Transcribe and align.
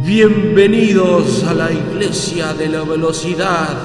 Bienvenidos 0.00 1.42
a 1.42 1.52
la 1.54 1.72
iglesia 1.72 2.54
de 2.54 2.68
la 2.68 2.84
velocidad. 2.84 3.76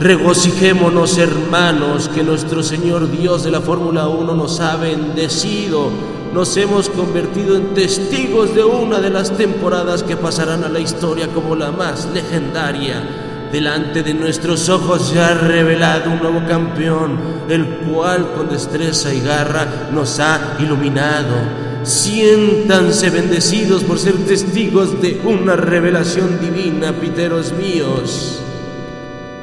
Regocijémonos 0.00 1.16
hermanos 1.16 2.08
que 2.08 2.24
nuestro 2.24 2.64
Señor 2.64 3.08
Dios 3.08 3.44
de 3.44 3.52
la 3.52 3.60
Fórmula 3.60 4.08
1 4.08 4.34
nos 4.34 4.58
ha 4.58 4.74
bendecido. 4.74 5.90
Nos 6.34 6.56
hemos 6.56 6.90
convertido 6.90 7.56
en 7.56 7.72
testigos 7.72 8.52
de 8.52 8.64
una 8.64 8.98
de 8.98 9.10
las 9.10 9.30
temporadas 9.36 10.02
que 10.02 10.16
pasarán 10.16 10.64
a 10.64 10.68
la 10.68 10.80
historia 10.80 11.28
como 11.28 11.54
la 11.54 11.70
más 11.70 12.08
legendaria. 12.12 13.48
Delante 13.52 14.02
de 14.02 14.12
nuestros 14.12 14.68
ojos 14.68 15.10
se 15.10 15.20
ha 15.20 15.34
revelado 15.34 16.10
un 16.10 16.18
nuevo 16.18 16.44
campeón, 16.48 17.16
el 17.48 17.78
cual 17.78 18.32
con 18.32 18.48
destreza 18.48 19.14
y 19.14 19.20
garra 19.20 19.88
nos 19.92 20.18
ha 20.18 20.56
iluminado. 20.58 21.69
Siéntanse 21.82 23.08
bendecidos 23.08 23.84
por 23.84 23.98
ser 23.98 24.14
testigos 24.26 25.00
de 25.00 25.18
una 25.24 25.56
revelación 25.56 26.38
divina, 26.38 26.92
piteros 26.92 27.52
míos. 27.52 28.42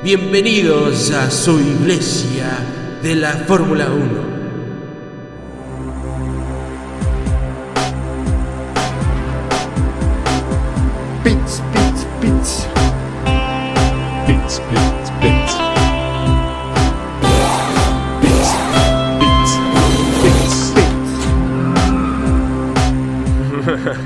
Bienvenidos 0.04 1.10
a 1.10 1.32
su 1.32 1.60
iglesia 1.60 2.60
de 3.02 3.16
la 3.16 3.32
Fórmula 3.48 3.92
1. 3.92 4.37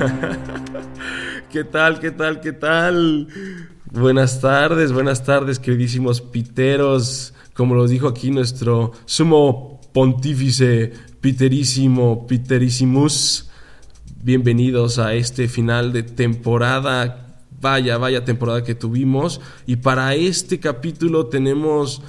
¿Qué 1.51 1.63
tal, 1.63 1.99
qué 1.99 2.11
tal, 2.11 2.41
qué 2.41 2.53
tal? 2.53 3.27
Buenas 3.91 4.41
tardes, 4.41 4.91
buenas 4.91 5.23
tardes, 5.23 5.59
queridísimos 5.59 6.21
piteros. 6.21 7.33
Como 7.53 7.75
lo 7.75 7.87
dijo 7.87 8.07
aquí 8.07 8.31
nuestro 8.31 8.93
sumo 9.05 9.81
pontífice 9.93 10.93
Piterísimo, 11.19 12.25
Piterísimus. 12.25 13.49
Bienvenidos 14.23 14.97
a 14.97 15.13
este 15.13 15.47
final 15.47 15.93
de 15.93 16.03
temporada. 16.03 17.37
Vaya, 17.59 17.97
vaya 17.97 18.25
temporada 18.25 18.63
que 18.63 18.73
tuvimos. 18.73 19.39
Y 19.67 19.75
para 19.77 20.15
este 20.15 20.59
capítulo 20.59 21.27
tenemos 21.27 22.01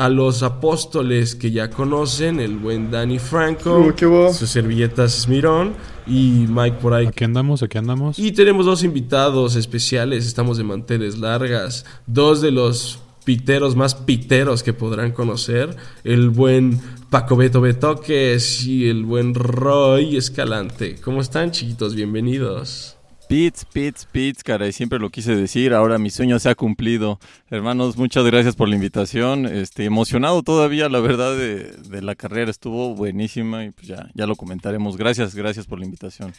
a 0.00 0.08
los 0.08 0.42
apóstoles 0.42 1.34
que 1.34 1.50
ya 1.50 1.68
conocen, 1.68 2.40
el 2.40 2.56
buen 2.56 2.90
Danny 2.90 3.18
Franco, 3.18 3.92
sus 4.32 4.48
servilletas 4.48 5.12
Smirón 5.12 5.74
y 6.06 6.46
Mike 6.48 6.78
por 6.80 6.94
ahí 6.94 7.06
Aquí 7.06 7.24
andamos, 7.24 7.62
aquí 7.62 7.76
andamos. 7.76 8.18
y 8.18 8.32
tenemos 8.32 8.64
dos 8.64 8.82
invitados 8.82 9.56
especiales, 9.56 10.26
estamos 10.26 10.56
de 10.56 10.64
manteles 10.64 11.18
largas, 11.18 11.84
dos 12.06 12.40
de 12.40 12.50
los 12.50 12.98
piteros 13.24 13.76
más 13.76 13.94
piteros 13.94 14.62
que 14.62 14.72
podrán 14.72 15.12
conocer, 15.12 15.76
el 16.02 16.30
buen 16.30 16.80
Paco 17.10 17.36
Beto 17.36 17.60
Betoques 17.60 18.64
y 18.64 18.88
el 18.88 19.04
buen 19.04 19.34
Roy 19.34 20.16
Escalante. 20.16 20.96
¿Cómo 21.04 21.20
están 21.20 21.50
chiquitos? 21.50 21.94
Bienvenidos. 21.94 22.96
Pits, 23.30 23.64
pits, 23.64 24.06
pits, 24.06 24.42
caray, 24.42 24.72
siempre 24.72 24.98
lo 24.98 25.10
quise 25.10 25.36
decir, 25.36 25.72
ahora 25.72 25.98
mi 25.98 26.10
sueño 26.10 26.40
se 26.40 26.48
ha 26.48 26.56
cumplido. 26.56 27.20
Hermanos, 27.48 27.96
muchas 27.96 28.24
gracias 28.24 28.56
por 28.56 28.68
la 28.68 28.74
invitación, 28.74 29.46
este, 29.46 29.84
emocionado 29.84 30.42
todavía, 30.42 30.88
la 30.88 30.98
verdad, 30.98 31.36
de, 31.36 31.70
de 31.88 32.02
la 32.02 32.16
carrera, 32.16 32.50
estuvo 32.50 32.96
buenísima 32.96 33.64
y 33.64 33.70
pues 33.70 33.86
ya, 33.86 34.10
ya 34.14 34.26
lo 34.26 34.34
comentaremos. 34.34 34.96
Gracias, 34.96 35.36
gracias 35.36 35.66
por 35.66 35.78
la 35.78 35.84
invitación. 35.84 36.32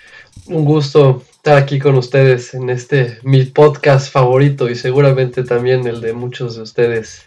Un 0.48 0.66
gusto 0.66 1.24
estar 1.32 1.58
aquí 1.58 1.80
con 1.80 1.96
ustedes 1.96 2.54
en 2.56 2.70
este 2.70 3.20
mi 3.24 3.46
podcast 3.46 4.12
favorito 4.12 4.70
y 4.70 4.76
seguramente 4.76 5.46
también 5.46 5.88
el 5.88 6.02
de 6.02 6.12
muchos 6.12 6.58
de 6.58 6.64
ustedes. 6.64 7.22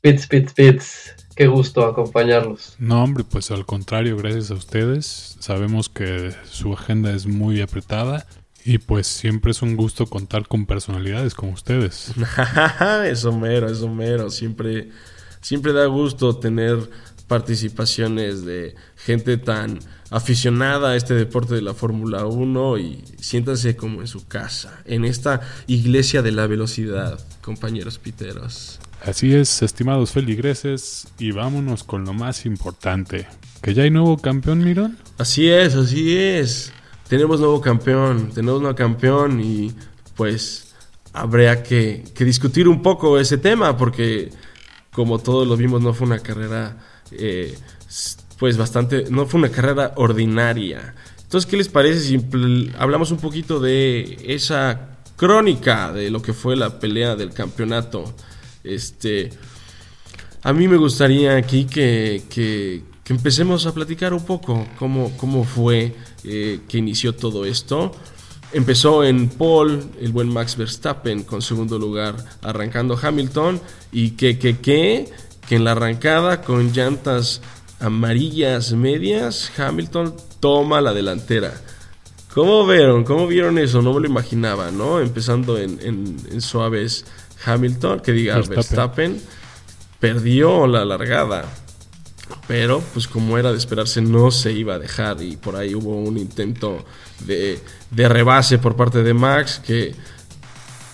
Pits, 0.00 0.26
pits, 0.26 0.52
pits. 0.54 1.14
Qué 1.36 1.46
gusto 1.46 1.84
acompañarlos. 1.84 2.74
No, 2.80 3.04
hombre, 3.04 3.22
pues 3.22 3.52
al 3.52 3.64
contrario, 3.64 4.16
gracias 4.16 4.50
a 4.50 4.54
ustedes. 4.54 5.36
Sabemos 5.38 5.88
que 5.88 6.32
su 6.50 6.72
agenda 6.72 7.12
es 7.12 7.26
muy 7.26 7.60
apretada 7.60 8.26
y 8.64 8.78
pues 8.78 9.06
siempre 9.06 9.50
es 9.50 9.60
un 9.62 9.76
gusto 9.76 10.06
contar 10.06 10.48
con 10.48 10.66
personalidades 10.66 11.34
como 11.34 11.52
ustedes. 11.52 12.12
es 13.06 13.24
Homero, 13.24 13.68
es 13.68 13.82
Homero. 13.82 14.30
Siempre, 14.30 14.88
siempre 15.40 15.72
da 15.72 15.86
gusto 15.86 16.36
tener 16.38 16.90
participaciones 17.28 18.44
de 18.44 18.74
gente 18.96 19.36
tan 19.36 19.78
aficionada 20.10 20.90
a 20.90 20.96
este 20.96 21.14
deporte 21.14 21.54
de 21.54 21.62
la 21.62 21.74
Fórmula 21.74 22.26
1 22.26 22.78
y 22.78 23.04
siéntanse 23.20 23.76
como 23.76 24.00
en 24.00 24.06
su 24.06 24.26
casa, 24.26 24.82
en 24.84 25.04
esta 25.04 25.40
iglesia 25.66 26.22
de 26.22 26.32
la 26.32 26.46
velocidad, 26.46 27.18
compañeros 27.42 27.98
piteros. 27.98 28.78
Así 29.04 29.34
es, 29.34 29.62
estimados 29.62 30.12
feligreses, 30.12 31.08
y 31.18 31.32
vámonos 31.32 31.84
con 31.84 32.04
lo 32.04 32.14
más 32.14 32.46
importante. 32.46 33.26
¿Que 33.60 33.74
ya 33.74 33.82
hay 33.82 33.90
nuevo 33.90 34.16
campeón, 34.16 34.64
Mirón? 34.64 34.98
Así 35.18 35.48
es, 35.48 35.74
así 35.74 36.16
es. 36.16 36.72
Tenemos 37.08 37.38
nuevo 37.40 37.60
campeón, 37.60 38.30
tenemos 38.34 38.60
nuevo 38.60 38.74
campeón 38.76 39.40
y 39.40 39.72
pues 40.16 40.74
habría 41.12 41.62
que, 41.62 42.04
que 42.14 42.24
discutir 42.24 42.66
un 42.68 42.82
poco 42.82 43.18
ese 43.18 43.38
tema 43.38 43.76
porque 43.76 44.30
como 44.92 45.18
todos 45.18 45.46
lo 45.46 45.56
vimos 45.56 45.82
no 45.82 45.92
fue 45.92 46.06
una 46.06 46.18
carrera 46.20 46.76
eh, 47.12 47.56
pues 48.38 48.56
bastante, 48.56 49.04
no 49.10 49.26
fue 49.26 49.38
una 49.40 49.50
carrera 49.50 49.92
ordinaria. 49.96 50.94
Entonces, 51.22 51.50
¿qué 51.50 51.56
les 51.56 51.68
parece 51.68 52.00
si 52.00 52.72
hablamos 52.78 53.10
un 53.10 53.18
poquito 53.18 53.60
de 53.60 54.18
esa 54.26 54.98
crónica 55.16 55.92
de 55.92 56.10
lo 56.10 56.22
que 56.22 56.32
fue 56.32 56.56
la 56.56 56.78
pelea 56.80 57.16
del 57.16 57.30
campeonato? 57.32 58.14
Este, 58.62 59.30
a 60.42 60.52
mí 60.52 60.68
me 60.68 60.76
gustaría 60.76 61.36
aquí 61.36 61.64
que, 61.66 62.22
que- 62.30 62.82
que 63.04 63.12
empecemos 63.12 63.66
a 63.66 63.74
platicar 63.74 64.12
un 64.14 64.24
poco 64.24 64.66
cómo, 64.78 65.14
cómo 65.18 65.44
fue 65.44 65.94
eh, 66.24 66.60
que 66.68 66.78
inició 66.78 67.14
todo 67.14 67.44
esto. 67.44 67.92
Empezó 68.52 69.04
en 69.04 69.28
Paul, 69.28 69.82
el 70.00 70.12
buen 70.12 70.28
Max 70.28 70.56
Verstappen, 70.56 71.24
con 71.24 71.42
segundo 71.42 71.78
lugar, 71.78 72.16
arrancando 72.42 72.98
Hamilton. 73.00 73.60
Y 73.92 74.10
que, 74.12 74.38
que, 74.38 74.58
que, 74.58 75.10
que 75.46 75.56
en 75.56 75.64
la 75.64 75.72
arrancada 75.72 76.40
con 76.42 76.72
llantas 76.72 77.40
amarillas 77.80 78.72
medias, 78.72 79.52
Hamilton 79.58 80.14
toma 80.40 80.80
la 80.80 80.94
delantera. 80.94 81.52
¿Cómo 82.32 82.66
vieron? 82.66 83.04
¿Cómo 83.04 83.26
vieron 83.26 83.58
eso? 83.58 83.82
No 83.82 83.92
me 83.92 84.00
lo 84.00 84.06
imaginaba, 84.06 84.70
¿no? 84.70 85.00
Empezando 85.00 85.58
en, 85.58 85.78
en- 85.82 86.16
en 86.32 86.40
suaves 86.40 87.04
Hamilton, 87.44 88.00
que 88.00 88.12
diga 88.12 88.36
Verstappen. 88.36 88.56
Verstappen, 89.14 89.22
perdió 90.00 90.66
la 90.66 90.84
largada. 90.84 91.44
Pero, 92.46 92.82
pues 92.92 93.06
como 93.06 93.38
era 93.38 93.52
de 93.52 93.58
esperarse, 93.58 94.00
no 94.00 94.30
se 94.30 94.52
iba 94.52 94.74
a 94.74 94.78
dejar. 94.78 95.22
Y 95.22 95.36
por 95.36 95.56
ahí 95.56 95.74
hubo 95.74 95.96
un 95.96 96.18
intento 96.18 96.84
de, 97.26 97.58
de 97.90 98.08
rebase 98.08 98.58
por 98.58 98.76
parte 98.76 99.02
de 99.02 99.14
Max 99.14 99.60
que 99.64 99.94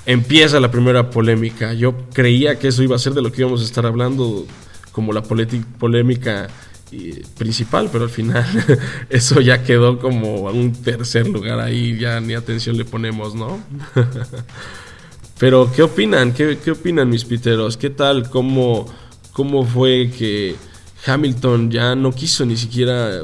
empieza 0.07 0.61
la 0.61 0.71
primera 0.71 1.11
polémica. 1.11 1.73
Yo 1.73 2.09
creía 2.13 2.59
que 2.59 2.69
eso 2.69 2.83
iba 2.83 2.97
a 2.97 2.99
ser 2.99 3.15
de 3.15 3.23
lo 3.23 3.33
que 3.33 3.43
íbamos 3.43 3.61
a 3.63 3.65
estar 3.65 3.87
hablando 3.87 4.47
como 4.93 5.13
la 5.13 5.23
polémica 5.23 6.49
eh, 6.93 7.23
principal, 7.39 7.89
pero 7.93 8.05
al 8.05 8.11
final 8.11 8.45
eso 9.09 9.41
ya 9.41 9.63
quedó 9.63 9.99
como 10.01 10.49
a 10.49 10.53
un 10.53 10.73
tercer 10.73 11.29
lugar 11.29 11.61
ahí, 11.61 11.97
ya 11.99 12.21
ni 12.21 12.35
atención 12.35 12.77
le 12.77 12.85
ponemos, 12.85 13.35
¿no? 13.35 13.61
pero, 15.39 15.71
¿qué 15.73 15.83
opinan? 15.83 16.33
¿Qué, 16.33 16.59
qué 16.63 16.73
opinan 16.73 17.09
mis 17.09 17.25
piteros? 17.25 17.77
¿Qué 17.77 17.91
tal? 17.91 18.29
¿Cómo, 18.29 18.87
¿Cómo 19.33 19.65
fue 19.65 20.11
que 20.19 20.57
Hamilton 21.07 21.71
ya 21.71 21.95
no 21.95 22.13
quiso 22.13 22.45
ni 22.45 22.57
siquiera 22.57 23.23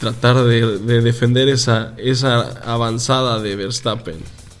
tratar 0.00 0.44
de, 0.44 0.78
de 0.78 1.00
defender 1.00 1.48
esa, 1.48 1.94
esa 1.96 2.40
avanzada 2.62 3.40
de 3.40 3.56
Verstappen? 3.56 4.16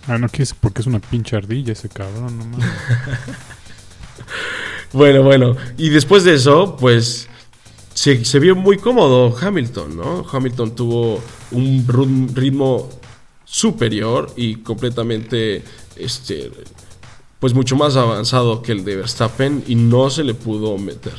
Ah, 0.06 0.18
no 0.18 0.28
quise 0.28 0.54
porque 0.60 0.82
es 0.82 0.86
una 0.86 1.00
pinche 1.00 1.36
ardilla 1.36 1.72
ese 1.72 1.88
cabrón, 1.88 2.38
no 2.38 2.44
mames. 2.44 2.68
Bueno, 4.94 5.24
bueno. 5.24 5.56
Y 5.76 5.88
después 5.88 6.22
de 6.22 6.34
eso, 6.34 6.76
pues 6.78 7.28
se, 7.94 8.24
se 8.24 8.38
vio 8.38 8.54
muy 8.54 8.78
cómodo 8.78 9.36
Hamilton, 9.36 9.96
¿no? 9.96 10.24
Hamilton 10.30 10.76
tuvo 10.76 11.20
un 11.50 12.32
ritmo 12.32 12.88
superior 13.44 14.32
y 14.36 14.56
completamente, 14.56 15.64
este, 15.96 16.52
pues 17.40 17.54
mucho 17.54 17.74
más 17.74 17.96
avanzado 17.96 18.62
que 18.62 18.70
el 18.70 18.84
de 18.84 18.94
Verstappen 18.94 19.64
y 19.66 19.74
no 19.74 20.10
se 20.10 20.22
le 20.22 20.34
pudo 20.34 20.78
meter. 20.78 21.14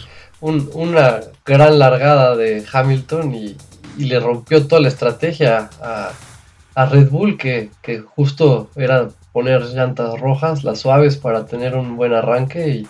Un- 0.45 0.69
una 0.73 1.21
gran 1.45 1.79
largada 1.79 2.35
de 2.35 2.63
Hamilton 2.71 3.33
y, 3.33 3.57
le 3.97 4.19
rompió 4.19 4.67
toda 4.67 4.81
la 4.81 4.89
estrategia 4.89 5.69
a, 5.81 6.85
Red 6.91 7.09
Bull, 7.09 7.37
que 7.37 7.69
justo 8.15 8.69
era 8.75 9.07
poner 9.35 9.63
llantas 9.63 10.17
rojas, 10.19 10.63
las 10.63 10.79
suaves, 10.79 11.17
para 11.17 11.45
tener 11.45 11.75
un 11.75 11.97
buen 11.97 12.13
arranque 12.13 12.69
y 12.69 12.87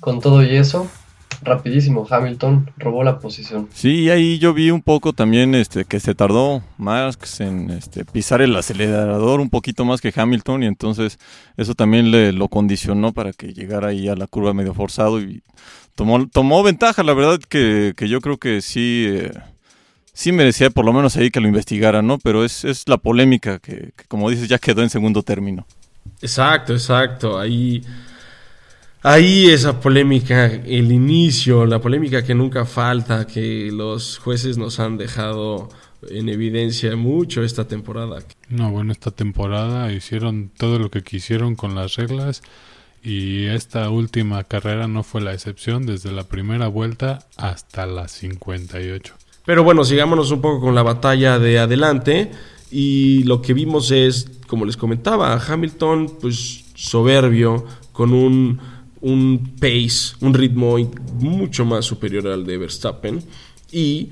con 0.00 0.20
todo 0.20 0.42
y 0.42 0.56
eso, 0.56 0.88
rapidísimo. 1.42 2.06
Hamilton 2.08 2.70
robó 2.78 3.02
la 3.04 3.18
posición. 3.18 3.68
Sí, 3.72 4.10
ahí 4.10 4.38
yo 4.38 4.54
vi 4.54 4.70
un 4.70 4.82
poco 4.82 5.12
también 5.12 5.54
este 5.54 5.84
que 5.84 6.00
se 6.00 6.14
tardó 6.14 6.62
Max 6.78 7.40
en 7.40 7.70
este, 7.70 8.04
pisar 8.04 8.42
el 8.42 8.54
acelerador 8.56 9.40
un 9.40 9.50
poquito 9.50 9.84
más 9.84 10.00
que 10.00 10.12
Hamilton 10.14 10.62
y 10.62 10.66
entonces 10.66 11.18
eso 11.56 11.74
también 11.74 12.10
le 12.10 12.32
lo 12.32 12.48
condicionó 12.48 13.12
para 13.12 13.32
que 13.32 13.52
llegara 13.52 13.88
ahí 13.88 14.08
a 14.08 14.16
la 14.16 14.26
curva 14.26 14.54
medio 14.54 14.74
forzado 14.74 15.20
y 15.20 15.42
tomó, 15.94 16.28
tomó 16.28 16.62
ventaja, 16.62 17.02
la 17.02 17.14
verdad 17.14 17.40
que, 17.48 17.94
que 17.96 18.08
yo 18.08 18.20
creo 18.20 18.36
que 18.36 18.60
sí, 18.60 19.06
eh, 19.08 19.32
sí 20.12 20.30
merecía 20.30 20.70
por 20.70 20.84
lo 20.84 20.92
menos 20.92 21.16
ahí 21.16 21.30
que 21.30 21.40
lo 21.40 21.48
investigara, 21.48 22.02
¿no? 22.02 22.18
Pero 22.18 22.44
es, 22.44 22.64
es 22.64 22.88
la 22.88 22.98
polémica 22.98 23.58
que, 23.58 23.92
que, 23.96 24.04
como 24.06 24.30
dices, 24.30 24.48
ya 24.48 24.58
quedó 24.58 24.82
en 24.82 24.90
segundo 24.90 25.22
término. 25.22 25.66
Exacto, 26.20 26.72
exacto. 26.72 27.38
Ahí, 27.38 27.82
ahí 29.06 29.46
esa 29.50 29.78
polémica, 29.78 30.46
el 30.46 30.90
inicio, 30.90 31.64
la 31.64 31.80
polémica 31.80 32.24
que 32.24 32.34
nunca 32.34 32.64
falta, 32.64 33.24
que 33.24 33.70
los 33.72 34.18
jueces 34.18 34.58
nos 34.58 34.80
han 34.80 34.96
dejado 34.98 35.68
en 36.10 36.28
evidencia 36.28 36.96
mucho 36.96 37.44
esta 37.44 37.68
temporada. 37.68 38.18
No, 38.48 38.72
bueno, 38.72 38.90
esta 38.90 39.12
temporada 39.12 39.92
hicieron 39.92 40.50
todo 40.56 40.80
lo 40.80 40.90
que 40.90 41.02
quisieron 41.02 41.54
con 41.54 41.76
las 41.76 41.94
reglas 41.94 42.42
y 43.00 43.44
esta 43.44 43.88
última 43.90 44.42
carrera 44.42 44.88
no 44.88 45.04
fue 45.04 45.20
la 45.20 45.32
excepción 45.32 45.86
desde 45.86 46.10
la 46.10 46.24
primera 46.24 46.66
vuelta 46.66 47.20
hasta 47.36 47.86
la 47.86 48.08
58. 48.08 49.14
Pero 49.44 49.62
bueno, 49.62 49.84
sigámonos 49.84 50.32
un 50.32 50.40
poco 50.40 50.60
con 50.60 50.74
la 50.74 50.82
batalla 50.82 51.38
de 51.38 51.60
adelante 51.60 52.32
y 52.72 53.22
lo 53.22 53.40
que 53.40 53.54
vimos 53.54 53.92
es, 53.92 54.28
como 54.48 54.64
les 54.64 54.76
comentaba, 54.76 55.40
Hamilton 55.40 56.16
pues 56.20 56.64
soberbio, 56.74 57.64
con 57.92 58.12
un, 58.12 58.60
un 59.00 59.56
pace, 59.60 60.16
un 60.20 60.34
ritmo 60.34 60.76
mucho 61.18 61.64
más 61.64 61.84
superior 61.84 62.26
al 62.28 62.46
de 62.46 62.58
Verstappen 62.58 63.22
y 63.70 64.10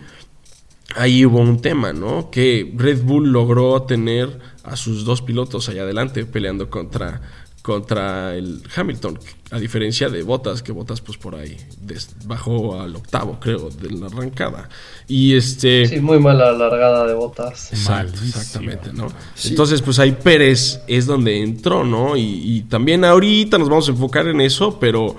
ahí 0.97 1.25
hubo 1.25 1.41
un 1.41 1.61
tema, 1.61 1.93
¿no? 1.93 2.31
Que 2.31 2.73
Red 2.77 3.03
Bull 3.03 3.31
logró 3.31 3.83
tener 3.83 4.39
a 4.63 4.77
sus 4.77 5.05
dos 5.05 5.23
pilotos 5.23 5.69
allá 5.69 5.83
adelante 5.83 6.25
peleando 6.25 6.71
contra, 6.71 7.21
contra 7.65 8.37
el 8.37 8.61
Hamilton, 8.77 9.19
a 9.51 9.59
diferencia 9.59 10.11
de 10.11 10.23
Botas, 10.23 10.63
que 10.63 10.71
Botas 10.71 11.01
pues 11.01 11.17
por 11.17 11.35
ahí 11.35 11.57
des, 11.81 12.11
bajó 12.27 12.79
al 12.79 12.95
octavo, 12.95 13.39
creo, 13.41 13.71
de 13.71 13.91
la 13.91 14.09
arrancada. 14.09 14.69
Y 15.09 15.35
este... 15.35 15.87
Sí, 15.87 15.99
muy 15.99 16.19
mala 16.19 16.53
largada 16.53 17.07
de 17.07 17.15
Botas. 17.15 17.73
Exacto, 17.73 18.21
exactamente, 18.23 18.93
¿no? 18.93 19.09
Sí. 19.35 19.49
Entonces 19.49 19.81
pues 19.81 19.99
ahí 19.99 20.13
Pérez 20.13 20.83
es 20.87 21.07
donde 21.07 21.41
entró, 21.41 21.85
¿no? 21.85 22.19
Y, 22.19 22.43
y, 22.45 22.61
también 22.65 23.03
ahorita 23.03 23.57
nos 23.57 23.71
vamos 23.71 23.89
a 23.89 23.93
enfocar 23.93 24.29
en 24.29 24.43
eso, 24.43 24.79
pero... 24.79 25.17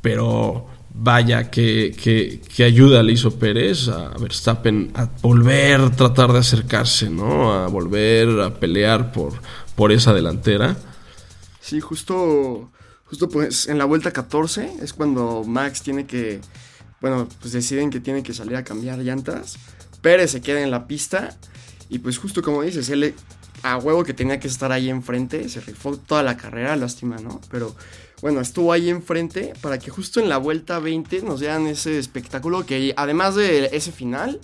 pero 0.00 0.66
vaya 0.98 1.50
que, 1.50 1.94
que, 2.02 2.40
que, 2.40 2.64
ayuda 2.64 3.02
le 3.02 3.12
hizo 3.12 3.38
Pérez 3.38 3.86
a 3.88 4.08
Verstappen 4.18 4.92
a 4.94 5.08
volver 5.22 5.82
a 5.82 5.90
tratar 5.90 6.32
de 6.32 6.38
acercarse, 6.38 7.10
¿no? 7.10 7.52
A 7.52 7.68
volver 7.68 8.40
a 8.40 8.54
pelear 8.54 9.12
por, 9.12 9.34
por 9.76 9.92
esa 9.92 10.14
delantera. 10.14 10.74
Sí, 11.66 11.80
justo, 11.80 12.70
justo 13.06 13.28
pues 13.28 13.66
en 13.66 13.76
la 13.76 13.86
vuelta 13.86 14.12
14 14.12 14.74
es 14.82 14.92
cuando 14.92 15.42
Max 15.42 15.82
tiene 15.82 16.06
que, 16.06 16.40
bueno, 17.00 17.28
pues 17.40 17.54
deciden 17.54 17.90
que 17.90 17.98
tiene 17.98 18.22
que 18.22 18.32
salir 18.32 18.54
a 18.54 18.62
cambiar 18.62 19.00
llantas. 19.00 19.56
Pérez 20.00 20.30
se 20.30 20.40
queda 20.40 20.60
en 20.60 20.70
la 20.70 20.86
pista 20.86 21.36
y 21.88 21.98
pues 21.98 22.18
justo 22.18 22.40
como 22.40 22.62
dices, 22.62 22.88
él 22.90 23.16
a 23.64 23.78
huevo 23.78 24.04
que 24.04 24.14
tenía 24.14 24.38
que 24.38 24.46
estar 24.46 24.70
ahí 24.70 24.88
enfrente, 24.88 25.48
se 25.48 25.60
rifó 25.60 25.96
toda 25.96 26.22
la 26.22 26.36
carrera, 26.36 26.76
lástima, 26.76 27.16
¿no? 27.16 27.40
Pero 27.50 27.74
bueno, 28.22 28.40
estuvo 28.40 28.72
ahí 28.72 28.88
enfrente 28.88 29.52
para 29.60 29.80
que 29.80 29.90
justo 29.90 30.20
en 30.20 30.28
la 30.28 30.36
vuelta 30.36 30.78
20 30.78 31.22
nos 31.22 31.40
dieran 31.40 31.66
ese 31.66 31.98
espectáculo 31.98 32.64
que 32.64 32.94
además 32.96 33.34
de 33.34 33.70
ese 33.72 33.90
final, 33.90 34.38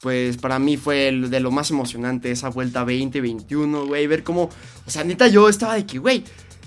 pues 0.00 0.38
para 0.38 0.58
mí 0.58 0.76
fue 0.76 1.06
el 1.06 1.30
de 1.30 1.38
lo 1.38 1.52
más 1.52 1.70
emocionante 1.70 2.32
esa 2.32 2.48
vuelta 2.48 2.82
20, 2.82 3.20
21, 3.20 3.86
güey, 3.86 4.08
ver 4.08 4.24
cómo, 4.24 4.50
o 4.84 4.90
sea, 4.90 5.04
neta 5.04 5.28
yo 5.28 5.48
estaba 5.48 5.74
de 5.74 5.86
que, 5.86 6.00
güey, 6.00 6.24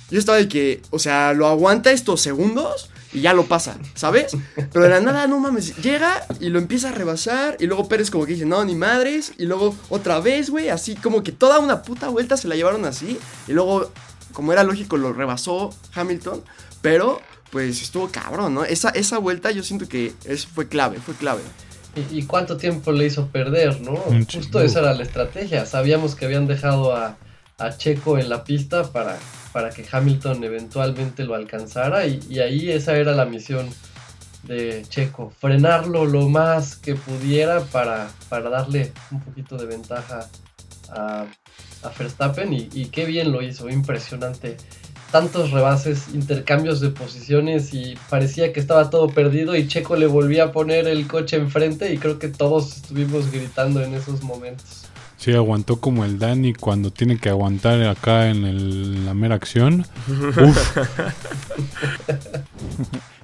yo 0.10 0.20
estaba 0.20 0.38
de 0.38 0.48
que, 0.48 0.82
o 0.90 1.00
sea, 1.00 1.34
lo 1.34 1.48
aguanta 1.48 1.92
estos 1.92 2.22
segundos 2.22 2.90
y 3.14 3.22
ya 3.22 3.34
lo 3.34 3.46
pasa, 3.46 3.78
¿sabes? 3.94 4.36
Pero 4.56 4.84
de 4.84 4.90
la 4.90 5.00
nada, 5.00 5.28
no 5.28 5.40
mames, 5.40 5.76
llega 5.78 6.26
y 6.40 6.50
lo 6.50 6.60
empieza 6.60 6.90
a 6.90 6.92
rebasar 6.92 7.58
y 7.60 7.66
luego 7.66 7.88
Pérez 7.88 8.10
como 8.12 8.26
que 8.26 8.34
dice, 8.34 8.46
no, 8.46 8.64
ni 8.64 8.76
madres, 8.76 9.34
y 9.38 9.46
luego 9.46 9.76
otra 9.90 10.20
vez, 10.20 10.50
güey, 10.50 10.70
así 10.70 10.96
como 10.96 11.24
que 11.24 11.32
toda 11.32 11.60
una 11.60 11.82
puta 11.82 12.10
vuelta 12.10 12.38
se 12.38 12.48
la 12.48 12.56
llevaron 12.56 12.86
así 12.86 13.18
y 13.48 13.54
luego 13.54 13.92
como 14.34 14.54
era 14.54 14.64
lógico, 14.64 14.98
lo 14.98 15.14
rebasó 15.14 15.74
Hamilton, 15.96 16.44
pero 16.82 17.22
pues 17.50 17.82
estuvo 17.82 18.10
cabrón, 18.10 18.54
¿no? 18.54 18.66
Esa, 18.66 18.90
esa 18.90 19.18
vuelta 19.18 19.52
yo 19.52 19.64
siento 19.64 19.88
que 19.88 20.14
es, 20.26 20.46
fue 20.46 20.68
clave, 20.68 21.00
fue 21.00 21.16
clave. 21.16 21.42
¿Y, 21.96 22.20
y 22.20 22.24
cuánto 22.24 22.58
tiempo 22.58 22.92
le 22.92 23.08
hizo 23.08 23.28
perder, 23.28 23.82
no? 23.82 23.96
Justo 24.32 24.62
esa 24.62 24.80
era 24.80 24.94
la 24.94 25.02
estrategia. 25.02 25.66
Sabíamos 25.66 26.14
que 26.14 26.26
habían 26.26 26.46
dejado 26.46 26.96
a, 26.96 27.18
a 27.58 27.76
Checo 27.76 28.18
en 28.20 28.30
la 28.30 28.44
pista 28.44 28.92
para, 28.92 29.18
para 29.52 29.72
que 29.72 29.86
Hamilton 29.90 30.44
eventualmente 30.44 31.24
lo 31.24 31.34
alcanzara 31.34 32.06
y, 32.06 32.20
y 32.30 32.40
ahí 32.40 32.70
esa 32.72 32.96
era 32.96 33.14
la 33.14 33.26
misión 33.26 33.68
de 34.44 34.86
Checo, 34.88 35.32
frenarlo 35.40 36.06
lo 36.06 36.30
más 36.30 36.76
que 36.76 36.96
pudiera 36.96 37.62
para, 37.62 38.10
para 38.30 38.50
darle 38.50 38.94
un 39.12 39.22
poquito 39.22 39.58
de 39.58 39.66
ventaja 39.66 40.30
a, 40.90 41.26
a 41.84 41.90
Verstappen 41.98 42.54
y, 42.54 42.70
y, 42.74 42.86
qué 42.86 43.06
bien 43.06 43.32
lo 43.32 43.42
hizo, 43.42 43.70
impresionante. 43.70 44.58
Tantos 45.12 45.52
rebases, 45.52 46.10
intercambios 46.14 46.82
de 46.82 46.90
posiciones 46.90 47.74
y 47.74 47.98
parecía 48.10 48.52
que 48.52 48.60
estaba 48.60 48.90
todo 48.90 49.08
perdido 49.08 49.56
y 49.56 49.68
Checo 49.68 49.96
le 49.96 50.06
volvía 50.06 50.46
a 50.46 50.52
poner 50.52 50.88
el 50.88 51.08
coche 51.08 51.38
enfrente 51.38 51.94
y 51.94 51.98
creo 51.98 52.20
que 52.20 52.28
todos 52.28 52.76
estuvimos 52.76 53.32
gritando 53.32 53.82
en 53.82 53.94
esos 53.94 54.22
momentos. 54.22 54.87
Sí, 55.18 55.34
aguantó 55.34 55.80
como 55.82 56.06
el 56.06 56.20
Dani 56.20 56.54
cuando 56.54 56.92
tiene 56.92 57.18
que 57.18 57.30
aguantar 57.30 57.82
acá 57.84 58.30
en, 58.30 58.46
el, 58.46 58.96
en 58.98 59.06
la 59.06 59.14
mera 59.14 59.36
acción. 59.36 59.86
Uf. 60.08 60.78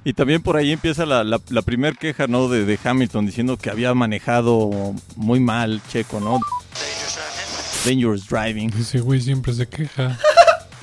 Y 0.06 0.14
también 0.14 0.42
por 0.42 0.58
ahí 0.58 0.72
empieza 0.72 1.06
la, 1.06 1.24
la, 1.24 1.40
la 1.50 1.62
primera 1.62 1.96
queja 1.96 2.28
¿no? 2.28 2.50
de, 2.50 2.66
de 2.66 2.80
Hamilton 2.84 3.26
diciendo 3.26 3.58
que 3.58 3.70
había 3.70 3.94
manejado 3.94 4.94
muy 5.16 5.40
mal 5.40 5.82
Checo, 5.90 6.20
¿no? 6.20 6.40
Dangerous 7.86 8.28
driving. 8.28 8.74
Ese 8.78 9.00
güey 9.00 9.22
siempre 9.22 9.54
se 9.54 9.68
queja. 9.68 10.18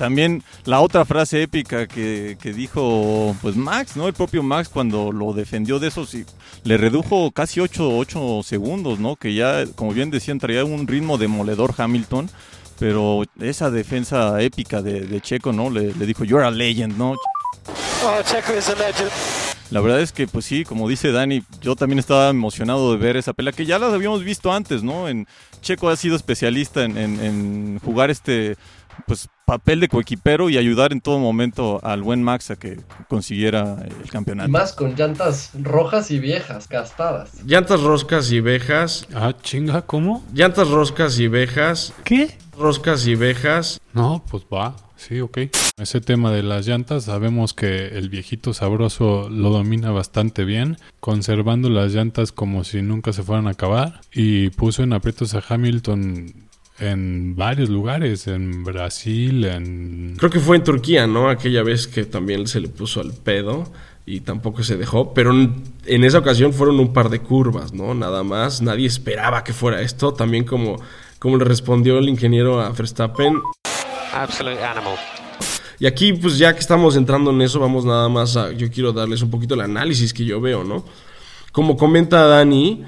También 0.01 0.43
la 0.65 0.81
otra 0.81 1.05
frase 1.05 1.43
épica 1.43 1.85
que, 1.85 2.35
que, 2.41 2.53
dijo 2.53 3.35
pues 3.39 3.55
Max, 3.55 3.95
¿no? 3.95 4.07
El 4.07 4.15
propio 4.15 4.41
Max 4.41 4.67
cuando 4.67 5.11
lo 5.11 5.31
defendió 5.31 5.77
de 5.77 5.89
eso, 5.89 6.07
sí, 6.07 6.25
le 6.63 6.77
redujo 6.77 7.29
casi 7.29 7.59
8, 7.59 7.97
8 7.99 8.41
segundos, 8.41 8.97
¿no? 8.97 9.15
Que 9.15 9.35
ya, 9.35 9.63
como 9.75 9.93
bien 9.93 10.09
decían, 10.09 10.39
traía 10.39 10.65
un 10.65 10.87
ritmo 10.87 11.19
demoledor 11.19 11.75
Hamilton. 11.77 12.31
Pero 12.79 13.21
esa 13.39 13.69
defensa 13.69 14.41
épica 14.41 14.81
de, 14.81 15.01
de 15.01 15.21
Checo, 15.21 15.53
¿no? 15.53 15.69
Le, 15.69 15.93
le, 15.93 16.05
dijo, 16.07 16.23
you're 16.23 16.43
a 16.43 16.49
legend, 16.49 16.97
¿no? 16.97 17.11
Oh, 18.03 18.21
Checo 18.25 18.57
is 18.57 18.69
a 18.69 18.75
legend. 18.75 19.11
La 19.69 19.81
verdad 19.81 20.01
es 20.01 20.11
que, 20.11 20.25
pues 20.25 20.45
sí, 20.45 20.65
como 20.65 20.89
dice 20.89 21.11
Dani, 21.11 21.43
yo 21.61 21.75
también 21.75 21.99
estaba 21.99 22.29
emocionado 22.29 22.91
de 22.91 22.97
ver 22.97 23.17
esa 23.17 23.33
pelea, 23.33 23.53
que 23.53 23.67
ya 23.67 23.77
la 23.77 23.93
habíamos 23.93 24.23
visto 24.23 24.51
antes, 24.51 24.81
¿no? 24.81 25.07
En 25.07 25.27
Checo 25.61 25.89
ha 25.89 25.95
sido 25.95 26.15
especialista 26.15 26.85
en, 26.85 26.97
en, 26.97 27.19
en 27.23 27.79
jugar 27.85 28.09
este 28.09 28.57
pues 29.05 29.29
papel 29.51 29.81
de 29.81 29.89
coequipero 29.89 30.49
y 30.49 30.57
ayudar 30.57 30.93
en 30.93 31.01
todo 31.01 31.19
momento 31.19 31.81
al 31.83 32.03
buen 32.03 32.23
Max 32.23 32.51
a 32.51 32.55
que 32.55 32.79
consiguiera 33.09 33.85
el 34.01 34.09
campeonato. 34.09 34.47
Y 34.47 34.51
más 34.53 34.71
con 34.71 34.95
llantas 34.95 35.51
rojas 35.61 36.09
y 36.09 36.19
viejas, 36.19 36.69
gastadas. 36.69 37.43
Llantas 37.45 37.81
roscas 37.81 38.31
y 38.31 38.39
vejas. 38.39 39.05
Ah, 39.13 39.33
chinga, 39.41 39.81
¿cómo? 39.81 40.23
Llantas 40.33 40.69
roscas 40.69 41.19
y 41.19 41.27
vejas. 41.27 41.93
¿Qué? 42.05 42.37
Roscas 42.57 43.05
y 43.07 43.15
vejas. 43.15 43.81
No, 43.91 44.23
pues 44.31 44.43
va. 44.43 44.77
Sí, 44.95 45.19
ok. 45.19 45.39
Ese 45.77 45.99
tema 45.99 46.31
de 46.31 46.43
las 46.43 46.65
llantas, 46.65 47.03
sabemos 47.03 47.53
que 47.53 47.87
el 47.87 48.07
viejito 48.07 48.53
sabroso 48.53 49.29
lo 49.29 49.49
domina 49.49 49.91
bastante 49.91 50.45
bien, 50.45 50.77
conservando 51.01 51.69
las 51.69 51.91
llantas 51.91 52.31
como 52.31 52.63
si 52.63 52.81
nunca 52.83 53.11
se 53.11 53.23
fueran 53.23 53.47
a 53.47 53.51
acabar. 53.51 53.99
Y 54.13 54.51
puso 54.51 54.83
en 54.83 54.93
aprietos 54.93 55.33
a 55.33 55.43
Hamilton 55.45 56.50
en 56.81 57.35
varios 57.35 57.69
lugares, 57.69 58.27
en 58.27 58.63
Brasil, 58.63 59.45
en... 59.45 60.15
Creo 60.17 60.31
que 60.31 60.39
fue 60.39 60.57
en 60.57 60.63
Turquía, 60.63 61.05
¿no? 61.05 61.29
Aquella 61.29 61.61
vez 61.61 61.87
que 61.87 62.05
también 62.05 62.47
se 62.47 62.59
le 62.59 62.69
puso 62.69 63.01
al 63.01 63.13
pedo 63.13 63.71
y 64.03 64.21
tampoco 64.21 64.63
se 64.63 64.77
dejó, 64.77 65.13
pero 65.13 65.31
en 65.31 66.03
esa 66.03 66.17
ocasión 66.17 66.53
fueron 66.53 66.79
un 66.79 66.91
par 66.91 67.09
de 67.09 67.19
curvas, 67.19 67.71
¿no? 67.71 67.93
Nada 67.93 68.23
más, 68.23 68.63
nadie 68.63 68.87
esperaba 68.87 69.43
que 69.43 69.53
fuera 69.53 69.81
esto, 69.81 70.13
también 70.13 70.43
como, 70.43 70.81
como 71.19 71.37
le 71.37 71.45
respondió 71.45 71.99
el 71.99 72.09
ingeniero 72.09 72.59
a 72.59 72.69
Verstappen. 72.71 73.39
Absolute 74.11 74.63
animal. 74.63 74.95
Y 75.77 75.85
aquí, 75.85 76.13
pues 76.13 76.39
ya 76.39 76.51
que 76.53 76.59
estamos 76.59 76.95
entrando 76.95 77.29
en 77.29 77.43
eso, 77.43 77.59
vamos 77.59 77.85
nada 77.85 78.09
más 78.09 78.35
a, 78.37 78.51
yo 78.51 78.71
quiero 78.71 78.91
darles 78.91 79.21
un 79.21 79.29
poquito 79.29 79.53
el 79.53 79.61
análisis 79.61 80.13
que 80.13 80.25
yo 80.25 80.41
veo, 80.41 80.63
¿no? 80.63 80.83
Como 81.51 81.77
comenta 81.77 82.25
Dani, 82.25 82.83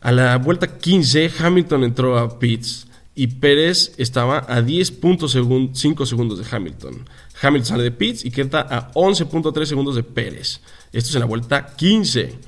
a 0.00 0.10
la 0.10 0.36
vuelta 0.38 0.78
15 0.78 1.30
Hamilton 1.38 1.84
entró 1.84 2.18
a 2.18 2.38
pits 2.38 2.86
y 3.16 3.28
Pérez 3.28 3.94
estaba 3.96 4.40
a 4.40 4.60
10.5 4.60 6.06
segundos 6.06 6.38
de 6.38 6.44
Hamilton. 6.48 7.08
Hamilton 7.40 7.66
sale 7.66 7.82
de 7.82 7.90
pits 7.90 8.24
y 8.26 8.30
queda 8.30 8.60
a 8.60 8.92
11.3 8.92 9.64
segundos 9.64 9.96
de 9.96 10.02
Pérez. 10.02 10.60
Esto 10.92 11.08
es 11.08 11.14
en 11.14 11.20
la 11.20 11.26
vuelta 11.26 11.74
15. 11.74 12.38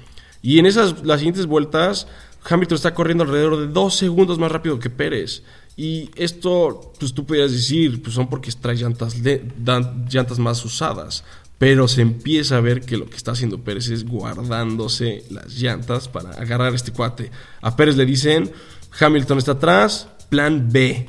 Y 0.42 0.58
en 0.58 0.66
esas 0.66 1.04
las 1.04 1.20
siguientes 1.20 1.46
vueltas 1.46 2.06
Hamilton 2.48 2.76
está 2.76 2.94
corriendo 2.94 3.24
alrededor 3.24 3.58
de 3.58 3.68
2 3.68 3.94
segundos 3.94 4.38
más 4.38 4.52
rápido 4.52 4.78
que 4.78 4.90
Pérez. 4.90 5.42
Y 5.74 6.10
esto, 6.16 6.92
pues 7.00 7.14
tú 7.14 7.24
podrías 7.24 7.50
decir, 7.50 8.02
pues 8.02 8.14
son 8.14 8.28
porque 8.28 8.52
trae 8.52 8.76
llantas, 8.76 9.16
llantas 9.22 10.38
más 10.38 10.62
usadas. 10.64 11.24
Pero 11.56 11.88
se 11.88 12.02
empieza 12.02 12.58
a 12.58 12.60
ver 12.60 12.82
que 12.82 12.98
lo 12.98 13.08
que 13.08 13.16
está 13.16 13.32
haciendo 13.32 13.64
Pérez 13.64 13.88
es 13.88 14.04
guardándose 14.04 15.24
las 15.30 15.54
llantas 15.54 16.08
para 16.08 16.30
agarrar 16.32 16.74
este 16.74 16.92
cuate. 16.92 17.30
A 17.62 17.74
Pérez 17.74 17.96
le 17.96 18.04
dicen, 18.04 18.52
Hamilton 19.00 19.38
está 19.38 19.52
atrás, 19.52 20.08
plan 20.28 20.70
B. 20.70 21.06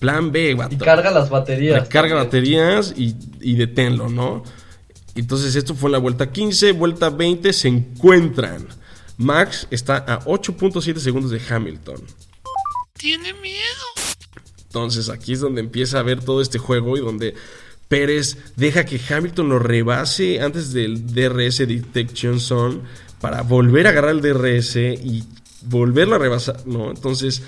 Plan 0.00 0.32
B, 0.32 0.56
Y 0.70 0.76
carga 0.76 1.10
las 1.10 1.30
baterías. 1.30 1.88
Carga 1.88 2.16
baterías 2.16 2.92
y, 2.96 3.16
y 3.40 3.54
deténlo, 3.54 4.08
¿no? 4.08 4.42
Entonces 5.14 5.54
esto 5.54 5.74
fue 5.74 5.88
en 5.88 5.92
la 5.92 5.98
vuelta 5.98 6.30
15, 6.30 6.72
vuelta 6.72 7.10
20 7.10 7.52
se 7.52 7.68
encuentran. 7.68 8.66
Max 9.16 9.68
está 9.70 9.98
a 9.98 10.20
8.7 10.24 10.96
segundos 10.98 11.30
de 11.30 11.40
Hamilton. 11.48 12.02
Tiene 12.94 13.32
miedo. 13.34 13.84
Entonces 14.66 15.08
aquí 15.08 15.34
es 15.34 15.40
donde 15.40 15.60
empieza 15.60 16.00
a 16.00 16.02
ver 16.02 16.22
todo 16.22 16.42
este 16.42 16.58
juego 16.58 16.96
y 16.96 17.00
donde 17.00 17.34
Pérez 17.88 18.38
deja 18.56 18.84
que 18.84 19.00
Hamilton 19.08 19.48
lo 19.48 19.58
rebase 19.60 20.40
antes 20.40 20.72
del 20.72 21.14
DRS 21.14 21.58
Detection 21.58 22.40
Zone 22.40 22.80
para 23.20 23.42
volver 23.42 23.86
a 23.86 23.90
agarrar 23.90 24.10
el 24.10 24.20
DRS 24.20 24.76
y 24.76 25.24
volverlo 25.62 26.16
a 26.16 26.18
rebasar, 26.18 26.66
¿no? 26.66 26.90
Entonces, 26.90 27.42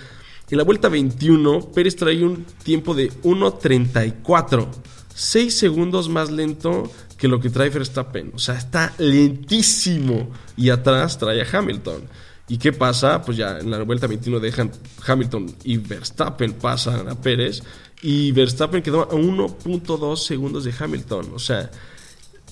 en 0.50 0.58
la 0.58 0.64
vuelta 0.64 0.88
21, 0.88 1.72
Pérez 1.72 1.96
trae 1.96 2.24
un 2.24 2.44
tiempo 2.62 2.94
de 2.94 3.10
1.34, 3.22 4.68
6 5.14 5.58
segundos 5.58 6.08
más 6.08 6.30
lento 6.30 6.90
que 7.18 7.28
lo 7.28 7.40
que 7.40 7.50
trae 7.50 7.70
Verstappen. 7.70 8.32
O 8.34 8.38
sea, 8.38 8.56
está 8.56 8.92
lentísimo. 8.98 10.30
Y 10.56 10.70
atrás 10.70 11.18
trae 11.18 11.42
a 11.42 11.46
Hamilton. 11.50 12.02
¿Y 12.48 12.58
qué 12.58 12.72
pasa? 12.72 13.22
Pues 13.22 13.36
ya 13.36 13.58
en 13.58 13.70
la 13.70 13.82
vuelta 13.82 14.06
21 14.06 14.38
dejan 14.38 14.70
Hamilton 15.04 15.52
y 15.64 15.78
Verstappen 15.78 16.52
pasan 16.52 17.08
a 17.08 17.20
Pérez. 17.20 17.62
Y 18.02 18.30
Verstappen 18.32 18.82
quedó 18.82 19.02
a 19.02 19.10
1.2 19.10 20.16
segundos 20.16 20.64
de 20.64 20.72
Hamilton. 20.78 21.32
O 21.34 21.38
sea, 21.38 21.70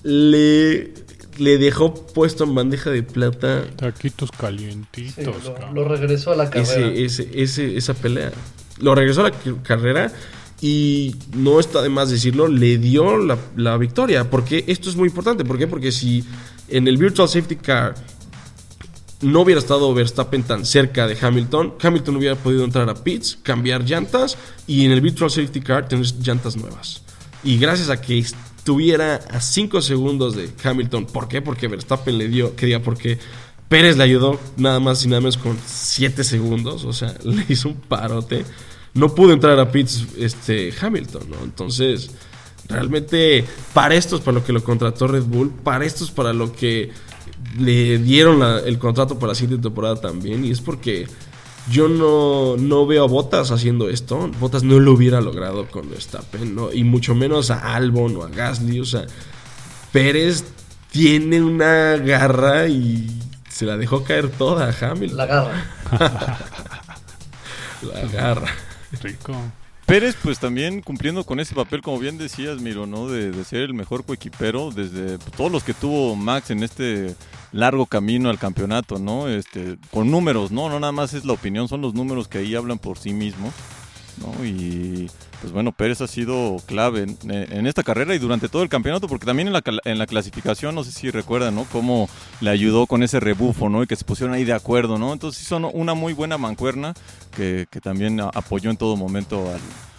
le, 0.03 0.95
le 1.39 1.59
dejó 1.59 1.95
puesto 1.95 2.45
en 2.45 2.55
bandeja 2.55 2.91
de 2.91 3.03
plata. 3.03 3.65
Taquitos 3.77 4.31
calientitos. 4.31 5.53
lo, 5.73 5.85
regresó 5.85 6.33
a 6.33 6.37
la 6.37 6.51
carrera. 6.51 6.93
Ese, 6.95 7.77
esa 7.77 7.95
pelea. 7.95 8.33
Lo 8.79 8.95
regresó 8.95 9.21
a 9.25 9.31
la 9.31 9.63
carrera 9.63 10.13
y 10.61 11.15
no 11.37 11.61
está 11.61 11.83
de 11.83 11.89
más 11.89 12.11
decirlo, 12.11 12.49
le 12.49 12.79
dio 12.79 13.19
la, 13.19 13.77
victoria. 13.77 14.31
Porque 14.31 14.65
esto 14.67 14.89
es 14.89 14.97
muy 14.97 15.09
importante. 15.09 15.45
¿Por 15.45 15.59
qué? 15.59 15.67
Porque 15.67 15.93
si 15.93 16.25
en 16.69 16.89
el 16.89 16.97
Virtual 16.97 17.29
Safety 17.29 17.57
Car 17.57 17.95
no 19.21 19.41
hubiera 19.41 19.61
estado 19.61 19.93
Verstappen 19.95 20.43
tan 20.43 20.65
cerca 20.65 21.07
de 21.07 21.17
Hamilton, 21.21 21.75
Hamilton 21.81 22.17
hubiera 22.17 22.37
podido 22.37 22.65
entrar 22.65 22.89
a 22.89 22.95
pits, 22.95 23.39
cambiar 23.43 23.85
llantas 23.85 24.37
y 24.67 24.85
en 24.85 24.93
el 24.93 25.01
Virtual 25.01 25.31
Safety 25.31 25.61
Car 25.61 25.89
tener 25.89 26.07
llantas 26.21 26.57
nuevas. 26.57 27.03
Y 27.43 27.59
gracias 27.59 27.91
a 27.91 28.01
que 28.01 28.25
estuviera 28.65 29.17
a 29.31 29.43
5 29.43 29.83
segundos 29.83 30.35
de 30.35 30.49
Hamilton, 30.65 31.05
¿por 31.05 31.29
qué? 31.29 31.43
Porque 31.43 31.69
Verstappen 31.69 32.17
le 32.17 32.29
dio, 32.29 32.57
quería 32.57 32.83
porque 32.83 33.19
Pérez 33.69 33.99
le 33.99 34.05
ayudó 34.05 34.41
nada 34.57 34.81
más 34.81 35.05
y 35.05 35.09
nada 35.09 35.21
menos 35.21 35.37
con 35.37 35.59
7 35.67 36.25
segundos, 36.25 36.87
o 36.87 36.95
sea, 36.95 37.15
le 37.25 37.45
hizo 37.47 37.69
un 37.69 37.75
parote 37.75 38.47
no 38.95 39.15
pudo 39.15 39.35
entrar 39.35 39.59
a 39.59 39.71
pits 39.71 40.07
este, 40.19 40.73
Hamilton, 40.81 41.29
¿no? 41.29 41.45
Entonces, 41.45 42.11
realmente 42.69 43.45
para 43.75 43.97
esto 43.97 44.17
es 44.17 44.23
para 44.23 44.39
lo 44.39 44.45
que 44.45 44.55
lo 44.55 44.65
contrató 44.65 45.09
Red 45.09 45.25
Bull, 45.25 45.51
para 45.51 45.85
esto 45.85 46.05
es 46.05 46.11
para 46.11 46.33
lo 46.33 46.53
que 46.53 46.91
le 47.59 47.99
dieron 47.99 48.41
el 48.65 48.79
contrato 48.79 49.19
para 49.19 49.33
la 49.33 49.35
siguiente 49.35 49.63
temporada 49.63 50.01
también, 50.01 50.43
y 50.43 50.53
es 50.53 50.63
porque 50.63 51.07
yo 51.71 51.89
no, 51.89 52.57
no 52.57 52.87
veo 52.87 53.05
a 53.05 53.09
Bottas 53.09 53.51
haciendo 53.51 53.89
esto. 53.89 54.31
Bottas 54.39 54.63
no 54.63 54.79
lo 54.79 54.93
hubiera 54.93 55.21
logrado 55.21 55.67
con 55.69 55.89
Verstappen, 55.89 56.55
¿no? 56.55 56.73
Y 56.73 56.85
mucho 56.85 57.15
menos 57.15 57.51
a 57.51 57.75
Albon 57.75 58.17
o 58.17 58.23
a 58.23 58.29
Gasly. 58.29 58.81
O 58.81 58.85
sea, 58.85 59.07
Pérez 59.93 60.45
tiene 60.91 61.43
una 61.43 61.97
garra 61.97 62.67
y 62.69 63.21
se 63.49 63.65
la 63.67 63.77
dejó 63.77 64.05
caer 64.05 64.29
toda 64.31 64.69
a 64.69 64.91
Hamilton. 64.91 65.17
La 65.17 65.27
garra. 65.27 65.67
la 67.83 68.01
garra. 68.13 68.55
Rico. 69.03 69.35
Pérez, 69.87 70.17
pues 70.23 70.39
también 70.39 70.81
cumpliendo 70.81 71.25
con 71.25 71.41
ese 71.41 71.55
papel, 71.55 71.83
como 71.83 71.99
bien 71.99 72.17
decías, 72.17 72.61
Miro, 72.61 72.87
¿no? 72.87 73.09
De, 73.09 73.45
ser 73.45 73.61
el 73.61 73.75
mejor 73.75 74.05
coequipero 74.05 74.71
desde 74.71 75.19
todos 75.37 75.53
los 75.53 75.63
que 75.63 75.75
tuvo 75.75 76.17
Max 76.17 76.51
en 76.51 76.63
este 76.63 77.15
largo 77.53 77.85
camino 77.85 78.31
al 78.31 78.39
campeonato, 78.39 78.99
¿no? 78.99 79.29
Este, 79.29 79.77
con 79.91 80.11
números, 80.11 80.51
¿no? 80.51 80.71
No 80.71 80.81
nada 80.81 80.93
más 80.93 81.13
es 81.13 81.27
la 81.27 81.35
opinión, 81.35 81.69
son 81.69 81.83
los 81.83 81.93
números 81.93 82.29
que 82.29 82.39
ahí 82.39 82.55
hablan 82.55 82.79
por 82.79 82.97
sí 82.97 83.13
mismos, 83.13 83.53
Y 84.45 85.09
pues 85.41 85.53
bueno, 85.53 85.73
Pérez 85.73 86.01
ha 86.01 86.07
sido 86.07 86.57
clave 86.67 87.07
en, 87.25 87.67
esta 87.67 87.83
carrera 87.83 88.15
y 88.15 88.19
durante 88.19 88.49
todo 88.49 88.63
el 88.63 88.69
campeonato, 88.69 89.09
porque 89.09 89.27
también 89.27 89.49
en 89.49 89.53
la, 89.53 89.63
en 89.85 89.99
la 89.99 90.07
clasificación, 90.07 90.75
no 90.75 90.85
sé 90.85 90.93
si 90.93 91.11
recuerdan, 91.11 91.55
¿no? 91.55 91.65
Cómo 91.71 92.09
le 92.41 92.51
ayudó 92.51 92.87
con 92.87 93.03
ese 93.03 93.21
rebufo, 93.21 93.69
¿no? 93.69 93.83
Y 93.83 93.87
que 93.87 93.97
se 93.97 94.05
pusieron 94.05 94.35
ahí 94.35 94.45
de 94.45 94.53
acuerdo, 94.53 94.99
¿no? 94.99 95.13
Entonces 95.13 95.47
son 95.47 95.67
una 95.71 95.95
muy 95.95 96.13
buena 96.13 96.39
mancuerna 96.39 96.95
que, 97.37 97.67
también 97.83 98.21
apoyó 98.21 98.71
en 98.71 98.79
todo 98.79 98.97
momento 98.97 99.45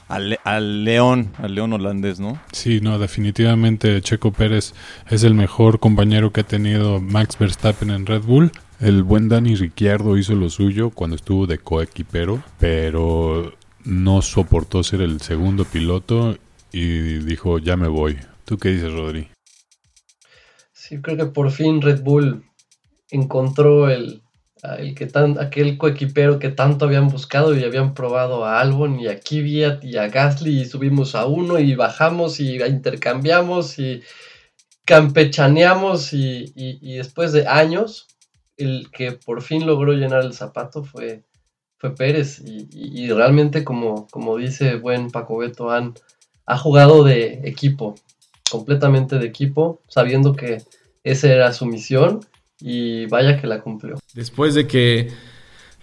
al, 0.07 0.39
al, 0.43 0.84
León, 0.84 1.31
al 1.38 1.53
León 1.53 1.74
holandés, 1.74 2.19
¿no? 2.19 2.39
Sí, 2.51 2.79
no, 2.81 2.98
definitivamente 2.98 4.01
Checo 4.01 4.31
Pérez 4.31 4.74
es 5.10 5.24
el 5.24 5.36
mejor 5.36 5.79
compañero 5.79 6.31
que 6.31 6.41
ha 6.41 6.45
tenido 6.45 7.00
Max 7.01 7.38
Verstappen 7.38 7.91
en 7.91 8.05
Red 8.05 8.24
Bull. 8.24 8.51
El 8.79 9.03
buen 9.03 9.29
Dani 9.29 9.55
Ricciardo 9.55 10.17
hizo 10.17 10.34
lo 10.34 10.50
suyo 10.50 10.89
cuando 10.89 11.15
estuvo 11.15 11.45
de 11.48 11.60
coequipero, 11.60 12.43
pero 12.60 13.53
no 13.86 14.22
soportó 14.22 14.84
ser 14.84 15.01
el 15.01 15.22
segundo 15.22 15.65
piloto 15.65 16.38
y 16.72 17.20
dijo, 17.20 17.60
ya 17.60 17.77
me 17.77 17.88
voy. 17.88 18.18
¿Tú 18.46 18.58
qué 18.58 18.70
dices, 18.70 18.92
Rodri? 18.92 19.30
Sí, 20.74 21.01
creo 21.01 21.18
que 21.18 21.25
por 21.25 21.51
fin 21.51 21.82
Red 21.82 22.01
Bull 22.01 22.44
encontró 23.10 23.89
el, 23.89 24.22
el 24.77 24.94
que 24.96 25.06
tan, 25.08 25.39
aquel 25.39 25.77
coequipero 25.77 26.38
que 26.39 26.50
tanto 26.50 26.86
habían 26.86 27.08
buscado 27.08 27.56
y 27.56 27.63
habían 27.63 27.94
probado 27.94 28.46
a 28.46 28.60
Albon 28.60 29.00
y 29.00 29.08
a 29.08 29.20
Kvyat 29.20 29.84
y 29.84 29.98
a 29.98 30.08
Gasly 30.10 30.62
y 30.62 30.65
subimos 30.65 31.15
a 31.15 31.25
uno 31.25 31.60
y 31.60 31.75
bajamos 31.75 32.39
y 32.39 32.62
intercambiamos 32.62 33.80
y 33.80 34.04
campechaneamos 34.86 36.13
y, 36.13 36.51
y 36.56 36.98
después 36.98 37.32
de 37.32 37.48
años 37.48 38.08
el 38.58 38.89
que 38.92 39.13
por 39.13 39.42
fin 39.42 39.65
logró 39.65 39.94
llenar 39.94 40.24
el 40.24 40.34
zapato 40.34 40.84
fue, 40.84 41.24
fue 41.77 41.96
Pérez 41.96 42.41
y, 42.46 43.10
realmente 43.10 43.63
como, 43.63 44.08
como 44.08 44.38
dice 44.38 44.75
buen 44.75 45.12
Paco 45.12 45.38
Beto, 45.38 45.70
ha 45.72 46.58
jugado 46.58 47.03
de 47.03 47.41
equipo, 47.44 47.96
completamente 48.50 49.20
de 49.20 49.27
equipo, 49.27 49.82
sabiendo 49.88 50.34
que 50.34 50.62
esa 51.03 51.32
era 51.32 51.53
su 51.53 51.65
misión 51.65 52.22
y 52.60 53.05
vaya 53.08 53.39
que 53.39 53.48
la 53.48 53.62
cumplió. 53.62 54.00
Después 54.13 54.55
de 54.55 54.67
que, 54.67 55.10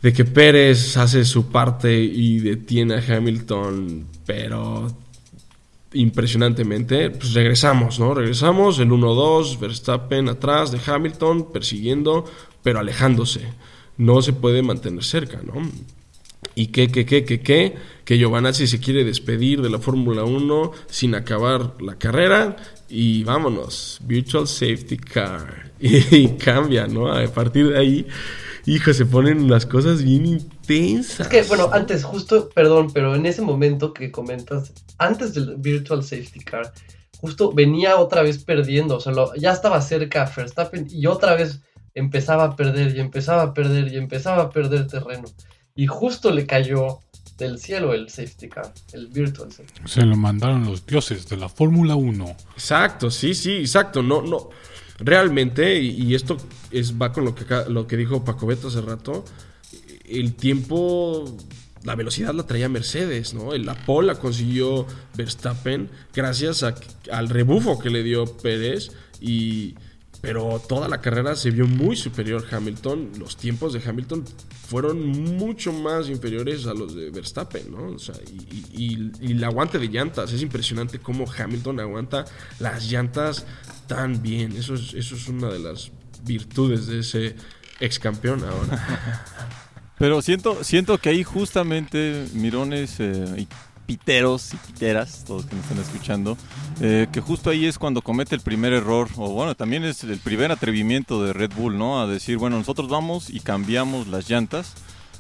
de 0.01 0.13
que 0.13 0.25
Pérez 0.25 0.97
hace 0.97 1.25
su 1.25 1.51
parte 1.51 1.93
y 1.93 2.41
detiene 2.41 2.95
a 2.95 3.17
Hamilton, 3.17 4.07
pero 4.25 4.89
impresionantemente, 5.93 7.11
pues 7.11 7.35
regresamos, 7.35 8.01
¿no? 8.01 8.15
Regresamos 8.15 8.79
el 8.79 8.91
1-2, 8.91 9.59
Verstappen 9.59 10.29
atrás 10.31 10.73
de 10.73 10.81
Hamilton, 10.85 11.53
persiguiendo, 11.53 12.25
pero 12.63 12.79
alejándose 12.79 13.51
no 13.97 14.23
se 14.23 14.33
puede 14.33 14.63
mantener 14.63 15.05
cerca, 15.05 15.41
¿no? 15.43 15.69
Y 16.55 16.69
que, 16.69 16.89
que, 16.89 17.07
que, 17.07 17.25
que, 17.25 17.41
que, 17.41 17.75
que 18.05 18.19
Giovanazzi 18.19 18.67
se 18.67 18.81
quiere 18.81 19.05
despedir 19.05 19.63
de 19.63 19.71
la 19.71 19.79
Fórmula 19.79 20.25
1 20.25 20.73
sin 20.89 21.15
acabar 21.15 21.75
la 21.81 21.97
carrera 21.97 22.57
y 22.89 23.25
vámonos, 23.25 24.01
Virtual 24.05 24.47
Safety 24.47 24.99
Car. 24.99 25.73
Y, 25.81 26.29
cambia, 26.37 26.87
¿no? 26.87 27.13
A 27.13 27.27
partir 27.27 27.71
de 27.71 27.79
ahí, 27.79 28.07
hijo, 28.67 28.93
se 28.93 29.05
ponen 29.05 29.51
las 29.51 29.67
cosas 29.67 30.05
bien 30.05 30.27
intensas. 30.27 31.21
Es 31.21 31.29
que, 31.29 31.43
bueno, 31.43 31.71
antes, 31.73 32.05
justo, 32.05 32.51
perdón, 32.51 32.93
pero 32.93 33.17
en 33.17 33.27
ese 33.27 33.43
momento 33.43 33.93
que 33.93 34.13
comentas, 34.13 34.73
antes 34.99 35.35
del 35.35 35.57
Virtual 35.57 36.05
Safety 36.05 36.39
Car, 36.39 36.73
justo 37.21 37.53
venía 37.53 37.97
otra 37.97 38.23
vez 38.23 38.45
perdiendo, 38.45 38.97
o 38.99 39.01
sea, 39.01 39.13
ya 39.37 39.53
estaba 39.53 39.81
cerca 39.81 40.31
Verstappen 40.37 40.87
y 40.89 41.07
otra 41.07 41.35
vez 41.35 41.61
empezaba 41.95 42.45
a 42.45 42.57
perder 42.57 42.97
y 42.97 43.01
empezaba 43.01 43.43
a 43.43 43.55
perder 43.55 43.93
y 43.93 43.97
empezaba 43.97 44.45
a 44.45 44.51
perder 44.51 44.87
terreno. 44.87 45.25
Y 45.75 45.87
justo 45.87 46.31
le 46.31 46.47
cayó 46.47 47.01
del 47.39 47.59
cielo 47.59 47.95
el 47.95 48.09
safety 48.09 48.49
car, 48.49 48.73
el 48.93 49.09
virtual 49.09 49.51
safety 49.51 49.81
car. 49.81 49.89
Se 49.89 50.03
lo 50.03 50.17
mandaron 50.17 50.65
los 50.65 50.87
dioses 50.87 51.29
de 51.29 51.37
la 51.37 51.49
Fórmula 51.49 51.95
1. 51.95 52.37
Exacto, 52.55 53.11
sí, 53.11 53.35
sí, 53.35 53.57
exacto. 53.57 54.03
No, 54.03 54.23
no. 54.23 54.51
Realmente, 54.99 55.81
y, 55.81 56.15
esto 56.15 56.37
es, 56.71 57.01
va 57.01 57.13
con 57.13 57.25
lo 57.25 57.35
que, 57.35 57.45
lo 57.69 57.87
que 57.87 57.97
dijo 57.97 58.25
Paco 58.25 58.47
Beto 58.47 58.69
hace 58.69 58.81
rato, 58.81 59.25
el 60.05 60.35
tiempo 60.35 61.25
la 61.85 61.97
velocidad 61.97 62.35
la 62.35 62.47
traía 62.47 62.69
Mercedes, 62.69 63.35
¿no? 63.35 63.57
La 63.57 63.75
pole 63.75 64.09
la 64.09 64.15
consiguió 64.19 64.87
Verstappen 65.17 65.91
gracias 66.15 66.65
al 67.11 67.29
rebufo 67.29 67.79
que 67.79 67.91
le 67.91 68.03
dio 68.03 68.25
Pérez 68.37 68.93
y 69.21 69.75
pero 70.23 70.63
toda 70.69 70.89
la 70.89 71.01
carrera 71.01 71.35
se 71.35 71.51
vio 71.51 71.67
muy 71.67 71.97
superior 71.97 72.47
Hamilton. 72.49 73.11
Los 73.19 73.37
tiempos 73.37 73.73
de 73.73 73.83
Hamilton 73.85 74.25
fueron 74.69 75.05
mucho 75.37 75.73
más 75.73 76.09
inferiores 76.09 76.65
a 76.67 76.75
los 76.75 76.95
de 76.95 77.11
Verstappen, 77.11 77.73
¿no? 77.73 77.89
O 77.89 77.99
sea, 77.99 78.15
y, 78.73 79.11
el 79.21 79.43
aguante 79.43 79.81
de 79.81 79.89
llantas. 79.89 80.33
Es 80.33 80.41
impresionante 80.41 81.01
cómo 81.01 81.25
Hamilton 81.29 81.81
aguanta 81.81 82.25
las 82.61 82.89
llantas 82.89 83.47
tan 83.89 84.23
bien. 84.23 84.53
Eso 84.53 84.75
es, 84.75 84.95
eso 84.95 85.17
es 85.17 85.27
una 85.27 85.49
de 85.49 85.59
las 85.59 85.91
virtudes 86.25 86.87
de 86.87 87.01
ese 87.01 87.35
ex 87.81 87.99
campeón 87.99 88.45
ahora. 88.45 89.27
Pero 89.99 90.23
siento, 90.23 90.63
siento 90.63 90.99
que 90.99 91.09
ahí 91.09 91.25
justamente 91.25 92.29
Mirones 92.35 93.01
eh, 93.01 93.49
piteros 93.87 94.55
y 94.55 94.57
piteras, 94.57 95.25
todos 95.25 95.47
que 95.47 95.55
me 95.55 95.61
están 95.61 95.79
escuchando, 95.79 96.37
eh, 96.81 97.07
que 97.13 97.21
justo 97.21 97.51
ahí 97.51 97.67
es 97.67 97.79
cuando 97.79 98.03
comete 98.03 98.35
el 98.35 98.41
primer 98.41 98.73
error, 98.73 99.09
o 99.17 99.31
bueno, 99.31 99.55
también 99.55 99.85
es 99.85 100.05
el 100.05 100.19
primer 100.19 100.53
atrevimiento 100.53 101.25
de 101.25 101.33
Red 101.33 101.53
Bull, 101.57 101.79
¿no? 101.79 102.01
A 102.01 102.07
decir, 102.07 102.39
bueno, 102.39 102.59
nosotros 102.59 102.89
vamos 102.89 103.31
y 103.31 103.41
cambiamos 103.41 104.07
las 104.09 104.29
llantas, 104.29 104.75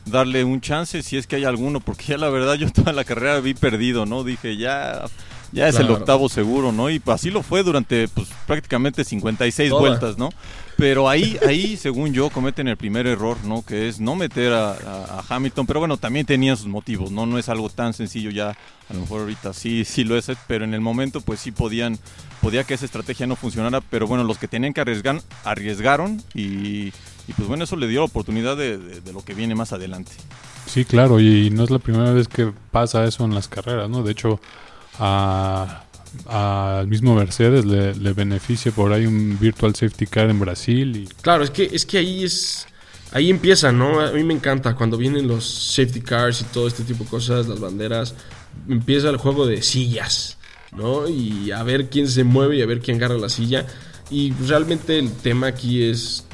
darle 0.06 0.44
un 0.44 0.60
chance 0.60 1.02
si 1.02 1.16
es 1.16 1.26
que 1.26 1.36
hay 1.36 1.44
alguno, 1.44 1.80
porque 1.80 2.06
ya 2.06 2.18
la 2.18 2.30
verdad 2.30 2.54
yo 2.54 2.70
toda 2.72 2.92
la 2.92 3.04
carrera 3.04 3.40
vi 3.40 3.54
perdido, 3.54 4.06
¿no? 4.06 4.24
Dije, 4.24 4.56
ya 4.56 5.04
ya 5.52 5.68
es 5.68 5.78
el 5.78 5.90
octavo 5.90 6.28
seguro, 6.28 6.72
¿no? 6.72 6.90
Y 6.90 7.00
así 7.06 7.30
lo 7.30 7.42
fue 7.42 7.62
durante 7.62 8.08
pues, 8.08 8.28
prácticamente 8.46 9.04
56 9.04 9.70
vueltas, 9.70 10.16
¿no? 10.16 10.30
Pero 10.78 11.08
ahí, 11.08 11.38
ahí, 11.46 11.76
según 11.76 12.12
yo, 12.14 12.30
cometen 12.30 12.66
el 12.68 12.78
primer 12.78 13.06
error, 13.06 13.36
¿no? 13.44 13.62
Que 13.62 13.88
es 13.88 14.00
no 14.00 14.16
meter 14.16 14.52
a, 14.52 15.22
Hamilton. 15.28 15.66
Pero 15.66 15.80
bueno, 15.80 15.98
también 15.98 16.24
tenían 16.24 16.56
sus 16.56 16.66
motivos, 16.66 17.10
¿no? 17.10 17.26
No 17.26 17.38
es 17.38 17.48
algo 17.50 17.68
tan 17.68 17.92
sencillo 17.92 18.30
ya. 18.30 18.50
A 18.88 18.94
lo 18.94 19.00
mejor 19.00 19.20
ahorita 19.20 19.52
sí, 19.52 19.84
sí 19.84 20.04
lo 20.04 20.16
es, 20.16 20.30
pero 20.46 20.64
en 20.64 20.74
el 20.74 20.80
momento 20.80 21.20
pues 21.20 21.40
sí 21.40 21.52
podían, 21.52 21.98
podía 22.40 22.64
que 22.64 22.74
esa 22.74 22.86
estrategia 22.86 23.26
no 23.26 23.36
funcionara. 23.36 23.80
Pero 23.82 24.06
bueno, 24.06 24.24
los 24.24 24.38
que 24.38 24.48
tenían 24.48 24.72
que 24.72 24.80
arriesgar, 24.80 25.20
arriesgaron 25.44 26.22
y, 26.34 26.88
y 27.28 27.32
pues 27.36 27.46
bueno, 27.46 27.64
eso 27.64 27.76
le 27.76 27.86
dio 27.86 28.00
la 28.00 28.06
oportunidad 28.06 28.56
de, 28.56 28.78
de 28.78 29.12
lo 29.12 29.22
que 29.22 29.34
viene 29.34 29.54
más 29.54 29.72
adelante. 29.72 30.12
Sí, 30.66 30.84
claro, 30.84 31.20
y 31.20 31.50
no 31.50 31.64
es 31.64 31.70
la 31.70 31.78
primera 31.78 32.12
vez 32.12 32.28
que 32.28 32.52
pasa 32.70 33.04
eso 33.04 33.24
en 33.24 33.34
las 33.34 33.48
carreras, 33.48 33.90
¿no? 33.90 34.02
De 34.02 34.12
hecho, 34.12 34.40
al 34.98 36.86
mismo 36.86 37.14
Mercedes 37.14 37.64
le, 37.64 38.12
beneficia 38.12 38.72
por 38.72 38.92
ahí 38.92 39.06
un 39.06 39.38
virtual 39.38 39.74
safety 39.74 40.06
car 40.06 40.30
en 40.30 40.40
Brasil. 40.40 40.96
Y... 40.96 41.06
Claro, 41.22 41.44
es 41.44 41.50
que, 41.50 41.68
es 41.72 41.86
que 41.86 41.98
ahí 41.98 42.24
es... 42.24 42.66
Ahí 43.14 43.28
empieza, 43.28 43.72
¿no? 43.72 44.00
A 44.00 44.10
mí 44.12 44.24
me 44.24 44.32
encanta 44.32 44.74
cuando 44.74 44.96
vienen 44.96 45.28
los 45.28 45.44
safety 45.44 46.00
cars 46.00 46.40
y 46.40 46.44
todo 46.44 46.66
este 46.66 46.82
tipo 46.82 47.04
de 47.04 47.10
cosas, 47.10 47.46
las 47.46 47.60
banderas. 47.60 48.14
Empieza 48.66 49.10
el 49.10 49.18
juego 49.18 49.46
de 49.46 49.60
sillas, 49.60 50.38
¿no? 50.74 51.06
Y 51.06 51.50
a 51.50 51.62
ver 51.62 51.90
quién 51.90 52.08
se 52.08 52.24
mueve 52.24 52.56
y 52.56 52.62
a 52.62 52.66
ver 52.66 52.80
quién 52.80 52.96
agarra 52.96 53.18
la 53.18 53.28
silla. 53.28 53.66
Y 54.10 54.32
realmente 54.32 54.98
el 54.98 55.12
tema 55.12 55.48
aquí 55.48 55.82
es 55.82 56.24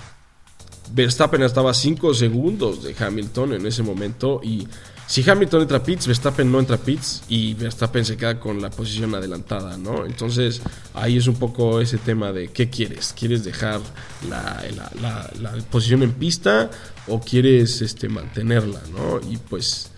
Verstappen 0.93 1.43
estaba 1.43 1.73
a 1.73 1.75
5 1.75 2.15
segundos 2.15 2.83
de 2.83 2.95
Hamilton 2.99 3.55
en 3.55 3.67
ese 3.67 3.83
momento 3.83 4.41
y 4.43 4.67
si 5.09 5.29
Hamilton 5.29 5.63
entra 5.63 5.79
a 5.79 5.83
pits, 5.83 6.07
Verstappen 6.07 6.53
no 6.53 6.61
entra 6.61 6.77
a 6.77 6.79
pits 6.79 7.23
y 7.31 7.55
Verstappen 7.55 8.05
se 8.05 8.19
queda 8.19 8.39
con 8.39 8.61
la 8.61 8.69
posición 8.69 9.15
adelantada, 9.15 9.79
¿no? 9.79 10.05
Entonces 10.05 10.61
ahí 10.93 11.17
es 11.17 11.27
un 11.27 11.37
poco 11.37 11.81
ese 11.81 11.97
tema 11.97 12.31
de 12.31 12.49
qué 12.49 12.69
quieres. 12.69 13.15
¿Quieres 13.19 13.43
dejar 13.43 13.81
la, 14.29 15.63
posición 15.71 16.03
en 16.03 16.13
pista 16.13 16.71
o 17.07 17.21
quieres 17.21 17.81
este, 17.81 18.11
mantenerla, 18.11 18.83
¿no? 18.93 19.19
Y 19.33 19.39
pues 19.39 19.91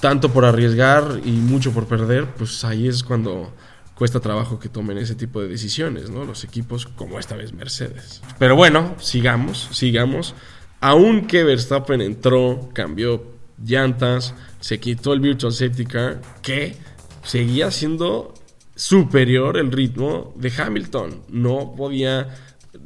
tanto 0.00 0.32
por 0.32 0.44
arriesgar 0.44 1.20
y 1.24 1.30
mucho 1.30 1.70
por 1.70 1.86
perder, 1.86 2.26
pues 2.34 2.64
ahí 2.64 2.88
es 2.88 3.04
cuando 3.04 3.54
cuesta 3.94 4.18
trabajo 4.18 4.58
que 4.58 4.68
tomen 4.68 4.98
ese 4.98 5.14
tipo 5.14 5.40
de 5.40 5.46
decisiones, 5.46 6.10
¿no? 6.10 6.24
Los 6.24 6.42
equipos 6.42 6.86
como 6.86 7.20
esta 7.20 7.36
vez 7.36 7.52
Mercedes. 7.52 8.20
Pero 8.40 8.56
bueno, 8.56 8.96
sigamos, 8.98 9.68
sigamos. 9.70 10.34
Aunque 10.80 11.44
Verstappen 11.44 12.00
entró, 12.00 12.68
cambió 12.74 13.33
llantas, 13.62 14.34
se 14.60 14.80
quitó 14.80 15.12
el 15.12 15.20
Virtual 15.20 15.52
Safety 15.52 15.84
Car, 15.84 16.20
que 16.42 16.76
seguía 17.22 17.70
siendo 17.70 18.34
superior 18.74 19.56
el 19.56 19.72
ritmo 19.72 20.32
de 20.36 20.52
Hamilton. 20.56 21.22
No 21.28 21.74
podía, 21.76 22.34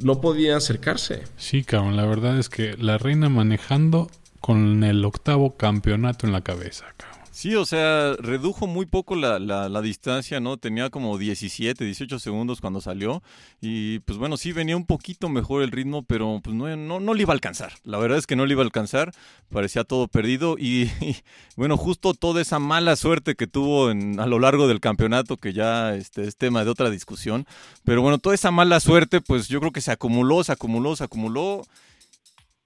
no 0.01 0.21
podía 0.21 0.57
acercarse. 0.57 1.23
Sí, 1.37 1.63
cabrón, 1.63 1.95
la 1.95 2.05
verdad 2.05 2.37
es 2.37 2.49
que 2.49 2.75
la 2.77 2.97
reina 2.97 3.29
manejando 3.29 4.09
con 4.39 4.83
el 4.83 5.03
octavo 5.03 5.57
campeonato 5.57 6.25
en 6.25 6.33
la 6.33 6.41
cabeza, 6.41 6.85
cabrón. 6.97 7.08
Sí, 7.39 7.55
o 7.55 7.65
sea, 7.65 8.17
redujo 8.19 8.67
muy 8.67 8.85
poco 8.85 9.15
la, 9.15 9.39
la, 9.39 9.81
distancia, 9.81 10.41
¿no? 10.41 10.57
Tenía 10.57 10.89
como 10.89 11.17
17, 11.17 11.85
18 11.85 12.19
segundos 12.19 12.59
cuando 12.59 12.81
salió. 12.81 13.23
Y 13.61 13.99
pues 13.99 14.19
bueno, 14.19 14.35
sí 14.35 14.51
venía 14.51 14.75
un 14.75 14.85
poquito 14.85 15.29
mejor 15.29 15.63
el 15.63 15.71
ritmo, 15.71 16.03
pero 16.03 16.41
pues 16.43 16.53
no, 16.53 16.75
no, 16.75 16.99
no 16.99 17.13
le 17.13 17.21
iba 17.21 17.31
a 17.31 17.35
alcanzar. 17.35 17.71
La 17.85 17.97
verdad 17.97 18.17
es 18.17 18.27
que 18.27 18.35
no 18.35 18.45
le 18.45 18.51
iba 18.51 18.61
a 18.61 18.65
alcanzar. 18.65 19.13
Parecía 19.49 19.85
todo 19.85 20.09
perdido. 20.09 20.57
Y, 20.59 20.91
bueno, 21.55 21.77
justo 21.77 22.13
toda 22.13 22.41
esa 22.41 22.59
mala 22.59 22.97
suerte 22.97 23.35
que 23.35 23.47
tuvo 23.47 23.89
en, 23.89 24.19
a 24.19 24.25
lo 24.25 24.39
largo 24.39 24.67
del 24.67 24.81
campeonato, 24.81 25.37
que 25.37 25.53
ya 25.53 25.95
este, 25.95 26.27
es 26.27 26.35
tema 26.35 26.65
de 26.65 26.71
otra 26.71 26.89
discusión. 26.89 27.47
Pero 27.85 28.01
bueno, 28.01 28.17
toda 28.17 28.35
esa 28.35 28.51
mala 28.51 28.81
suerte, 28.81 29.21
pues 29.21 29.47
yo 29.47 29.61
creo 29.61 29.71
que 29.71 29.79
se 29.79 29.93
acumuló, 29.93 30.43
se 30.43 30.51
acumuló, 30.51 30.97
se 30.97 31.05
acumuló 31.05 31.61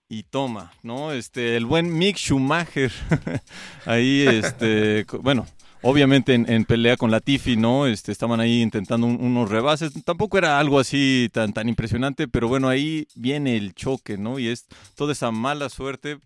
y 0.10 0.24
toma, 0.24 0.72
¿no? 0.84 1.12
Este, 1.12 1.58
el 1.58 1.66
buen 1.66 1.98
Mick 1.98 2.18
Schumacher, 2.18 2.92
ahí, 3.86 4.26
este, 4.28 5.06
bueno, 5.22 5.46
obviamente 5.82 6.34
en, 6.34 6.66
pelea 6.66 6.98
con 6.98 7.12
la 7.12 7.20
Tiffy, 7.20 7.58
¿no? 7.58 7.88
Este, 7.88 8.12
estaban 8.12 8.40
ahí 8.40 8.62
intentando 8.62 9.08
unos 9.08 9.50
rebases, 9.50 9.92
tampoco 10.04 10.38
era 10.38 10.60
algo 10.60 10.80
así 10.80 11.30
tan, 11.32 11.54
tan 11.54 11.70
impresionante, 11.70 12.28
pero 12.28 12.48
bueno, 12.48 12.70
ahí 12.70 13.08
viene 13.16 13.58
el 13.58 13.74
choque, 13.74 14.18
¿no? 14.18 14.40
Y 14.40 14.48
es 14.48 14.66
toda 14.96 15.14
esa 15.14 15.32
mala 15.32 15.70
suerte 15.70 16.18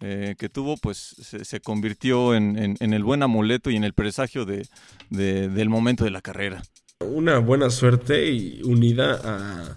eh, 0.00 0.34
que 0.36 0.48
tuvo, 0.48 0.76
pues 0.78 0.98
se, 0.98 1.60
convirtió 1.60 2.34
en, 2.34 2.76
el 2.80 3.04
buen 3.04 3.22
amuleto 3.22 3.70
y 3.70 3.76
en 3.76 3.84
el 3.84 3.92
presagio 3.92 4.44
de, 4.44 4.66
del 5.10 5.68
momento 5.68 6.02
de 6.02 6.10
la 6.10 6.20
carrera. 6.20 6.62
Una 6.98 7.38
buena 7.38 7.70
suerte 7.70 8.30
y 8.30 8.62
unida 8.62 9.20
a 9.22 9.74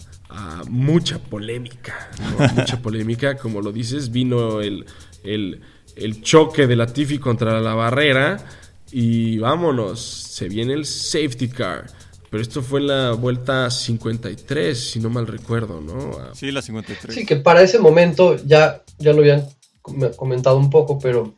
mucha 0.68 1.18
polémica, 1.18 2.10
mucha 2.56 2.80
polémica, 2.80 3.36
como 3.36 3.60
lo 3.60 3.72
dices, 3.72 4.10
vino 4.10 4.60
el, 4.60 4.86
el, 5.24 6.22
choque 6.22 6.66
de 6.66 6.76
Latifi 6.76 7.18
contra 7.18 7.60
la 7.60 7.74
barrera 7.74 8.38
y 8.90 9.38
vámonos, 9.38 10.00
se 10.00 10.48
viene 10.48 10.74
el 10.74 10.84
safety 10.84 11.48
car. 11.48 11.86
Pero 12.28 12.42
esto 12.42 12.60
fue 12.60 12.80
la 12.80 13.12
vuelta 13.12 13.70
53, 13.70 14.78
si 14.78 14.98
no 14.98 15.08
mal 15.08 15.28
recuerdo, 15.28 15.80
¿no? 15.80 16.34
Sí, 16.34 16.50
la 16.50 16.60
53. 16.60 17.14
Sí, 17.14 17.24
que 17.24 17.36
para 17.36 17.62
ese 17.62 17.78
momento 17.78 18.36
ya, 18.44 18.82
ya 18.98 19.12
lo 19.12 19.20
habían 19.20 19.48
comentado 20.16 20.58
un 20.58 20.68
poco, 20.68 20.98
pero 20.98 21.34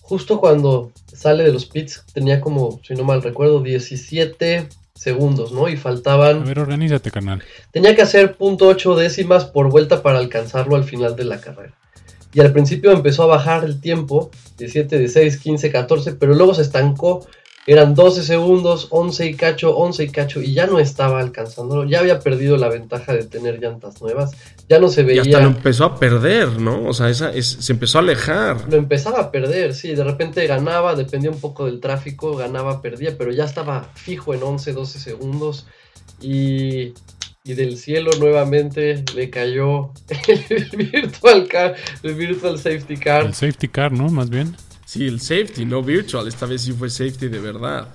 justo 0.00 0.40
cuando 0.40 0.92
sale 1.06 1.44
de 1.44 1.52
los 1.52 1.66
pits 1.66 2.04
tenía 2.12 2.40
como, 2.40 2.80
si 2.86 2.94
no 2.94 3.04
mal 3.04 3.22
recuerdo, 3.22 3.62
17 3.62 4.68
segundos, 4.94 5.52
¿no? 5.52 5.68
Y 5.68 5.76
faltaban... 5.76 6.42
A 6.42 6.44
ver, 6.44 6.60
organízate, 6.60 7.10
canal. 7.10 7.42
Tenía 7.70 7.94
que 7.96 8.02
hacer 8.02 8.36
punto 8.36 8.68
ocho 8.68 8.94
décimas 8.94 9.44
por 9.44 9.68
vuelta 9.70 10.02
para 10.02 10.18
alcanzarlo 10.18 10.76
al 10.76 10.84
final 10.84 11.16
de 11.16 11.24
la 11.24 11.40
carrera. 11.40 11.74
Y 12.32 12.40
al 12.40 12.52
principio 12.52 12.90
empezó 12.92 13.24
a 13.24 13.26
bajar 13.26 13.64
el 13.64 13.80
tiempo, 13.80 14.30
de 14.56 14.68
7, 14.68 14.98
de 14.98 15.08
6, 15.08 15.38
15, 15.38 15.70
14, 15.70 16.12
pero 16.14 16.34
luego 16.34 16.54
se 16.54 16.62
estancó 16.62 17.26
eran 17.66 17.94
12 17.94 18.22
segundos, 18.22 18.88
11 18.90 19.26
y 19.26 19.34
cacho, 19.34 19.76
11 19.76 20.04
y 20.04 20.08
cacho, 20.10 20.42
y 20.42 20.52
ya 20.52 20.66
no 20.66 20.78
estaba 20.78 21.20
alcanzándolo. 21.20 21.84
Ya 21.84 22.00
había 22.00 22.20
perdido 22.20 22.58
la 22.58 22.68
ventaja 22.68 23.14
de 23.14 23.24
tener 23.24 23.58
llantas 23.58 24.02
nuevas. 24.02 24.32
Ya 24.68 24.78
no 24.78 24.88
se 24.88 25.02
veía. 25.02 25.22
Y 25.24 25.28
hasta 25.28 25.40
lo 25.40 25.48
empezó 25.48 25.84
a 25.84 25.98
perder, 25.98 26.60
¿no? 26.60 26.86
O 26.86 26.92
sea, 26.92 27.08
esa 27.08 27.32
se 27.40 27.72
empezó 27.72 27.98
a 27.98 28.02
alejar. 28.02 28.68
Lo 28.68 28.76
empezaba 28.76 29.20
a 29.20 29.30
perder, 29.30 29.74
sí. 29.74 29.94
De 29.94 30.04
repente 30.04 30.46
ganaba, 30.46 30.94
dependía 30.94 31.30
un 31.30 31.40
poco 31.40 31.64
del 31.64 31.80
tráfico, 31.80 32.36
ganaba, 32.36 32.82
perdía, 32.82 33.16
pero 33.16 33.32
ya 33.32 33.44
estaba 33.44 33.90
fijo 33.94 34.34
en 34.34 34.42
11, 34.42 34.72
12 34.72 34.98
segundos. 34.98 35.66
Y, 36.20 36.92
y 37.44 37.54
del 37.54 37.78
cielo 37.78 38.10
nuevamente 38.18 39.04
le 39.14 39.30
cayó 39.30 39.90
el 40.50 40.70
virtual 40.76 41.48
car, 41.48 41.76
el 42.02 42.14
virtual 42.14 42.58
safety 42.58 42.96
car. 42.98 43.24
El 43.24 43.34
safety 43.34 43.68
car, 43.68 43.90
¿no? 43.90 44.08
Más 44.10 44.28
bien. 44.28 44.54
Sí, 44.94 45.08
el 45.08 45.20
safety, 45.20 45.64
no 45.64 45.82
virtual. 45.82 46.28
Esta 46.28 46.46
vez 46.46 46.62
sí 46.62 46.72
fue 46.72 46.88
safety 46.88 47.26
de 47.26 47.40
verdad. 47.40 47.88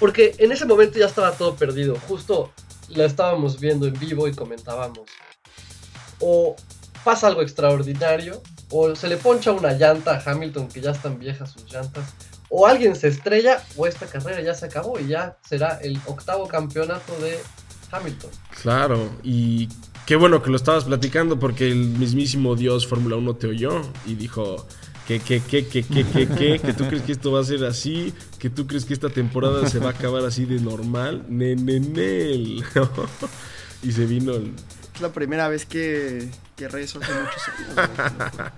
Porque 0.00 0.34
en 0.38 0.52
ese 0.52 0.64
momento 0.64 0.98
ya 0.98 1.04
estaba 1.04 1.32
todo 1.32 1.54
perdido. 1.54 1.98
Justo 2.08 2.50
la 2.88 3.04
estábamos 3.04 3.60
viendo 3.60 3.86
en 3.86 3.92
vivo 3.98 4.26
y 4.26 4.32
comentábamos. 4.32 5.00
O 6.18 6.56
pasa 7.04 7.26
algo 7.26 7.42
extraordinario, 7.42 8.40
o 8.70 8.96
se 8.96 9.06
le 9.06 9.18
poncha 9.18 9.52
una 9.52 9.72
llanta 9.72 10.16
a 10.16 10.30
Hamilton 10.30 10.68
que 10.68 10.80
ya 10.80 10.92
están 10.92 11.18
viejas 11.18 11.52
sus 11.52 11.70
llantas, 11.70 12.14
o 12.48 12.66
alguien 12.66 12.96
se 12.96 13.08
estrella, 13.08 13.62
o 13.76 13.86
esta 13.86 14.06
carrera 14.06 14.40
ya 14.40 14.54
se 14.54 14.64
acabó 14.64 14.98
y 14.98 15.08
ya 15.08 15.36
será 15.46 15.78
el 15.82 16.00
octavo 16.06 16.48
campeonato 16.48 17.12
de 17.18 17.38
Hamilton. 17.92 18.30
Claro, 18.62 19.10
y 19.22 19.68
qué 20.06 20.16
bueno 20.16 20.42
que 20.42 20.48
lo 20.48 20.56
estabas 20.56 20.84
platicando 20.84 21.38
porque 21.38 21.70
el 21.70 21.84
mismísimo 21.84 22.56
Dios 22.56 22.86
Fórmula 22.86 23.16
1 23.16 23.36
te 23.36 23.46
oyó 23.46 23.82
y 24.06 24.14
dijo, 24.14 24.66
que, 25.06 25.20
que, 25.20 25.40
que, 25.40 25.66
que, 25.66 25.82
que, 25.84 26.04
que, 26.04 26.26
que, 26.26 26.58
que 26.58 26.72
tú 26.72 26.84
crees 26.88 27.02
que 27.02 27.12
esto 27.12 27.30
va 27.30 27.40
a 27.40 27.44
ser 27.44 27.64
así, 27.64 28.12
que 28.38 28.50
tú 28.50 28.66
crees 28.66 28.84
que 28.84 28.92
esta 28.92 29.08
temporada 29.08 29.68
se 29.68 29.78
va 29.78 29.88
a 29.88 29.90
acabar 29.90 30.24
así 30.24 30.44
de 30.44 30.60
normal, 30.60 31.24
nenenel. 31.28 32.64
y 33.82 33.92
se 33.92 34.06
vino 34.06 34.32
el... 34.32 34.52
Es 34.94 35.00
la 35.00 35.12
primera 35.12 35.48
vez 35.48 35.66
que, 35.66 36.28
que 36.56 36.68
rezo 36.68 36.98
hace 37.00 37.12
muchos 37.12 37.42
años. 37.76 38.52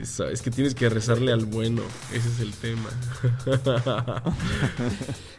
Eso, 0.00 0.28
es 0.28 0.42
que 0.42 0.50
tienes 0.50 0.74
que 0.74 0.88
rezarle 0.88 1.32
al 1.32 1.46
bueno, 1.46 1.82
ese 2.12 2.28
es 2.28 2.40
el 2.40 2.52
tema. 2.52 2.90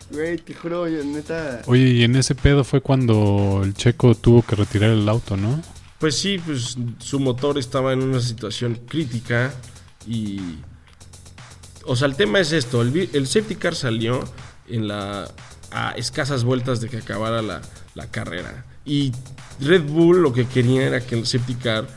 Güey, 0.09 0.38
te 0.38 0.55
juro, 0.55 0.88
yo, 0.88 1.03
neta. 1.03 1.62
Oye, 1.67 1.89
y 1.89 2.03
en 2.03 2.15
ese 2.15 2.33
pedo 2.33 2.63
fue 2.63 2.81
cuando 2.81 3.62
el 3.63 3.73
checo 3.75 4.15
tuvo 4.15 4.41
que 4.41 4.55
retirar 4.55 4.89
el 4.89 5.07
auto, 5.07 5.38
¿no? 5.38 5.62
Pues 5.99 6.17
sí, 6.17 6.39
pues 6.43 6.77
su 6.99 7.19
motor 7.19 7.59
estaba 7.59 7.91
en 7.93 8.01
una 8.01 8.21
situación 8.21 8.79
crítica 8.88 9.53
y... 10.05 10.59
O 11.85 11.95
sea, 11.95 12.07
el 12.07 12.15
tema 12.15 12.39
es 12.39 12.51
esto, 12.51 12.81
el, 12.81 13.09
el 13.13 13.27
safety 13.27 13.55
car 13.55 13.75
salió 13.75 14.23
en 14.67 14.88
la... 14.88 15.31
a 15.71 15.91
escasas 15.91 16.43
vueltas 16.43 16.81
de 16.81 16.89
que 16.89 16.97
acabara 16.97 17.41
la, 17.41 17.62
la 17.95 18.07
carrera. 18.12 18.65
Y 18.85 19.12
Red 19.59 19.83
Bull 19.83 20.21
lo 20.21 20.33
que 20.33 20.47
quería 20.47 20.83
era 20.83 21.01
que 21.01 21.15
el 21.15 21.25
safety 21.25 21.55
car 21.55 21.88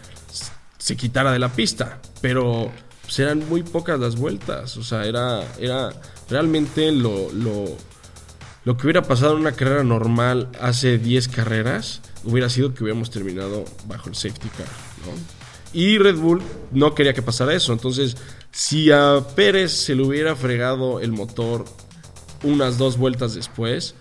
se 0.78 0.96
quitara 0.96 1.32
de 1.32 1.38
la 1.38 1.48
pista, 1.48 2.00
pero 2.20 2.72
pues, 3.02 3.18
eran 3.20 3.48
muy 3.48 3.62
pocas 3.62 4.00
las 4.00 4.16
vueltas, 4.16 4.76
o 4.76 4.82
sea, 4.82 5.04
era, 5.04 5.42
era 5.58 5.90
realmente 6.28 6.90
lo, 6.90 7.30
lo, 7.32 7.76
lo 8.64 8.76
que 8.76 8.86
hubiera 8.86 9.02
pasado 9.02 9.34
en 9.34 9.40
una 9.40 9.52
carrera 9.52 9.84
normal 9.84 10.48
hace 10.60 10.98
10 10.98 11.28
carreras 11.28 12.00
hubiera 12.24 12.48
sido 12.48 12.74
que 12.74 12.82
hubiéramos 12.82 13.10
terminado 13.10 13.64
bajo 13.86 14.08
el 14.08 14.16
safety 14.16 14.48
car, 14.48 14.66
¿no? 15.06 15.41
Y 15.72 15.98
Red 15.98 16.16
Bull 16.16 16.42
no 16.70 16.94
quería 16.94 17.14
que 17.14 17.22
pasara 17.22 17.54
eso. 17.54 17.72
Entonces, 17.72 18.16
si 18.50 18.90
a 18.90 19.20
Pérez 19.34 19.72
se 19.72 19.94
le 19.94 20.02
hubiera 20.02 20.36
fregado 20.36 21.00
el 21.00 21.12
motor 21.12 21.64
unas 22.42 22.76
dos 22.76 22.98
vueltas 22.98 23.34
después, 23.34 23.94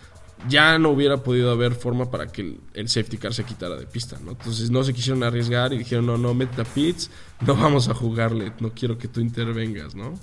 ya 0.47 0.77
no 0.79 0.89
hubiera 0.89 1.17
podido 1.17 1.51
haber 1.51 1.73
forma 1.73 2.10
para 2.10 2.27
que 2.27 2.41
el, 2.41 2.60
el 2.73 2.89
safety 2.89 3.17
car 3.17 3.34
se 3.34 3.43
quitara 3.43 3.75
de 3.75 3.86
pista, 3.86 4.17
¿no? 4.23 4.31
Entonces 4.31 4.71
no 4.71 4.84
se 4.84 4.93
quisieron 4.93 5.23
arriesgar 5.23 5.73
y 5.73 5.77
dijeron, 5.77 6.05
no, 6.05 6.17
no, 6.17 6.34
mete 6.34 6.62
a 6.62 6.65
pits, 6.65 7.10
no 7.45 7.55
vamos 7.55 7.89
a 7.89 7.93
jugarle, 7.93 8.51
no 8.60 8.71
quiero 8.73 8.97
que 8.97 9.07
tú 9.07 9.21
intervengas, 9.21 9.95
¿no? 9.95 10.19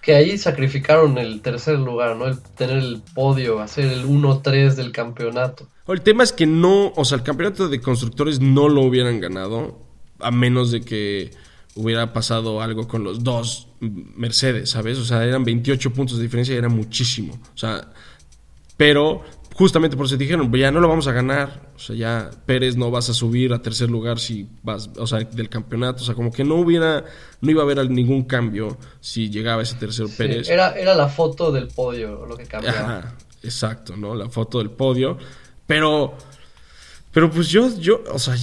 Que 0.00 0.14
ahí 0.14 0.38
sacrificaron 0.38 1.18
el 1.18 1.42
tercer 1.42 1.78
lugar, 1.78 2.16
¿no? 2.16 2.28
El 2.28 2.40
tener 2.40 2.78
el 2.78 3.02
podio, 3.14 3.60
hacer 3.60 3.86
el 3.86 4.06
1-3 4.06 4.74
del 4.74 4.92
campeonato. 4.92 5.68
El 5.88 6.02
tema 6.02 6.22
es 6.22 6.32
que 6.32 6.46
no, 6.46 6.92
o 6.94 7.04
sea, 7.04 7.18
el 7.18 7.24
campeonato 7.24 7.68
de 7.68 7.80
constructores 7.80 8.40
no 8.40 8.68
lo 8.68 8.82
hubieran 8.82 9.20
ganado 9.20 9.87
a 10.20 10.30
menos 10.30 10.70
de 10.70 10.80
que 10.82 11.30
hubiera 11.74 12.12
pasado 12.12 12.60
algo 12.60 12.88
con 12.88 13.04
los 13.04 13.22
dos 13.22 13.68
Mercedes, 13.80 14.70
¿sabes? 14.70 14.98
O 14.98 15.04
sea, 15.04 15.24
eran 15.24 15.44
28 15.44 15.92
puntos 15.92 16.16
de 16.16 16.24
diferencia 16.24 16.54
y 16.54 16.58
era 16.58 16.68
muchísimo. 16.68 17.38
O 17.54 17.58
sea, 17.58 17.88
pero 18.76 19.22
justamente 19.54 19.96
por 19.96 20.06
eso 20.06 20.16
dijeron, 20.16 20.50
"Pues 20.50 20.60
ya 20.60 20.70
no 20.70 20.80
lo 20.80 20.88
vamos 20.88 21.06
a 21.08 21.12
ganar. 21.12 21.68
O 21.76 21.78
sea, 21.78 21.94
ya 21.94 22.30
Pérez 22.46 22.76
no 22.76 22.90
vas 22.90 23.08
a 23.10 23.14
subir 23.14 23.52
a 23.52 23.62
tercer 23.62 23.90
lugar 23.90 24.18
si 24.18 24.48
vas, 24.62 24.90
o 24.96 25.06
sea, 25.06 25.18
del 25.20 25.48
campeonato. 25.48 26.02
O 26.02 26.06
sea, 26.06 26.14
como 26.14 26.32
que 26.32 26.42
no 26.44 26.56
hubiera, 26.56 27.04
no 27.40 27.50
iba 27.50 27.62
a 27.62 27.64
haber 27.64 27.88
ningún 27.90 28.24
cambio 28.24 28.76
si 29.00 29.30
llegaba 29.30 29.62
ese 29.62 29.76
tercero 29.76 30.08
Sí, 30.08 30.14
Pérez. 30.18 30.48
era, 30.48 30.76
era 30.78 30.94
la 30.96 31.08
foto 31.08 31.52
del 31.52 31.68
podio 31.68 32.26
lo 32.26 32.36
que 32.36 32.44
cambiaba. 32.46 32.78
Ajá, 32.98 33.14
exacto, 33.42 33.96
¿no? 33.96 34.14
La 34.16 34.28
foto 34.28 34.58
del 34.58 34.70
podio. 34.70 35.16
Pero, 35.66 36.14
pero 37.12 37.30
pues 37.30 37.48
yo, 37.48 37.68
yo, 37.78 38.02
o 38.12 38.18
sea, 38.18 38.34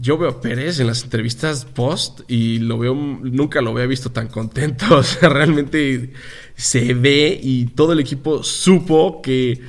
yo 0.00 0.16
veo 0.18 0.30
a 0.30 0.40
Pérez 0.40 0.80
en 0.80 0.86
las 0.86 1.02
entrevistas 1.04 1.64
post 1.64 2.20
y 2.28 2.58
lo 2.58 2.78
veo, 2.78 2.94
nunca 2.94 3.60
lo 3.60 3.70
había 3.70 3.86
visto 3.86 4.10
tan 4.10 4.28
contento. 4.28 4.86
O 4.98 5.02
sea, 5.02 5.28
realmente 5.28 6.12
se 6.54 6.94
ve 6.94 7.38
y 7.42 7.66
todo 7.66 7.92
el 7.92 8.00
equipo 8.00 8.42
supo 8.42 9.20
que, 9.22 9.60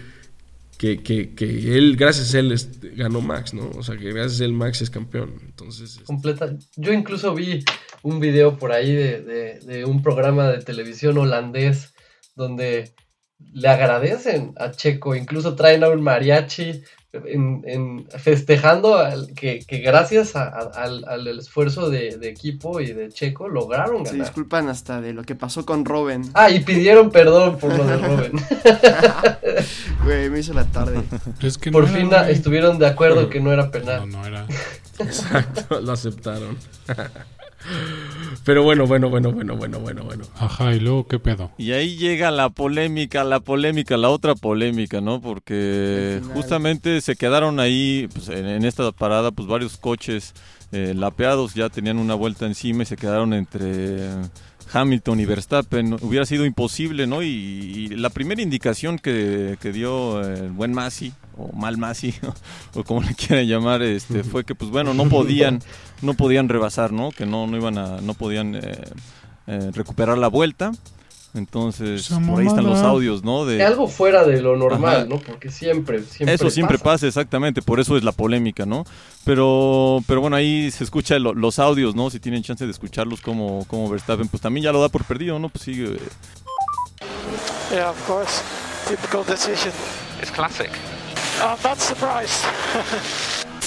que, 0.77 1.01
que, 1.03 1.33
que 1.35 1.77
él, 1.77 1.95
gracias 1.97 2.33
a 2.35 2.39
él, 2.39 2.55
ganó 2.95 3.21
Max, 3.21 3.53
¿no? 3.53 3.69
O 3.75 3.83
sea, 3.83 3.97
que 3.97 4.11
gracias 4.13 4.41
a 4.41 4.45
él 4.45 4.53
Max 4.53 4.81
es 4.81 4.89
campeón. 4.89 5.35
Entonces, 5.45 5.91
este, 5.91 6.03
completa. 6.03 6.55
Yo 6.75 6.93
incluso 6.93 7.33
vi 7.33 7.63
un 8.03 8.19
video 8.19 8.57
por 8.57 8.71
ahí 8.71 8.93
de, 8.93 9.21
de- 9.21 9.59
de 9.59 9.85
un 9.85 10.01
programa 10.01 10.49
de 10.49 10.59
televisión 10.63 11.17
holandés 11.17 11.93
donde 12.35 12.93
le 13.53 13.67
agradecen 13.69 14.53
a 14.57 14.71
Checo, 14.71 15.15
incluso 15.15 15.55
traen 15.55 15.83
a 15.83 15.89
un 15.89 16.01
mariachi 16.01 16.81
en, 17.11 17.63
en- 17.65 18.07
festejando 18.19 18.97
al- 18.97 19.33
que, 19.33 19.59
que 19.67 19.79
gracias 19.79 20.35
a- 20.35 20.43
a- 20.47 20.71
al, 20.83 21.03
al 21.07 21.27
esfuerzo 21.39 21.89
de, 21.89 22.17
de 22.17 22.29
equipo 22.29 22.79
y 22.79 22.93
de 22.93 23.09
Checo 23.09 23.49
lograron 23.49 24.05
Se 24.05 24.11
ganar. 24.11 24.27
disculpan 24.27 24.69
hasta 24.69 25.01
de 25.01 25.13
lo 25.13 25.23
que 25.23 25.33
pasó 25.35 25.65
con 25.65 25.85
Robin. 25.85 26.29
Ah, 26.35 26.49
y 26.51 26.59
pidieron 26.59 27.09
perdón 27.09 27.57
por 27.57 27.75
lo 27.75 27.83
de 27.85 27.97
Robin. 27.97 28.31
Güey, 30.03 30.29
me 30.29 30.39
hizo 30.39 30.53
la 30.53 30.65
tarde. 30.65 31.01
Es 31.41 31.57
que 31.57 31.71
por 31.71 31.87
no 31.87 31.93
fin 31.93 32.09
estuvieron 32.29 32.79
de 32.79 32.87
acuerdo 32.87 33.29
que 33.29 33.39
no 33.39 33.51
era 33.51 33.71
penal. 33.71 34.09
No, 34.09 34.19
no 34.19 34.25
era. 34.27 34.45
exacto, 34.99 35.81
lo 35.81 35.91
aceptaron. 35.91 36.57
Pero 38.43 38.63
bueno, 38.63 38.87
bueno, 38.87 39.09
bueno, 39.09 39.31
bueno, 39.31 39.55
bueno, 39.55 39.79
bueno, 39.79 40.03
bueno. 40.03 40.23
Ajá, 40.37 40.73
y 40.73 40.79
luego, 40.79 41.07
¿qué 41.07 41.19
pedo? 41.19 41.51
Y 41.57 41.71
ahí 41.71 41.97
llega 41.97 42.31
la 42.31 42.49
polémica, 42.49 43.23
la 43.23 43.39
polémica, 43.39 43.97
la 43.97 44.09
otra 44.09 44.35
polémica, 44.35 45.01
¿no? 45.01 45.21
Porque 45.21 46.21
justamente 46.33 47.01
se 47.01 47.15
quedaron 47.15 47.59
ahí, 47.59 48.07
pues, 48.13 48.29
en, 48.29 48.45
en 48.45 48.65
esta 48.65 48.91
parada, 48.91 49.31
pues 49.31 49.47
varios 49.47 49.77
coches 49.77 50.33
eh, 50.71 50.93
lapeados 50.95 51.55
ya 51.55 51.69
tenían 51.69 51.97
una 51.97 52.13
vuelta 52.13 52.45
encima 52.45 52.83
y 52.83 52.85
se 52.85 52.95
quedaron 52.95 53.33
entre 53.33 54.07
Hamilton 54.71 55.19
y 55.19 55.25
Verstappen. 55.25 55.93
Hubiera 56.01 56.25
sido 56.25 56.45
imposible, 56.45 57.08
¿no? 57.08 57.23
Y, 57.23 57.27
y 57.27 57.88
la 57.89 58.10
primera 58.10 58.41
indicación 58.41 58.99
que, 58.99 59.58
que 59.60 59.71
dio 59.71 60.21
el 60.21 60.51
buen 60.51 60.73
Masi, 60.73 61.13
o 61.38 61.51
mal 61.55 61.77
Masi, 61.77 62.13
o 62.75 62.84
como 62.84 63.01
le 63.01 63.15
quieran 63.15 63.47
llamar, 63.47 63.82
este, 63.82 64.23
fue 64.23 64.43
que, 64.43 64.55
pues 64.55 64.71
bueno, 64.71 64.93
no 64.93 65.10
podían, 65.10 65.60
no 66.01 66.13
podían 66.13 66.49
rebasar, 66.49 66.91
¿no? 66.91 67.12
Que 67.12 67.25
no, 67.25 67.47
no 67.47 67.58
iban 67.58 67.77
a, 67.77 68.01
no 68.01 68.13
podían 68.13 68.55
eh, 68.55 68.62
eh, 69.47 69.71
recuperar 69.73 70.17
la 70.17 70.27
vuelta. 70.27 70.71
Entonces, 71.35 72.09
por 72.27 72.39
ahí 72.41 72.47
están 72.47 72.65
los 72.65 72.79
audios, 72.79 73.23
¿no? 73.23 73.45
De, 73.45 73.63
algo 73.63 73.87
fuera 73.87 74.23
de 74.25 74.41
lo 74.41 74.57
normal, 74.57 74.95
Ajá. 74.97 75.05
¿no? 75.05 75.19
Porque 75.19 75.51
siempre, 75.51 76.01
siempre 76.03 76.33
eso 76.33 76.49
siempre 76.49 76.77
pasa. 76.79 76.91
pasa, 76.91 77.07
exactamente, 77.07 77.61
por 77.61 77.79
eso 77.79 77.95
es 77.97 78.03
la 78.03 78.11
polémica, 78.11 78.65
¿no? 78.65 78.83
Pero, 79.25 80.03
pero 80.07 80.21
bueno, 80.21 80.35
ahí 80.35 80.71
se 80.71 80.83
escucha 80.83 81.19
lo- 81.19 81.33
los 81.35 81.59
audios, 81.59 81.93
¿no? 81.95 82.09
Si 82.09 82.19
tienen 82.19 82.41
chance 82.41 82.65
de 82.65 82.71
escucharlos 82.71 83.21
como, 83.21 83.63
como 83.65 83.87
Verstappen, 83.89 84.27
pues 84.27 84.41
también 84.41 84.63
ya 84.63 84.71
lo 84.71 84.81
da 84.81 84.89
por 84.89 85.03
perdido, 85.03 85.37
¿no? 85.37 85.49
Pues 85.49 85.63
sigue. 85.65 85.97
Yeah, 87.71 87.91
of 87.91 88.07
course. 88.07 88.41
Typical 88.87 89.23
decision. 89.25 89.73
It's 90.21 90.31
classic. 90.31 90.71
I'm 91.41 91.57
not 91.63 91.77
surprised. 91.79 92.43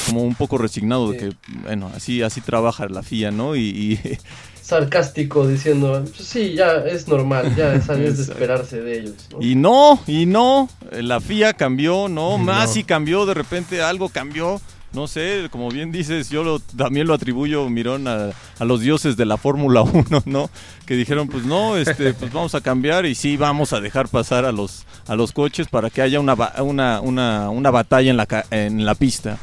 como 0.07 0.23
un 0.25 0.35
poco 0.35 0.59
resignado 0.59 1.13
de 1.13 1.19
Sí. 1.21 1.25
que, 1.29 1.37
bueno, 1.63 1.91
así, 1.95 2.23
así 2.23 2.41
trabaja 2.41 2.89
la 2.89 3.03
FIA, 3.05 3.31
¿no? 3.31 3.55
Y, 3.55 3.61
y- 4.03 4.19
sarcástico 4.63 5.47
diciendo, 5.47 6.03
"Pues 6.17 6.29
sí, 6.29 6.55
ya 6.55 6.77
es 6.87 7.09
normal, 7.09 7.55
ya 7.57 7.75
es, 7.75 7.87
de 7.89 8.09
esperarse 8.09 8.81
de 8.81 9.01
ellos. 9.01 9.15
¿no? 9.33 9.43
y 9.43 9.55
no, 9.55 10.01
y 10.07 10.27
no, 10.27 10.69
la 10.93 11.21
FIA 11.21 11.53
cambió, 11.55 12.09
¿no? 12.09 12.39
No. 12.39 12.45
Masi 12.45 12.85
cambió, 12.85 13.27
de 13.27 13.35
repente 13.35 13.83
algo 13.83 14.09
cambió. 14.09 14.61
No 14.95 15.07
sé, 15.07 15.49
como 15.51 15.71
bien 15.71 15.91
dices, 15.91 16.29
yo 16.29 16.45
lo- 16.45 16.59
también 16.61 17.07
lo 17.07 17.15
atribuyo, 17.15 17.67
Mirón, 17.71 18.07
a, 18.07 18.29
a 18.59 18.65
los 18.67 18.81
dioses 18.83 19.17
de 19.17 19.25
la 19.25 19.39
Fórmula 19.39 19.81
1, 19.93 20.05
¿no? 20.27 20.51
Que 20.85 20.95
dijeron, 20.97 21.29
pues 21.29 21.47
no, 21.47 21.79
este, 21.79 22.13
pues 22.13 22.31
vamos 22.31 22.55
a 22.55 22.61
cambiar 22.61 23.07
y 23.07 23.15
sí 23.15 23.39
vamos 23.39 23.73
a 23.73 23.81
dejar 23.81 24.09
pasar 24.09 24.45
a 24.45 24.53
los, 24.53 24.85
a 25.09 25.15
los 25.17 25.33
coches 25.33 25.67
para 25.69 25.89
que 25.89 26.03
haya 26.03 26.21
una, 26.21 26.35
ba- 26.35 26.53
una, 26.63 27.01
una, 27.01 27.49
una 27.49 27.71
batalla 27.71 28.11
en 28.11 28.19
la, 28.19 28.27
ca- 28.27 28.45
en 28.51 28.85
la 28.85 28.95
pista. 28.95 29.39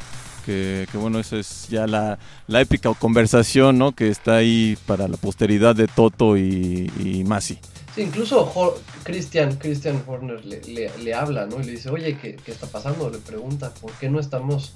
Que, 0.46 0.88
que 0.92 0.98
bueno, 0.98 1.20
esa 1.20 1.38
es 1.38 1.68
ya 1.70 1.86
la, 1.88 2.18
la 2.48 2.62
épica 2.62 2.94
conversación, 2.94 3.78
¿no? 3.78 3.94
Que 3.94 4.10
está 4.10 4.38
ahí 4.38 4.78
para 4.86 5.08
la 5.08 5.18
posteridad 5.18 5.76
de 5.76 5.88
Toto 5.88 6.38
y, 6.38 6.92
y 7.00 7.24
Masi. 7.24 7.60
Sí, 7.96 8.02
incluso 8.02 8.80
Christian, 9.04 9.56
Christian 9.58 10.04
Horner 10.06 10.46
le, 10.46 10.62
le- 10.62 10.92
le 11.00 11.14
habla, 11.14 11.46
¿no? 11.48 11.60
Y 11.60 11.64
le 11.66 11.72
dice, 11.72 11.90
oye, 11.90 12.18
¿qué, 12.18 12.36
qué 12.36 12.52
está 12.52 12.68
pasando? 12.68 13.10
Le 13.10 13.18
pregunta, 13.18 13.74
¿por 13.82 13.92
qué 13.94 14.10
no 14.10 14.20
estamos 14.20 14.74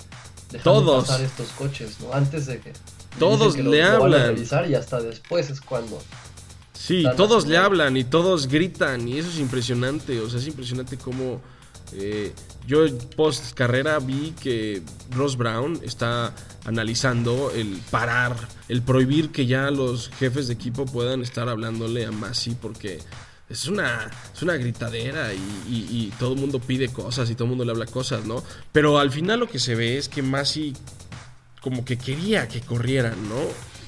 dejando 0.51 0.81
Todos. 0.81 1.07
pasar 1.07 1.21
estos 1.21 1.47
coches, 1.49 1.97
¿no? 2.01 2.13
Antes 2.13 2.45
de 2.47 2.59
que... 2.59 2.73
Todos 3.19 3.55
que 3.55 3.63
le 3.63 3.69
lo- 3.69 3.71
lo 3.75 3.81
van 3.83 3.91
a 3.91 3.95
hablan. 4.17 4.27
revisar 4.35 4.69
y 4.69 4.75
hasta 4.75 4.99
después 5.01 5.49
es 5.49 5.61
cuando... 5.61 6.01
Sí, 6.73 7.05
todos 7.15 7.47
le 7.47 7.55
hablan 7.55 7.95
y 7.95 8.03
todos 8.03 8.47
gritan 8.47 9.07
y 9.07 9.17
eso 9.19 9.29
es 9.29 9.39
impresionante, 9.39 10.19
o 10.19 10.29
sea, 10.29 10.39
es 10.39 10.47
impresionante 10.47 10.97
cómo 10.97 11.39
eh, 11.95 12.33
yo 12.67 12.85
post 13.15 13.53
carrera 13.53 13.99
vi 13.99 14.33
que 14.41 14.81
Ross 15.11 15.35
Brown 15.37 15.79
está 15.83 16.33
analizando 16.65 17.51
el 17.51 17.81
parar, 17.91 18.35
el 18.69 18.81
prohibir 18.81 19.31
que 19.31 19.45
ya 19.45 19.69
los 19.69 20.09
jefes 20.09 20.47
de 20.47 20.53
equipo 20.53 20.85
puedan 20.85 21.21
estar 21.21 21.49
hablándole 21.49 22.05
a 22.05 22.11
Masi 22.11 22.55
porque 22.55 22.99
es 23.49 23.67
una, 23.67 24.09
es 24.33 24.41
una 24.41 24.55
gritadera 24.55 25.33
y, 25.33 26.11
todo 26.19 26.33
el 26.33 26.39
mundo 26.39 26.59
pide 26.59 26.89
cosas 26.89 27.29
y 27.29 27.35
todo 27.35 27.45
el 27.45 27.49
mundo 27.49 27.65
le 27.65 27.71
habla 27.71 27.85
cosas, 27.85 28.25
¿no? 28.25 28.43
Pero 28.71 28.99
al 28.99 29.11
final 29.11 29.41
lo 29.41 29.47
que 29.47 29.59
se 29.59 29.75
ve 29.75 29.97
es 29.97 30.07
que 30.07 30.21
Masi 30.21 30.73
como 31.61 31.83
que 31.83 31.97
quería 31.97 32.47
que 32.47 32.61
corrieran, 32.61 33.29
¿no? 33.29 33.35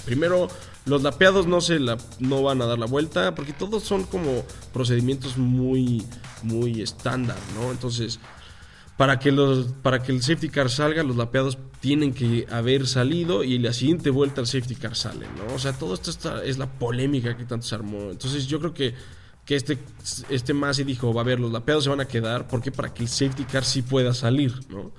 Primero 0.05 0.49
Los 0.85 1.01
lapeados 1.01 1.47
no 1.47 1.61
se 1.61 1.79
la, 1.79 1.97
no 2.19 2.43
van 2.43 2.61
a 2.61 2.65
dar 2.65 2.77
la 2.77 2.85
vuelta 2.85 3.33
porque 3.33 3.53
todos 3.53 3.83
son 3.83 4.03
como 4.03 4.43
procedimientos 4.71 5.37
muy 5.37 6.05
muy 6.43 6.81
estándar, 6.81 7.37
¿no? 7.55 7.71
Entonces, 7.71 8.19
para 8.97 9.19
que 9.19 9.31
los 9.31 9.67
para 9.81 10.01
que 10.01 10.11
el 10.11 10.21
safety 10.21 10.49
car 10.49 10.69
salga, 10.69 11.03
los 11.03 11.15
lapeados 11.15 11.57
tienen 11.79 12.13
que 12.13 12.47
haber 12.49 12.87
salido 12.87 13.43
y 13.43 13.57
la 13.59 13.73
siguiente 13.73 14.09
vuelta 14.09 14.41
el 14.41 14.47
safety 14.47 14.75
car 14.75 14.95
sale, 14.95 15.27
¿no? 15.37 15.53
O 15.53 15.59
sea, 15.59 15.73
todo 15.73 15.93
esto 15.93 16.09
está, 16.09 16.43
es 16.43 16.57
la 16.57 16.71
polémica 16.71 17.35
que 17.35 17.45
tanto 17.45 17.65
se 17.65 17.75
armó. 17.75 18.11
Entonces, 18.11 18.47
yo 18.47 18.59
creo 18.59 18.73
que 18.73 18.95
que 19.45 19.55
este, 19.55 19.77
este 20.29 20.53
Masi 20.53 20.83
dijo, 20.83 21.13
va 21.13 21.21
a 21.21 21.23
ver, 21.23 21.39
los 21.39 21.51
lapeados 21.51 21.83
se 21.83 21.89
van 21.89 22.01
a 22.01 22.05
quedar, 22.05 22.47
porque 22.47 22.71
Para 22.71 22.93
que 22.93 23.03
el 23.03 23.09
safety 23.09 23.43
car 23.43 23.63
sí 23.63 23.81
pueda 23.83 24.13
salir, 24.13 24.53
¿no? 24.69 24.91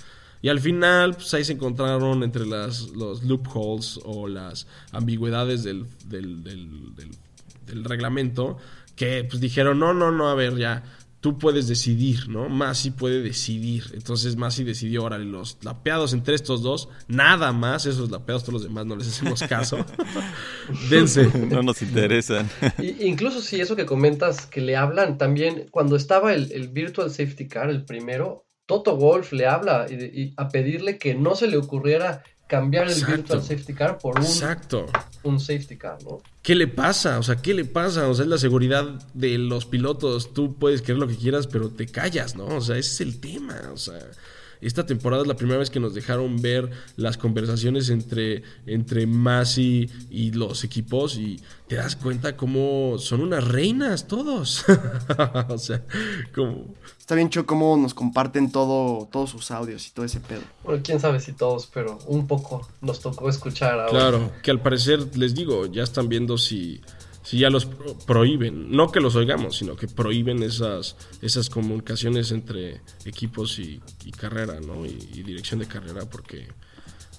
Y 0.43 0.49
al 0.49 0.61
final, 0.61 1.15
pues 1.15 1.33
ahí 1.35 1.45
se 1.45 1.55
encontraron 1.55 2.23
entre 2.23 2.47
las, 2.47 2.91
los 2.91 3.25
loopholes 3.25 3.99
o 4.05 4.29
las 4.29 4.69
ambigüedades 4.93 5.65
del, 5.65 5.87
del, 6.09 7.85
reglamento, 7.85 8.59
que 8.95 9.25
pues 9.25 9.41
dijeron, 9.41 9.81
no, 9.81 9.93
no, 9.93 10.13
no, 10.13 10.29
a 10.29 10.35
ver, 10.35 10.57
ya, 10.57 10.85
tú 11.27 11.39
puedes 11.39 11.67
decidir, 11.67 12.29
¿no? 12.29 12.49
Masi 12.49 12.93
puede 12.93 13.21
decidir. 13.21 13.83
Entonces 13.95 14.37
Masi 14.37 14.63
decidió, 14.63 15.03
órale, 15.03 15.25
los 15.25 15.59
lapeados 15.65 16.13
entre 16.13 16.37
estos 16.37 16.63
dos, 16.63 16.89
nada 17.09 17.51
más, 17.51 17.85
esos 17.85 18.13
lapeados, 18.13 18.45
todos 18.45 18.53
los 18.53 18.63
demás 18.63 18.87
no 18.87 18.95
les 18.95 19.09
hacemos 19.09 19.43
caso. 19.43 19.85
Dense. 20.89 21.29
No 21.51 21.65
nos 21.65 21.83
interesan. 21.83 22.49
incluso 22.79 23.43
si 23.43 23.61
eso 23.61 23.75
que 23.75 23.87
comentas, 23.87 24.47
que 24.47 24.61
le 24.61 24.77
hablan 24.77 25.19
también, 25.19 25.67
cuando 25.73 25.97
estaba 25.97 26.33
el, 26.33 26.53
el 26.53 26.69
Virtual 26.69 27.11
Safety 27.11 27.49
Car, 27.49 27.71
el 27.71 27.85
primero, 27.85 28.47
Toto 28.67 28.97
Wolf 28.97 29.33
le 29.33 29.47
habla 29.47 29.87
y, 29.91 30.33
a 30.37 30.49
pedirle 30.49 30.97
que 30.97 31.17
no 31.17 31.35
se 31.35 31.49
le 31.49 31.57
ocurriera 31.57 32.23
cambiar 32.47 32.89
el 32.89 33.05
virtual 33.05 33.43
safety 33.43 33.75
car 33.75 33.99
por 33.99 34.19
un, 34.19 34.25
Exacto. 34.25 34.87
un 35.23 35.41
safety 35.41 35.77
car, 35.77 35.99
¿no? 36.05 36.21
¿Qué 36.43 36.55
le 36.55 36.69
pasa? 36.69 37.19
O 37.19 37.23
sea, 37.23 37.37
¿qué 37.37 37.55
le 37.55 37.65
pasa? 37.65 38.09
O 38.09 38.15
sea, 38.15 38.25
es 38.25 38.31
la 38.31 38.39
seguridad 38.39 38.85
de 39.15 39.37
los 39.39 39.67
pilotos. 39.67 40.33
Tú 40.33 40.55
puedes 40.55 40.81
querer 40.81 40.99
lo 40.99 41.09
que 41.09 41.17
quieras, 41.17 41.47
pero 41.47 41.71
te 41.71 41.87
callas, 41.87 42.37
¿no? 42.37 42.47
O 42.47 42.61
sea, 42.61 42.77
ese 42.77 42.91
es 42.93 43.01
el 43.01 43.21
tema. 43.21 43.61
O 43.73 43.77
sea, 43.77 43.99
esta 44.61 44.87
temporada 44.87 45.23
es 45.23 45.29
la 45.29 45.37
primera 45.37 45.59
vez 45.59 45.71
que 45.71 45.81
nos 45.81 45.95
dejaron 45.95 46.41
ver 46.41 46.71
las 46.97 47.17
conversaciones 47.17 47.91
entre, 47.91 48.43
entre 48.67 49.07
Masi 49.07 49.89
y 50.11 50.33
los 50.33 50.65
equipos 50.65 51.17
y 51.17 51.41
te 51.69 51.77
das 51.77 51.97
cuenta 51.97 52.37
cómo 52.37 52.99
son 52.99 53.21
unas 53.21 53.45
reinas 53.45 54.07
todos. 54.07 54.65
o 55.49 55.59
sea, 55.59 55.85
como... 56.35 56.75
Está 56.99 57.15
bien 57.15 57.31
chido 57.31 57.47
cómo 57.47 57.77
nos 57.77 57.95
comparten 57.95 58.51
todo, 58.51 59.09
todos 59.13 59.31
sus 59.31 59.53
audios 59.53 59.87
y 59.87 59.91
todo 59.93 60.05
ese 60.05 60.19
pedo. 60.19 60.41
Bueno, 60.65 60.83
quién 60.85 60.99
sabe 60.99 61.21
si 61.21 61.33
todos, 61.33 61.69
pero 61.73 62.01
un 62.07 62.27
poco 62.27 62.69
nos 62.81 62.99
tocó 62.99 63.29
escuchar 63.29 63.79
ahora. 63.79 63.91
Claro, 63.91 64.33
que 64.43 64.51
al 64.51 64.61
parecer, 64.61 65.17
les 65.17 65.33
digo, 65.33 65.67
ya 65.67 65.85
están 65.85 66.09
viendo 66.09 66.37
si 66.37 66.81
si 67.27 67.39
ya 67.39 67.51
los 67.51 67.67
prohíben, 68.07 68.71
no 68.71 68.93
que 68.93 69.01
los 69.01 69.17
oigamos, 69.17 69.57
sino 69.57 69.75
que 69.75 69.89
prohíben 69.89 70.45
esas, 70.45 70.97
esas 71.21 71.51
comunicaciones 71.51 72.31
entre 72.31 72.83
equipos 73.05 73.59
y, 73.59 73.81
carrera, 74.13 74.61
¿no? 74.61 74.87
Y, 74.87 75.25
dirección 75.25 75.59
de 75.59 75.67
carrera, 75.67 76.09
porque 76.09 76.47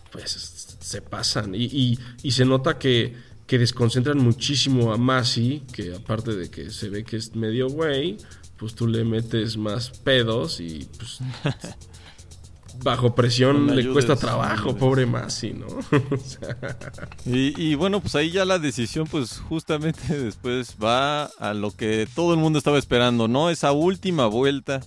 pues 0.09 0.77
se 0.79 1.01
pasan. 1.01 1.53
Y, 1.55 1.99
y, 2.23 2.31
se 2.31 2.45
nota 2.45 2.79
que, 2.79 3.15
que, 3.45 3.59
desconcentran 3.59 4.17
muchísimo 4.19 4.93
a 4.93 4.97
Masi, 4.97 5.63
que 5.73 5.95
aparte 5.95 6.37
de 6.37 6.49
que 6.49 6.69
se 6.69 6.87
ve 6.87 7.03
que 7.03 7.17
es 7.17 7.35
medio 7.35 7.67
güey, 7.67 8.15
pues 8.57 8.75
tú 8.75 8.87
le 8.87 9.03
metes 9.03 9.57
más 9.57 9.89
pedos 9.89 10.61
y 10.61 10.87
pues 10.97 11.19
bajo 12.83 13.15
presión 13.15 13.75
le 13.75 13.87
cuesta 13.91 14.15
trabajo, 14.15 14.75
pobre 14.75 15.05
Masi, 15.05 15.53
¿no? 15.53 15.67
y, 17.25 17.75
bueno, 17.75 17.99
pues 17.99 18.15
ahí 18.15 18.31
ya 18.31 18.45
la 18.45 18.59
decisión, 18.59 19.07
pues 19.07 19.39
justamente 19.39 20.17
después 20.23 20.77
va 20.83 21.25
a 21.25 21.53
lo 21.53 21.71
que 21.71 22.07
todo 22.13 22.33
el 22.33 22.39
mundo 22.39 22.59
estaba 22.59 22.77
esperando, 22.77 23.27
¿no? 23.27 23.49
Esa 23.49 23.71
última 23.71 24.27
vuelta 24.27 24.81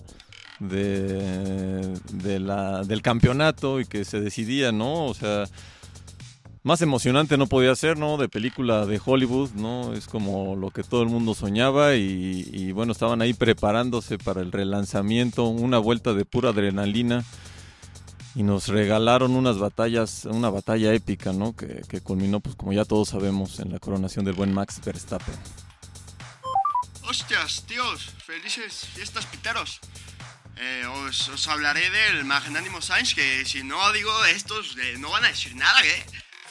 de, 0.59 1.93
de 2.13 2.39
la, 2.39 2.83
del 2.83 3.01
campeonato 3.01 3.79
y 3.79 3.85
que 3.85 4.05
se 4.05 4.19
decidía, 4.21 4.71
¿no? 4.71 5.05
O 5.05 5.13
sea, 5.13 5.45
más 6.63 6.81
emocionante 6.81 7.37
no 7.37 7.47
podía 7.47 7.75
ser, 7.75 7.97
¿no? 7.97 8.17
De 8.17 8.29
película 8.29 8.85
de 8.85 9.01
Hollywood, 9.03 9.51
¿no? 9.55 9.93
Es 9.93 10.07
como 10.07 10.55
lo 10.55 10.69
que 10.69 10.83
todo 10.83 11.01
el 11.01 11.09
mundo 11.09 11.33
soñaba 11.33 11.95
y, 11.95 12.47
y 12.53 12.71
bueno, 12.71 12.91
estaban 12.91 13.21
ahí 13.21 13.33
preparándose 13.33 14.17
para 14.17 14.41
el 14.41 14.51
relanzamiento, 14.51 15.47
una 15.47 15.79
vuelta 15.79 16.13
de 16.13 16.25
pura 16.25 16.49
adrenalina 16.49 17.25
y 18.35 18.43
nos 18.43 18.67
regalaron 18.67 19.35
unas 19.35 19.57
batallas, 19.57 20.25
una 20.25 20.49
batalla 20.49 20.93
épica, 20.93 21.33
¿no? 21.33 21.55
Que, 21.55 21.81
que, 21.87 22.01
culminó, 22.01 22.39
pues 22.39 22.55
como 22.55 22.73
ya 22.73 22.85
todos 22.85 23.09
sabemos, 23.09 23.59
en 23.59 23.71
la 23.71 23.79
coronación 23.79 24.25
del 24.25 24.35
buen 24.35 24.53
Max 24.53 24.79
Verstappen. 24.83 25.35
Hostias, 27.07 27.65
tíos, 27.67 28.13
felices 28.25 28.87
fiestas 28.93 29.25
piteros. 29.25 29.81
Eh, 30.57 30.85
os, 31.07 31.47
hablaré 31.47 31.89
del 31.89 32.23
magnánimo 32.23 32.81
Sainz, 32.81 33.15
que 33.15 33.43
si 33.45 33.63
no 33.63 33.91
digo 33.93 34.11
estos 34.25 34.77
eh, 34.77 34.95
no 34.99 35.09
van 35.09 35.25
a 35.25 35.29
decir 35.29 35.55
nada, 35.55 35.81
¿eh? 35.83 36.05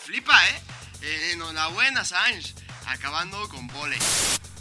Flipa, 0.04 0.36
¿eh? 0.48 0.62
eh 1.02 1.30
enhorabuena, 1.34 2.04
Sainz, 2.04 2.54
acabando 2.86 3.48
con 3.48 3.68
pole. 3.68 3.96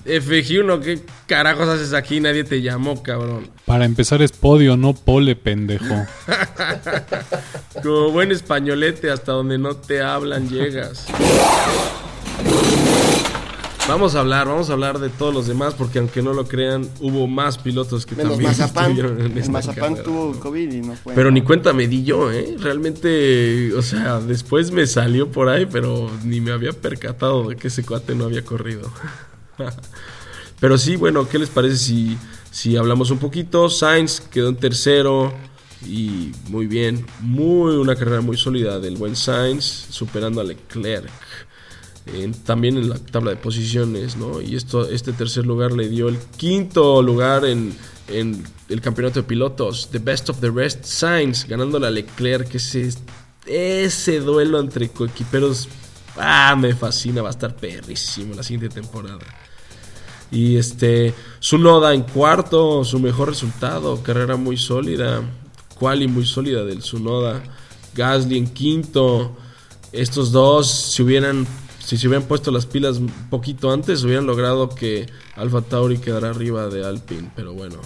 FG1, 0.06 0.82
¿qué 0.82 1.02
carajos 1.28 1.68
haces 1.68 1.94
aquí? 1.94 2.20
Nadie 2.20 2.44
te 2.44 2.62
llamó, 2.62 3.02
cabrón. 3.04 3.50
Para 3.66 3.86
empezar 3.86 4.22
es 4.22 4.32
podio, 4.32 4.78
no 4.78 4.94
pole, 4.94 5.36
pendejo. 5.36 6.06
Como 7.84 8.12
buen 8.12 8.32
españolete, 8.32 9.12
hasta 9.12 9.32
donde 9.32 9.58
no 9.58 9.76
te 9.76 10.02
hablan 10.02 10.50
llegas. 10.50 11.06
Vamos 13.90 14.14
a 14.14 14.20
hablar, 14.20 14.48
vamos 14.48 14.70
a 14.70 14.74
hablar 14.74 15.00
de 15.00 15.10
todos 15.10 15.34
los 15.34 15.48
demás, 15.48 15.74
porque 15.74 15.98
aunque 15.98 16.22
no 16.22 16.34
lo 16.34 16.48
crean, 16.48 16.88
hubo 17.00 17.26
más 17.26 17.58
pilotos 17.58 18.06
que 18.06 18.16
Menos 18.16 18.34
también 18.34 18.52
Mazapán. 18.52 19.00
en 19.00 19.36
esta 19.36 19.52
Mazapán 19.52 20.04
tuvo 20.04 20.40
COVID 20.40 20.72
y 20.72 20.82
no 20.82 20.94
fue. 20.96 21.16
Pero 21.16 21.32
ni 21.32 21.42
cuenta 21.42 21.74
me 21.74 21.88
di 21.88 22.04
yo, 22.04 22.32
¿eh? 22.32 22.56
Realmente, 22.60 23.74
o 23.74 23.82
sea, 23.82 24.20
después 24.20 24.70
me 24.70 24.86
salió 24.86 25.32
por 25.32 25.50
ahí, 25.50 25.66
pero 25.66 26.08
ni 26.24 26.40
me 26.40 26.52
había 26.52 26.72
percatado 26.72 27.50
de 27.50 27.56
que 27.56 27.70
ese 27.70 27.84
cuate 27.84 28.14
no 28.14 28.26
había 28.26 28.46
corrido. 28.46 28.92
Pero 30.60 30.78
sí, 30.78 30.96
bueno, 30.96 31.28
¿qué 31.28 31.40
les 31.40 31.50
parece 31.50 31.78
si, 31.78 32.18
si 32.52 32.76
hablamos 32.76 33.12
un 33.12 33.20
poquito? 33.20 33.70
Sainz 33.70 34.20
quedó 34.20 34.50
en 34.50 34.58
tercero 34.58 35.34
y 35.86 36.32
muy 36.50 36.68
bien, 36.68 37.06
muy 37.22 37.76
una 37.76 37.96
carrera 37.96 38.22
muy 38.22 38.38
sólida 38.38 38.80
del 38.80 38.98
buen 38.98 39.16
Sainz, 39.16 39.64
superando 39.90 40.42
a 40.42 40.44
Leclerc. 40.44 41.10
también 42.44 42.78
en 42.78 42.90
la 42.90 42.98
tabla 42.98 43.32
de 43.32 43.38
posiciones, 43.38 44.18
¿no? 44.18 44.42
Y 44.42 44.56
esto, 44.56 44.90
este 44.90 45.14
tercer 45.14 45.46
lugar 45.46 45.72
le 45.72 45.88
dio 45.88 46.10
el 46.10 46.18
quinto 46.18 47.02
lugar 47.02 47.46
en, 47.46 47.74
en 48.10 48.44
el 48.68 48.82
campeonato 48.82 49.22
de 49.22 49.28
pilotos, 49.28 49.90
The 49.92 50.00
Best 50.00 50.30
of 50.30 50.42
the 50.42 50.52
Rest, 50.52 50.84
Sainz, 50.84 51.48
ganándole 51.48 51.88
a 51.88 51.92
Leclerc, 51.92 52.54
ese, 52.54 52.90
ese 53.46 54.20
duelo 54.20 54.60
entre 54.60 54.90
coequiperos, 54.90 55.70
ah, 56.18 56.56
me 56.60 56.76
fascina, 56.76 57.22
va 57.22 57.30
a 57.30 57.32
estar 57.32 57.56
perrísimo 57.56 58.36
la 58.36 58.44
siguiente 58.44 58.68
temporada. 58.82 59.26
Y 60.32 60.58
este, 60.58 61.14
su 61.40 61.58
Noda 61.58 61.94
en 61.94 62.04
cuarto, 62.04 62.84
su 62.84 63.00
mejor 63.00 63.30
resultado, 63.30 64.02
carrera 64.04 64.36
muy 64.36 64.58
sólida, 64.58 65.22
quali 65.80 66.08
muy 66.08 66.26
sólida 66.26 66.64
del 66.64 66.82
Sunoda. 66.82 67.42
Gasly 67.96 68.38
en 68.38 68.48
quinto. 68.48 69.36
Estos 69.92 70.32
dos, 70.32 70.70
si 70.70 71.02
hubieran, 71.02 71.48
si 71.80 71.98
se 71.98 72.08
hubieran 72.08 72.28
puesto 72.28 72.52
las 72.52 72.68
pilas 72.68 72.98
un 72.98 73.10
poquito 73.30 73.72
antes, 73.72 74.04
hubieran 74.04 74.28
logrado 74.28 74.70
que 74.70 75.08
Alfa 75.36 75.62
Tauri 75.62 75.98
quedara 75.98 76.30
arriba 76.30 76.68
de 76.68 76.86
Alpine, 76.86 77.32
pero 77.36 77.54
bueno. 77.54 77.78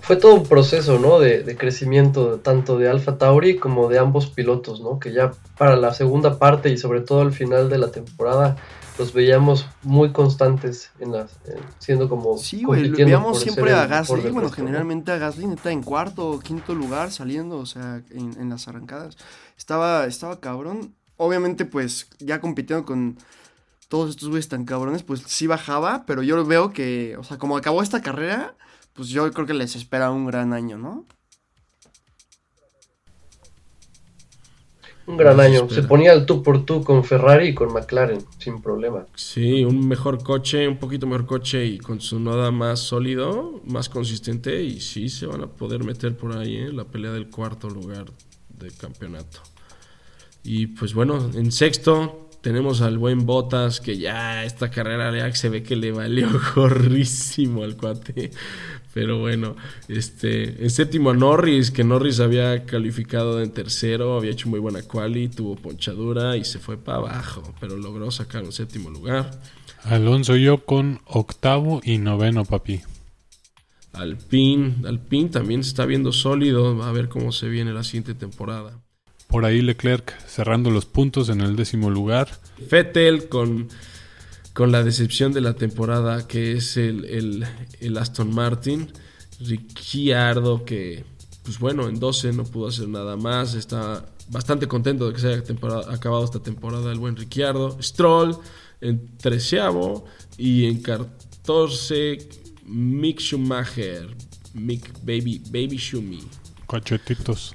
Fue 0.00 0.16
todo 0.16 0.34
un 0.34 0.46
proceso, 0.46 0.98
¿no? 0.98 1.20
De, 1.20 1.44
de 1.44 1.56
crecimiento 1.56 2.40
tanto 2.42 2.78
de 2.78 2.88
Alfa 2.88 3.18
Tauri 3.18 3.56
como 3.56 3.88
de 3.88 3.98
ambos 3.98 4.26
pilotos, 4.26 4.80
¿no? 4.80 4.98
Que 4.98 5.12
ya 5.12 5.32
para 5.56 5.76
la 5.76 5.94
segunda 5.94 6.38
parte 6.38 6.70
y 6.70 6.78
sobre 6.78 7.02
todo 7.02 7.20
al 7.20 7.32
final 7.32 7.68
de 7.68 7.78
la 7.78 7.92
temporada 7.92 8.56
los 8.98 9.12
veíamos 9.12 9.66
muy 9.82 10.12
constantes 10.12 10.90
en 10.98 11.12
las 11.12 11.38
siendo 11.78 12.08
como 12.08 12.36
sí 12.36 12.64
güey 12.64 12.90
veíamos 12.90 13.40
siempre 13.40 13.72
a 13.72 13.86
Gasly 13.86 14.30
bueno 14.30 14.50
generalmente 14.50 15.12
a 15.12 15.18
Gasly 15.18 15.46
está 15.52 15.70
en 15.70 15.82
cuarto 15.82 16.30
o 16.30 16.40
quinto 16.40 16.74
lugar 16.74 17.10
saliendo 17.10 17.58
o 17.58 17.66
sea 17.66 18.02
en, 18.10 18.48
las 18.48 18.68
arrancadas. 18.68 19.16
Estaba 19.56 20.06
estaba 20.06 20.40
cabrón. 20.40 20.94
Obviamente 21.16 21.64
pues 21.64 22.08
ya 22.18 22.40
compitiendo 22.40 22.84
con 22.84 23.18
todos 23.88 24.10
estos 24.10 24.28
güeyes 24.28 24.48
tan 24.48 24.64
cabrones 24.64 25.02
pues 25.02 25.22
sí 25.26 25.46
bajaba 25.46 26.04
pero 26.06 26.22
yo 26.22 26.44
veo 26.44 26.72
que 26.72 27.16
o 27.16 27.24
sea 27.24 27.38
como 27.38 27.56
acabó 27.56 27.82
esta 27.82 28.02
carrera 28.02 28.54
pues 28.92 29.08
yo 29.08 29.30
creo 29.32 29.46
que 29.46 29.54
les 29.54 29.74
espera 29.74 30.10
un 30.10 30.26
gran 30.26 30.52
año 30.52 30.78
no 30.78 31.04
Un 35.08 35.16
gran 35.16 35.40
año. 35.40 35.68
Se 35.70 35.82
ponía 35.82 36.12
el 36.12 36.26
tú 36.26 36.42
por 36.42 36.66
tú 36.66 36.84
con 36.84 37.02
Ferrari 37.02 37.48
y 37.48 37.54
con 37.54 37.72
McLaren, 37.72 38.18
sin 38.38 38.60
problema. 38.60 39.06
Sí, 39.14 39.64
un 39.64 39.88
mejor 39.88 40.22
coche, 40.22 40.68
un 40.68 40.76
poquito 40.76 41.06
mejor 41.06 41.24
coche 41.24 41.64
y 41.64 41.78
con 41.78 42.00
su 42.00 42.20
noda 42.20 42.50
más 42.50 42.80
sólido, 42.80 43.62
más 43.64 43.88
consistente. 43.88 44.62
Y 44.62 44.80
sí, 44.80 45.08
se 45.08 45.24
van 45.26 45.42
a 45.42 45.46
poder 45.46 45.82
meter 45.82 46.14
por 46.14 46.36
ahí 46.36 46.56
en 46.56 46.66
¿eh? 46.66 46.72
la 46.72 46.84
pelea 46.84 47.10
del 47.12 47.30
cuarto 47.30 47.70
lugar 47.70 48.04
del 48.50 48.76
campeonato. 48.76 49.40
Y 50.44 50.66
pues 50.66 50.92
bueno, 50.92 51.30
en 51.34 51.52
sexto 51.52 52.27
tenemos 52.40 52.80
al 52.80 52.98
buen 52.98 53.26
Botas 53.26 53.80
que 53.80 53.98
ya 53.98 54.44
esta 54.44 54.70
carrera 54.70 55.16
ya 55.16 55.34
se 55.34 55.48
ve 55.48 55.62
que 55.62 55.76
le 55.76 55.92
valió 55.92 56.28
gorrísimo 56.54 57.64
al 57.64 57.76
cuate. 57.76 58.30
Pero 58.94 59.18
bueno, 59.18 59.54
este, 59.88 60.62
en 60.62 60.70
séptimo 60.70 61.10
a 61.10 61.14
Norris, 61.14 61.70
que 61.70 61.84
Norris 61.84 62.20
había 62.20 62.64
calificado 62.64 63.42
en 63.42 63.52
tercero, 63.52 64.16
había 64.16 64.32
hecho 64.32 64.48
muy 64.48 64.60
buena 64.60 64.82
quali, 64.82 65.28
tuvo 65.28 65.56
ponchadura 65.56 66.36
y 66.36 66.44
se 66.44 66.58
fue 66.58 66.78
para 66.78 66.98
abajo, 66.98 67.54
pero 67.60 67.76
logró 67.76 68.10
sacar 68.10 68.42
un 68.42 68.52
séptimo 68.52 68.90
lugar. 68.90 69.30
Alonso 69.84 70.36
yo 70.36 70.64
con 70.64 71.00
octavo 71.06 71.80
y 71.84 71.98
noveno, 71.98 72.44
papi. 72.44 72.80
Alpine, 73.92 74.76
Alpine 74.86 75.28
también 75.28 75.62
se 75.62 75.70
está 75.70 75.86
viendo 75.86 76.12
sólido, 76.12 76.82
a 76.82 76.92
ver 76.92 77.08
cómo 77.08 77.32
se 77.32 77.48
viene 77.48 77.72
la 77.72 77.84
siguiente 77.84 78.14
temporada. 78.14 78.80
Por 79.28 79.44
ahí 79.44 79.60
Leclerc 79.60 80.18
cerrando 80.26 80.70
los 80.70 80.86
puntos 80.86 81.28
en 81.28 81.42
el 81.42 81.54
décimo 81.54 81.90
lugar. 81.90 82.28
Fettel 82.68 83.28
con, 83.28 83.68
con 84.54 84.72
la 84.72 84.82
decepción 84.82 85.32
de 85.32 85.42
la 85.42 85.52
temporada 85.54 86.26
que 86.26 86.52
es 86.52 86.78
el, 86.78 87.44
Aston 87.98 88.34
Martin. 88.34 88.90
Ricciardo 89.38 90.64
que, 90.64 91.04
pues 91.44 91.58
bueno, 91.58 91.88
en 91.88 92.00
12 92.00 92.32
no 92.32 92.44
pudo 92.44 92.68
hacer 92.68 92.88
nada 92.88 93.16
más. 93.16 93.54
Está 93.54 94.06
bastante 94.30 94.66
contento 94.66 95.06
de 95.06 95.12
que 95.12 95.20
se 95.20 95.28
haya 95.28 95.42
acabado 95.90 96.24
esta 96.24 96.42
temporada 96.42 96.90
el 96.90 96.98
buen 96.98 97.14
Ricciardo. 97.14 97.76
Stroll 97.82 98.38
en 98.80 99.14
treceavo 99.18 100.06
y 100.38 100.64
en 100.64 100.80
14 100.80 102.18
Mick 102.64 103.20
Schumacher. 103.20 104.08
Mick 104.54 104.90
Baby, 105.02 105.42
Baby 105.50 105.76
Schumi. 105.76 106.20
Cachetitos. 106.66 107.54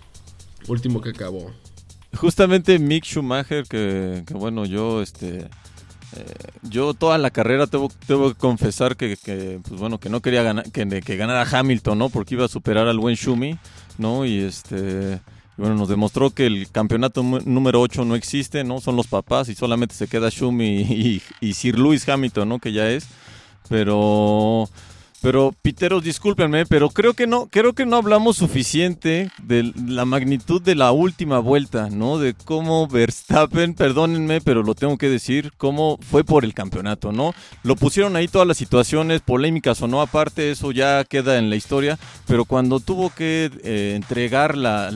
Último 0.67 1.01
que 1.01 1.09
acabó. 1.09 1.51
Justamente 2.15 2.79
Mick 2.79 3.05
Schumacher, 3.05 3.65
que, 3.65 4.23
bueno, 4.31 4.65
yo 4.65 5.01
este 5.01 5.49
eh, 6.15 6.25
yo 6.61 6.93
toda 6.93 7.17
la 7.17 7.31
carrera 7.31 7.65
tengo, 7.65 7.91
tengo 8.05 8.29
que 8.29 8.39
confesar 8.39 8.95
que, 8.95 9.17
pues 9.67 9.79
bueno 9.79 9.99
que 9.99 10.09
no 10.09 10.21
quería 10.21 10.43
ganar 10.43 10.71
que, 10.71 10.87
que, 11.01 11.17
ganara 11.17 11.47
Hamilton 11.49 11.97
no 11.97 12.09
porque 12.09 12.35
iba 12.35 12.45
a 12.45 12.49
superar 12.49 12.87
al 12.87 12.99
buen 12.99 13.15
Schumi 13.15 13.57
no 13.97 14.23
y 14.23 14.37
este 14.37 15.19
bueno 15.57 15.73
nos 15.73 15.89
demostró 15.89 16.29
que 16.29 16.45
el 16.45 16.69
campeonato 16.69 17.23
número 17.23 17.81
8 17.81 18.05
no 18.05 18.15
existe 18.15 18.63
no 18.63 18.79
son 18.79 18.95
los 18.95 19.07
papás 19.07 19.49
y 19.49 19.55
solamente 19.55 19.95
se 19.95 20.07
queda 20.07 20.29
Schumi 20.29 20.81
y, 20.81 21.21
y 21.41 21.53
Sir 21.55 21.79
Lewis 21.79 22.07
Hamilton 22.07 22.47
no 22.47 22.59
que 22.59 22.73
ya 22.73 22.89
es. 22.91 23.07
Pero 23.69 24.69
pero, 25.23 25.55
Piteros, 25.61 26.03
discúlpenme, 26.03 26.65
pero 26.65 26.89
creo 26.89 27.13
que 27.13 27.27
no, 27.27 27.47
creo 27.47 27.71
que 27.71 27.85
no 27.85 27.95
hablamos 27.95 28.35
suficiente 28.35 29.31
de 29.41 29.71
la 29.87 30.03
magnitud 30.03 30.61
de 30.61 30.75
la 30.75 30.91
última 30.91 31.39
vuelta, 31.39 31.89
¿no? 31.89 32.19
De 32.19 32.33
cómo 32.33 32.89
Verstappen, 32.89 33.73
perdónenme, 33.73 34.41
pero 34.41 34.63
lo 34.63 34.75
tengo 34.75 34.97
que 34.97 35.07
decir, 35.07 35.53
cómo 35.55 35.97
fue 36.01 36.25
por 36.25 36.43
el 36.43 36.53
campeonato, 36.53 37.13
¿no? 37.13 37.33
Lo 37.63 37.77
pusieron 37.77 38.17
ahí 38.17 38.27
todas 38.27 38.45
las 38.45 38.57
situaciones, 38.57 39.21
polémicas 39.21 39.81
o 39.81 39.87
no, 39.87 40.01
aparte, 40.01 40.51
eso 40.51 40.73
ya 40.73 41.05
queda 41.05 41.37
en 41.37 41.49
la 41.49 41.55
historia, 41.55 41.97
pero 42.27 42.43
cuando 42.43 42.81
tuvo 42.81 43.09
que 43.09 43.49
eh, 43.63 43.93
entregar 43.95 44.57
la, 44.57 44.91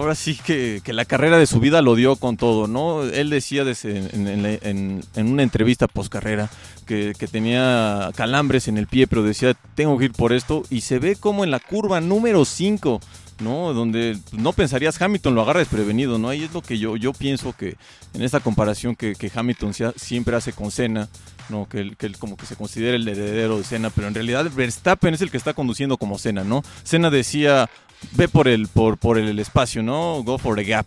ahora 0.00 0.14
sí 0.14 0.34
que, 0.34 0.80
la 0.86 1.04
carrera 1.04 1.38
de 1.38 1.46
su 1.46 1.60
vida 1.60 1.82
lo 1.82 1.94
dio 1.94 2.16
con 2.16 2.36
todo, 2.36 2.66
¿no? 2.66 3.04
Él 3.04 3.30
decía 3.30 3.64
en, 3.84 5.02
una 5.16 5.42
entrevista 5.42 5.86
post 5.86 6.10
carrera 6.10 6.50
que, 6.90 7.28
tenía 7.30 8.10
calambres 8.16 8.66
en 8.66 8.76
el 8.76 8.88
pie, 8.88 9.06
pero 9.06 9.22
decía, 9.22 9.54
tengo 9.76 9.96
que 9.96 10.06
ir 10.06 10.12
por 10.12 10.32
esto, 10.32 10.64
y 10.70 10.80
se 10.80 10.98
ve 10.98 11.14
como 11.14 11.44
en 11.44 11.52
la 11.52 11.60
curva 11.60 12.00
número 12.00 12.44
5, 12.44 13.00
¿no? 13.38 13.72
Donde 13.72 14.18
no 14.32 14.52
pensarías 14.52 15.00
Hamilton 15.00 15.36
lo 15.36 15.42
agarra 15.42 15.60
desprevenido, 15.60 16.18
¿no? 16.18 16.28
Ahí 16.28 16.42
es 16.42 16.52
lo 16.52 16.62
que 16.62 16.78
yo, 16.78 16.96
yo 16.96 17.12
pienso 17.12 17.52
que 17.56 17.76
en 18.12 18.22
esta 18.22 18.40
comparación 18.40 18.96
que, 18.96 19.14
Hamilton 19.32 19.72
siempre 19.94 20.34
hace 20.34 20.52
con 20.52 20.72
Senna, 20.72 21.08
¿no? 21.48 21.68
Que 21.68 21.78
él, 21.78 21.96
que 21.96 22.10
como 22.14 22.36
que 22.36 22.46
se 22.46 22.56
considera 22.56 22.96
el 22.96 23.06
heredero 23.06 23.58
de 23.58 23.64
Senna, 23.64 23.90
pero 23.90 24.08
en 24.08 24.14
realidad 24.14 24.50
Verstappen 24.52 25.14
es 25.14 25.20
el 25.20 25.30
que 25.30 25.36
está 25.36 25.54
conduciendo 25.54 25.96
como 25.96 26.18
Senna, 26.18 26.42
¿no? 26.42 26.64
Senna 26.82 27.08
decía, 27.08 27.70
ve 28.12 28.28
por 28.28 28.48
el, 28.48 28.68
por, 28.68 28.98
por 28.98 29.18
el 29.18 29.38
espacio, 29.38 29.82
¿no? 29.82 30.22
Go 30.22 30.38
for 30.38 30.56
the 30.56 30.64
gap, 30.64 30.86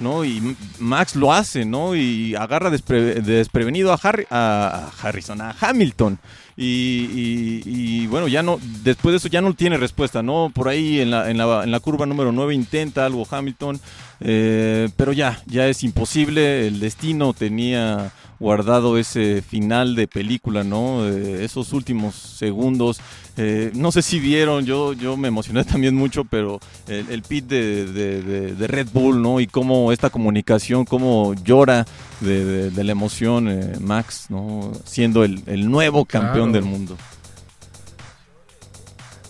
¿no? 0.00 0.24
Y 0.24 0.56
Max 0.78 1.16
lo 1.16 1.32
hace, 1.32 1.64
¿no? 1.64 1.94
Y 1.94 2.34
agarra 2.34 2.70
desprevenido 2.70 3.92
a, 3.92 3.98
Harry, 4.02 4.26
a, 4.30 4.90
Harrison, 5.02 5.40
a 5.40 5.54
Hamilton. 5.60 6.18
Y, 6.62 8.06
bueno, 8.08 8.28
ya 8.28 8.42
no, 8.42 8.58
después 8.82 9.12
de 9.12 9.16
eso 9.16 9.28
ya 9.28 9.40
no 9.40 9.54
tiene 9.54 9.78
respuesta, 9.78 10.22
¿no? 10.22 10.50
Por 10.54 10.68
ahí 10.68 11.00
en 11.00 11.10
la, 11.10 11.30
en 11.30 11.38
la, 11.38 11.64
en 11.64 11.70
la 11.70 11.80
curva 11.80 12.04
número 12.04 12.32
9 12.32 12.54
intenta 12.54 13.06
algo 13.06 13.26
Hamilton, 13.28 13.80
eh, 14.20 14.90
pero 14.96 15.12
ya, 15.12 15.40
ya 15.46 15.66
es 15.68 15.82
imposible, 15.82 16.66
el 16.66 16.78
destino 16.78 17.32
tenía 17.32 18.12
guardado 18.40 18.98
ese 18.98 19.42
final 19.42 19.94
de 19.94 20.08
película, 20.08 20.64
¿no? 20.64 21.06
esos 21.06 21.72
últimos 21.72 22.14
segundos. 22.16 23.00
Eh, 23.36 23.70
no 23.74 23.92
sé 23.92 24.02
si 24.02 24.18
vieron, 24.18 24.66
yo, 24.66 24.92
yo 24.94 25.16
me 25.16 25.28
emocioné 25.28 25.64
también 25.64 25.94
mucho, 25.94 26.24
pero 26.24 26.58
el, 26.88 27.22
pit 27.22 27.46
de, 27.46 28.66
Red 28.66 28.88
Bull, 28.92 29.22
¿no? 29.22 29.40
Y 29.40 29.46
cómo 29.46 29.92
esta 29.92 30.10
comunicación, 30.10 30.84
cómo 30.84 31.34
llora 31.44 31.86
de, 32.20 32.72
la 32.82 32.92
emoción 32.92 33.48
eh, 33.48 33.76
Max, 33.80 34.26
¿no? 34.30 34.72
Siendo 34.84 35.22
el, 35.24 35.70
nuevo 35.70 36.04
campeón 36.04 36.52
del 36.52 36.64
mundo. 36.64 36.96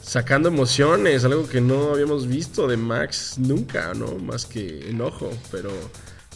Sacando 0.02 0.48
emociones, 0.48 1.24
algo 1.24 1.48
que 1.48 1.60
no 1.60 1.92
habíamos 1.92 2.26
visto 2.26 2.66
de 2.66 2.76
Max 2.76 3.36
nunca, 3.38 3.92
¿no? 3.94 4.16
Más 4.18 4.44
que 4.44 4.90
enojo, 4.90 5.30
pero 5.52 5.70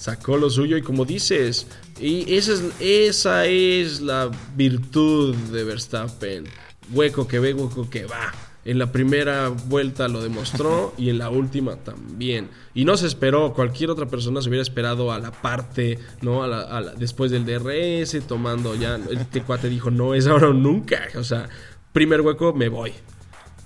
sacó 0.04 0.36
lo 0.36 0.50
suyo 0.50 0.76
y 0.76 0.82
como 0.82 1.06
dices, 1.06 1.66
y 1.98 2.34
esa 2.34 2.52
es, 2.52 2.62
esa 2.78 3.46
es 3.46 4.02
la 4.02 4.30
virtud 4.54 5.34
de 5.34 5.64
Verstappen. 5.64 6.44
Hueco 6.92 7.26
que 7.26 7.38
ve, 7.38 7.54
hueco 7.54 7.88
que 7.88 8.04
va. 8.04 8.30
En 8.66 8.78
la 8.78 8.92
primera 8.92 9.48
vuelta 9.48 10.06
lo 10.08 10.22
demostró 10.22 10.92
y 10.98 11.08
en 11.08 11.16
la 11.16 11.30
última 11.30 11.76
también. 11.76 12.50
Y 12.74 12.84
no 12.84 12.98
se 12.98 13.06
esperó, 13.06 13.54
cualquier 13.54 13.88
otra 13.88 14.04
persona 14.04 14.42
se 14.42 14.50
hubiera 14.50 14.62
esperado 14.62 15.10
a 15.10 15.18
la 15.18 15.30
parte, 15.30 15.98
¿no? 16.20 16.42
A 16.42 16.82
después 16.98 17.30
del 17.30 17.46
DRS, 17.46 18.26
tomando 18.26 18.74
ya. 18.74 19.00
Este 19.10 19.40
cuate 19.40 19.70
dijo, 19.70 19.90
no 19.90 20.12
es 20.14 20.26
ahora 20.26 20.50
o 20.50 20.52
nunca. 20.52 21.00
O 21.16 21.24
sea, 21.24 21.48
primer 21.94 22.20
hueco, 22.20 22.52
me 22.52 22.68
voy. 22.68 22.92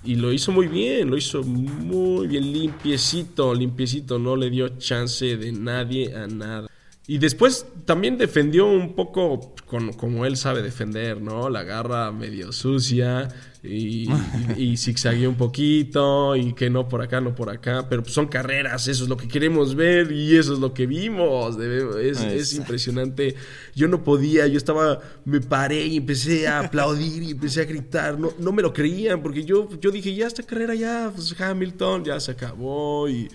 Y 0.04 0.14
lo 0.14 0.32
hizo 0.32 0.52
muy 0.52 0.68
bien, 0.68 1.10
lo 1.10 1.16
hizo 1.16 1.42
muy 1.42 2.26
bien, 2.28 2.52
limpiecito, 2.52 3.54
limpiecito, 3.54 4.18
no 4.18 4.36
le 4.36 4.48
dio 4.50 4.68
chance 4.78 5.36
de 5.36 5.52
nadie 5.52 6.14
a 6.14 6.26
nada. 6.26 6.68
Y 7.06 7.18
después 7.18 7.66
también 7.86 8.18
defendió 8.18 8.66
un 8.66 8.94
poco 8.94 9.54
con, 9.66 9.94
como 9.94 10.26
él 10.26 10.36
sabe 10.36 10.62
defender, 10.62 11.20
¿no? 11.20 11.48
La 11.48 11.62
garra 11.62 12.12
medio 12.12 12.52
sucia 12.52 13.28
y, 13.68 14.08
y, 14.56 15.26
un 15.26 15.34
poquito 15.36 16.34
y 16.36 16.52
que 16.54 16.70
no 16.70 16.88
por 16.88 17.02
acá, 17.02 17.20
no 17.20 17.34
por 17.34 17.50
acá. 17.50 17.86
Pero 17.88 18.02
pues 18.02 18.14
son 18.14 18.26
carreras, 18.26 18.88
eso 18.88 19.04
es 19.04 19.08
lo 19.08 19.16
que 19.16 19.28
queremos 19.28 19.74
ver 19.74 20.10
y 20.12 20.36
eso 20.36 20.54
es 20.54 20.58
lo 20.58 20.72
que 20.72 20.86
vimos. 20.86 21.58
Es, 21.58 22.20
es 22.22 22.54
impresionante. 22.54 23.34
Yo 23.74 23.88
no 23.88 24.02
podía, 24.02 24.46
yo 24.46 24.56
estaba, 24.56 25.00
me 25.24 25.40
paré 25.40 25.86
y 25.86 25.98
empecé 25.98 26.48
a 26.48 26.60
aplaudir 26.60 27.22
y 27.22 27.32
empecé 27.32 27.62
a 27.62 27.64
gritar. 27.64 28.18
No, 28.18 28.32
no 28.38 28.52
me 28.52 28.62
lo 28.62 28.72
creían 28.72 29.22
porque 29.22 29.44
yo, 29.44 29.68
yo 29.80 29.90
dije, 29.90 30.14
ya 30.14 30.26
esta 30.26 30.42
carrera 30.42 30.74
ya, 30.74 31.12
pues 31.14 31.38
Hamilton 31.38 32.04
ya 32.04 32.20
se 32.20 32.32
acabó 32.32 33.08
y... 33.08 33.28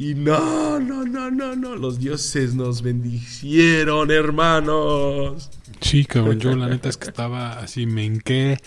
Y 0.00 0.14
no, 0.14 0.78
no, 0.78 1.04
no, 1.04 1.28
no, 1.28 1.56
no. 1.56 1.74
Los 1.74 1.98
dioses 1.98 2.54
nos 2.54 2.82
bendicieron, 2.82 4.12
hermanos. 4.12 5.50
Sí, 5.80 6.04
cabrón, 6.04 6.40
yo 6.40 6.56
la 6.56 6.68
neta 6.68 6.88
es 6.88 6.96
que 6.96 7.08
estaba 7.08 7.60
así, 7.60 7.86
me 7.86 8.04
enqué, 8.04 8.58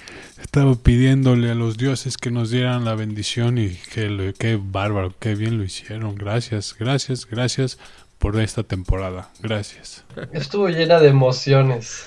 estaba 0.42 0.76
pidiéndole 0.76 1.52
a 1.52 1.56
los 1.56 1.78
dioses 1.78 2.18
que 2.18 2.32
nos 2.32 2.52
dieran 2.52 2.86
la 2.86 2.96
bendición 2.96 3.58
y 3.58 3.76
que 3.94 4.34
qué 4.38 4.60
bárbaro, 4.62 5.14
qué 5.20 5.36
bien 5.36 5.58
lo 5.58 5.64
hicieron. 5.64 6.16
Gracias, 6.16 6.76
gracias, 6.78 7.28
gracias 7.28 7.78
por 8.18 8.40
esta 8.40 8.64
temporada. 8.64 9.32
Gracias. 9.42 10.04
Estuvo 10.32 10.70
llena 10.70 11.00
de 11.00 11.10
emociones. 11.10 12.06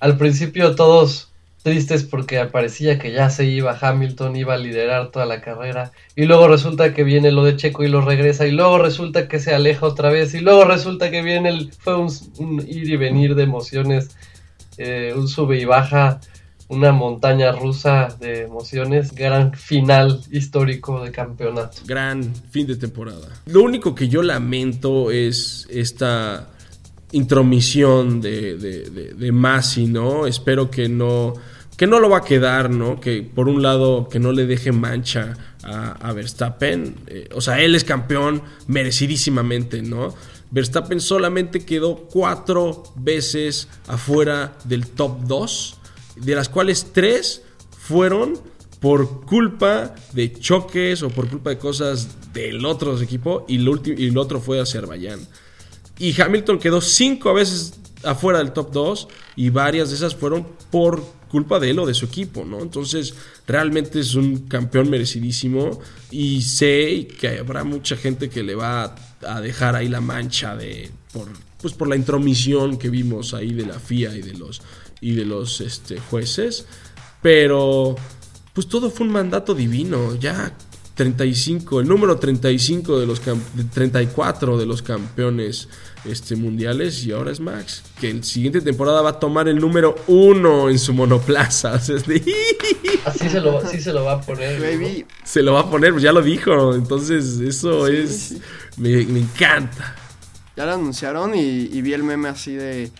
Al 0.00 0.16
principio 0.16 0.74
todos 0.74 1.27
tristes 1.68 2.02
porque 2.02 2.42
parecía 2.46 2.98
que 2.98 3.12
ya 3.12 3.28
se 3.28 3.44
iba 3.44 3.78
Hamilton, 3.78 4.36
iba 4.36 4.54
a 4.54 4.58
liderar 4.58 5.10
toda 5.10 5.26
la 5.26 5.42
carrera, 5.42 5.92
y 6.16 6.24
luego 6.24 6.48
resulta 6.48 6.94
que 6.94 7.04
viene 7.04 7.30
lo 7.30 7.44
de 7.44 7.56
Checo 7.56 7.84
y 7.84 7.88
lo 7.88 8.00
regresa, 8.00 8.46
y 8.46 8.52
luego 8.52 8.78
resulta 8.78 9.28
que 9.28 9.38
se 9.38 9.54
aleja 9.54 9.84
otra 9.84 10.10
vez, 10.10 10.32
y 10.34 10.40
luego 10.40 10.64
resulta 10.64 11.10
que 11.10 11.22
viene 11.22 11.50
el, 11.50 11.72
fue 11.72 11.96
un, 11.96 12.08
ir 12.66 12.90
y 12.90 12.96
venir 12.96 13.34
de 13.34 13.42
emociones, 13.42 14.16
eh, 14.78 15.12
un 15.14 15.28
sube 15.28 15.60
y 15.60 15.66
baja, 15.66 16.20
una 16.68 16.92
montaña 16.92 17.52
rusa 17.52 18.08
de 18.18 18.42
emociones, 18.42 19.14
gran 19.14 19.52
final 19.52 20.22
histórico 20.30 21.02
de 21.02 21.12
campeonato. 21.12 21.82
Gran 21.86 22.34
fin 22.50 22.66
de 22.66 22.76
temporada. 22.76 23.28
Lo 23.46 23.62
único 23.62 23.94
que 23.94 24.08
yo 24.08 24.22
lamento 24.22 25.10
es 25.10 25.66
esta 25.70 26.48
intromisión 27.12 28.20
de, 28.20 28.56
de, 28.56 29.14
de, 29.14 29.32
Masi, 29.32 29.86
¿no? 29.86 30.26
Espero 30.26 30.70
que 30.70 30.88
no, 30.88 31.34
que 31.78 31.86
no 31.86 32.00
lo 32.00 32.10
va 32.10 32.18
a 32.18 32.24
quedar, 32.24 32.70
¿no? 32.70 33.00
Que 33.00 33.22
por 33.22 33.48
un 33.48 33.62
lado 33.62 34.08
que 34.08 34.18
no 34.18 34.32
le 34.32 34.46
deje 34.46 34.72
mancha 34.72 35.34
a, 35.62 36.12
Verstappen. 36.12 36.96
Eh, 37.06 37.28
o 37.32 37.40
sea, 37.40 37.60
él 37.60 37.76
es 37.76 37.84
campeón 37.84 38.42
merecidísimamente, 38.66 39.80
¿no? 39.80 40.12
Verstappen 40.50 41.00
solamente 41.00 41.64
quedó 41.64 41.94
cuatro 41.96 42.82
veces 42.96 43.68
afuera 43.86 44.58
del 44.64 44.88
top 44.88 45.20
2, 45.28 45.78
de 46.16 46.34
las 46.34 46.48
cuales 46.48 46.88
tres 46.92 47.42
fueron 47.70 48.40
por 48.80 49.24
culpa 49.24 49.94
de 50.12 50.32
choques 50.32 51.04
o 51.04 51.10
por 51.10 51.28
culpa 51.28 51.50
de 51.50 51.58
cosas 51.58 52.32
del 52.32 52.64
otro 52.64 53.00
equipo 53.00 53.44
y, 53.46 53.56
y 53.56 54.08
el 54.08 54.18
otro 54.18 54.40
fue 54.40 54.60
Azerbaiyán. 54.60 55.20
Y 56.00 56.20
Hamilton 56.20 56.58
quedó 56.58 56.80
cinco 56.80 57.34
veces 57.34 57.74
afuera 58.02 58.38
del 58.40 58.52
top 58.52 58.72
2 58.72 59.08
y 59.36 59.50
varias 59.50 59.90
de 59.90 59.96
esas 59.96 60.16
fueron 60.16 60.44
por 60.70 61.17
culpa 61.28 61.58
de 61.60 61.70
él 61.70 61.78
o 61.78 61.86
de 61.86 61.94
su 61.94 62.06
equipo, 62.06 62.44
¿no? 62.44 62.60
Entonces, 62.60 63.14
realmente 63.46 64.00
es 64.00 64.14
un 64.14 64.48
campeón 64.48 64.90
merecidísimo 64.90 65.80
y 66.10 66.42
sé 66.42 67.06
que 67.20 67.38
habrá 67.38 67.64
mucha 67.64 67.96
gente 67.96 68.28
que 68.28 68.42
le 68.42 68.54
va 68.54 68.94
a, 69.26 69.40
dejar 69.40 69.76
ahí 69.76 69.88
la 69.88 70.00
mancha 70.00 70.56
de 70.56 70.90
por 71.12 71.28
pues 71.60 71.74
por 71.74 71.88
la 71.88 71.96
intromisión 71.96 72.78
que 72.78 72.88
vimos 72.88 73.34
ahí 73.34 73.52
de 73.52 73.66
la 73.66 73.80
FIA 73.80 74.14
y 74.16 74.22
de 74.22 74.34
los 74.34 74.62
y 75.00 75.12
de 75.12 75.24
los 75.24 75.60
este, 75.60 75.98
jueces, 75.98 76.66
pero 77.20 77.96
pues 78.52 78.68
todo 78.68 78.90
fue 78.90 79.06
un 79.06 79.12
mandato 79.12 79.54
divino, 79.54 80.14
ya 80.16 80.56
35, 80.94 81.80
el 81.80 81.88
número 81.88 82.18
35 82.18 82.98
de 82.98 83.06
los 83.06 83.20
34 83.20 84.58
de 84.58 84.66
los 84.66 84.82
campeones 84.82 85.68
este, 86.04 86.36
mundiales 86.36 87.04
y 87.04 87.12
ahora 87.12 87.30
es 87.30 87.40
Max, 87.40 87.82
que 88.00 88.10
en 88.10 88.22
siguiente 88.22 88.60
temporada 88.60 89.02
va 89.02 89.10
a 89.10 89.18
tomar 89.18 89.48
el 89.48 89.58
número 89.58 89.96
1 90.06 90.70
en 90.70 90.78
su 90.78 90.92
monoplaza. 90.94 91.74
Así 93.04 93.28
se 93.28 93.40
lo, 93.40 93.60
se 93.66 93.92
lo 93.92 94.04
va 94.04 94.12
a 94.12 94.20
poner. 94.20 95.06
Se 95.24 95.42
lo 95.42 95.54
va 95.54 95.60
a 95.60 95.70
poner, 95.70 95.92
pues 95.92 96.02
ya 96.02 96.12
lo 96.12 96.22
dijo, 96.22 96.74
entonces 96.74 97.40
eso 97.40 97.86
es... 97.86 98.36
Me, 98.76 99.00
encanta. 99.00 99.96
Ya 100.56 100.66
lo 100.66 100.74
anunciaron 100.74 101.34
y, 101.34 101.40
y 101.40 101.82
vi 101.82 101.92
el 101.92 102.02
meme 102.02 102.28
así 102.28 102.54
de... 102.54 102.90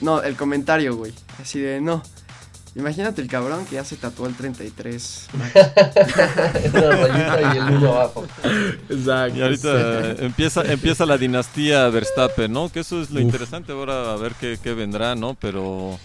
no, 0.00 0.22
el 0.22 0.36
comentario, 0.36 0.96
güey. 0.96 1.12
Así 1.40 1.60
de, 1.60 1.80
no, 1.80 2.02
Imagínate 2.76 3.20
el 3.20 3.26
cabrón 3.26 3.64
que 3.66 3.74
ya 3.76 3.84
se 3.84 3.96
tatuó 3.96 4.26
el 4.26 4.36
33. 4.36 5.28
Una 5.34 6.90
rayita 6.90 7.54
y 7.54 7.58
el 7.58 7.74
1 7.76 7.92
abajo. 7.92 8.26
Exacto. 8.88 9.38
Y 9.38 9.42
ahorita 9.42 10.12
empieza, 10.24 10.62
empieza 10.72 11.04
la 11.04 11.18
dinastía 11.18 11.88
Verstappen, 11.88 12.52
¿no? 12.52 12.68
Que 12.68 12.80
eso 12.80 13.02
es 13.02 13.10
lo 13.10 13.20
interesante 13.20 13.72
ahora, 13.72 14.12
a 14.12 14.16
ver 14.16 14.34
qué, 14.38 14.56
qué, 14.62 14.72
vendrá, 14.72 15.16
¿no? 15.16 15.34
Pero, 15.34 15.98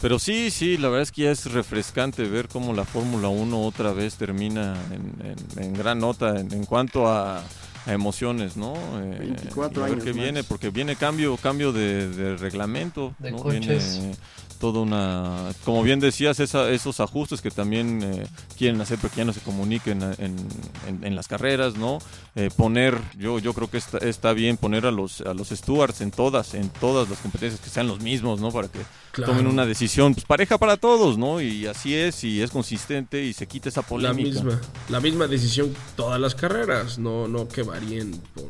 pero 0.00 0.18
sí, 0.18 0.50
sí, 0.50 0.78
la 0.78 0.88
verdad 0.88 1.02
es 1.02 1.12
que 1.12 1.22
ya 1.22 1.30
es 1.30 1.52
refrescante 1.52 2.22
ver 2.24 2.48
cómo 2.48 2.72
la 2.72 2.84
Fórmula 2.84 3.28
1 3.28 3.62
otra 3.62 3.92
vez 3.92 4.14
termina 4.14 4.74
en, 4.90 5.36
en, 5.62 5.74
gran 5.74 5.98
nota 5.98 6.40
en, 6.40 6.64
cuanto 6.64 7.08
a, 7.08 7.42
emociones, 7.86 8.56
¿no? 8.56 8.72
24 9.18 9.82
eh, 9.82 9.84
a 9.84 9.94
ver 9.94 10.02
qué 10.02 10.12
viene, 10.12 10.42
porque 10.42 10.70
viene 10.70 10.96
cambio, 10.96 11.36
cambio 11.36 11.72
de, 11.72 12.08
de 12.08 12.36
reglamento, 12.36 13.14
de 13.18 13.30
¿no? 13.30 13.36
Coches. 13.36 13.98
Viene, 14.00 14.16
toda 14.58 14.80
una, 14.80 15.52
como 15.64 15.82
bien 15.82 16.00
decías, 16.00 16.40
esos 16.40 17.00
ajustes 17.00 17.40
que 17.40 17.50
también 17.50 18.02
eh, 18.02 18.26
quieren 18.56 18.80
hacer 18.80 18.98
para 18.98 19.10
que 19.12 19.18
ya 19.18 19.24
no 19.24 19.32
se 19.32 19.40
comuniquen 19.40 20.02
en, 20.02 21.16
las 21.16 21.28
carreras, 21.28 21.76
¿no? 21.76 21.98
Eh, 22.34 22.50
poner, 22.54 22.98
yo, 23.18 23.38
yo 23.38 23.54
creo 23.54 23.70
que 23.70 23.78
está, 23.78 23.98
está, 23.98 24.32
bien 24.32 24.56
poner 24.56 24.86
a 24.86 24.90
los, 24.90 25.20
a 25.22 25.32
los 25.32 25.48
stewards 25.48 26.00
en 26.00 26.10
todas, 26.10 26.54
en 26.54 26.68
todas 26.68 27.08
las 27.08 27.18
competencias 27.20 27.60
que 27.60 27.70
sean 27.70 27.86
los 27.86 28.00
mismos, 28.00 28.40
¿no? 28.40 28.50
Para 28.50 28.68
que 28.68 28.80
tomen 29.22 29.46
una 29.46 29.64
decisión, 29.64 30.14
pues 30.14 30.26
pareja 30.26 30.58
para 30.58 30.76
todos, 30.76 31.16
¿no? 31.16 31.40
Y 31.40 31.66
así 31.66 31.94
es, 31.94 32.24
y 32.24 32.42
es 32.42 32.50
consistente 32.50 33.24
y 33.24 33.32
se 33.32 33.46
quita 33.46 33.68
esa 33.68 33.82
polémica. 33.82 34.40
La 34.40 34.44
misma, 34.44 34.60
la 34.88 35.00
misma 35.00 35.26
decisión 35.26 35.74
todas 35.96 36.20
las 36.20 36.34
carreras, 36.34 36.98
no, 36.98 37.28
no 37.28 37.48
que 37.48 37.62
varíen 37.62 38.20
por 38.34 38.48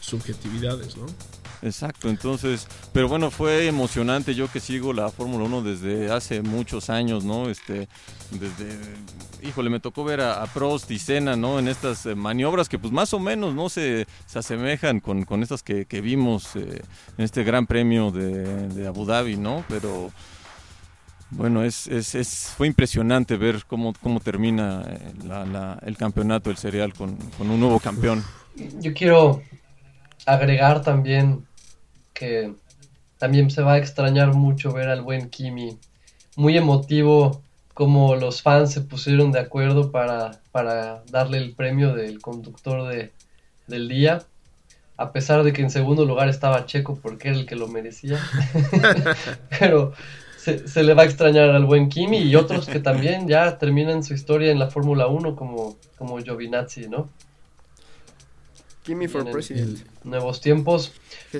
subjetividades, 0.00 0.96
¿no? 0.96 1.06
Exacto, 1.66 2.08
entonces, 2.08 2.68
pero 2.92 3.08
bueno, 3.08 3.32
fue 3.32 3.66
emocionante, 3.66 4.36
yo 4.36 4.48
que 4.48 4.60
sigo 4.60 4.92
la 4.92 5.10
Fórmula 5.10 5.46
1 5.46 5.62
desde 5.62 6.12
hace 6.12 6.40
muchos 6.40 6.90
años, 6.90 7.24
¿no? 7.24 7.50
Este, 7.50 7.88
desde, 8.30 8.78
híjole, 9.42 9.68
me 9.68 9.80
tocó 9.80 10.04
ver 10.04 10.20
a, 10.20 10.46
Prost 10.46 10.88
y 10.92 11.00
Senna, 11.00 11.34
¿no? 11.34 11.58
En 11.58 11.66
estas 11.66 12.06
eh, 12.06 12.14
maniobras 12.14 12.68
que 12.68 12.78
pues 12.78 12.92
más 12.92 13.12
o 13.14 13.18
menos, 13.18 13.52
¿no? 13.52 13.68
Se, 13.68 14.06
se 14.26 14.38
asemejan 14.38 15.00
con, 15.00 15.24
con 15.24 15.42
estas 15.42 15.64
que, 15.64 15.84
vimos 16.00 16.54
eh, 16.54 16.82
en 17.18 17.24
este 17.24 17.42
gran 17.42 17.66
premio 17.66 18.12
de, 18.12 18.86
Abu 18.86 19.04
Dhabi, 19.04 19.36
¿no? 19.36 19.64
Pero... 19.68 20.12
Bueno, 21.30 21.64
es, 21.64 21.88
es, 21.88 22.14
es, 22.14 22.54
fue 22.56 22.68
impresionante 22.68 23.36
ver 23.36 23.64
cómo, 23.66 23.92
cómo 24.00 24.20
termina 24.20 24.84
eh, 24.86 25.78
el 25.82 25.96
campeonato, 25.96 26.50
el 26.50 26.56
serial, 26.56 26.94
con, 26.94 27.16
con 27.36 27.50
un 27.50 27.58
nuevo 27.58 27.80
campeón. 27.80 28.22
Yo 28.78 28.94
quiero 28.94 29.42
agregar 30.24 30.82
también 30.82 31.44
que 32.16 32.54
también 33.18 33.50
se 33.50 33.62
va 33.62 33.74
a 33.74 33.78
extrañar 33.78 34.34
mucho 34.34 34.72
ver 34.72 34.88
al 34.88 35.02
buen 35.02 35.28
Kimi. 35.28 35.78
Muy 36.34 36.56
emotivo 36.56 37.42
como 37.74 38.16
los 38.16 38.42
fans 38.42 38.72
se 38.72 38.80
pusieron 38.80 39.32
de 39.32 39.40
acuerdo 39.40 39.90
para, 39.90 40.40
para 40.50 41.02
darle 41.10 41.38
el 41.38 41.52
premio 41.52 41.94
del 41.94 42.20
conductor 42.20 42.88
de, 42.88 43.12
del 43.66 43.88
día. 43.88 44.22
A 44.96 45.12
pesar 45.12 45.44
de 45.44 45.52
que 45.52 45.60
en 45.60 45.70
segundo 45.70 46.06
lugar 46.06 46.28
estaba 46.30 46.64
Checo 46.64 46.98
porque 47.02 47.28
era 47.28 47.38
el 47.38 47.46
que 47.46 47.54
lo 47.54 47.68
merecía. 47.68 48.18
Pero 49.58 49.92
se, 50.38 50.66
se, 50.68 50.82
le 50.82 50.94
va 50.94 51.02
a 51.02 51.06
extrañar 51.06 51.50
al 51.50 51.66
buen 51.66 51.90
Kimi 51.90 52.18
y 52.18 52.34
otros 52.34 52.66
que 52.66 52.80
también 52.80 53.28
ya 53.28 53.58
terminan 53.58 54.02
su 54.02 54.14
historia 54.14 54.50
en 54.50 54.58
la 54.58 54.70
Fórmula 54.70 55.06
1 55.06 55.36
como, 55.36 55.76
como 55.98 56.18
Giovinazzi, 56.18 56.88
¿no? 56.88 57.10
Kimi 58.86 59.08
for 59.08 59.28
President. 59.30 59.80
Nuevos 60.04 60.40
tiempos, 60.40 60.92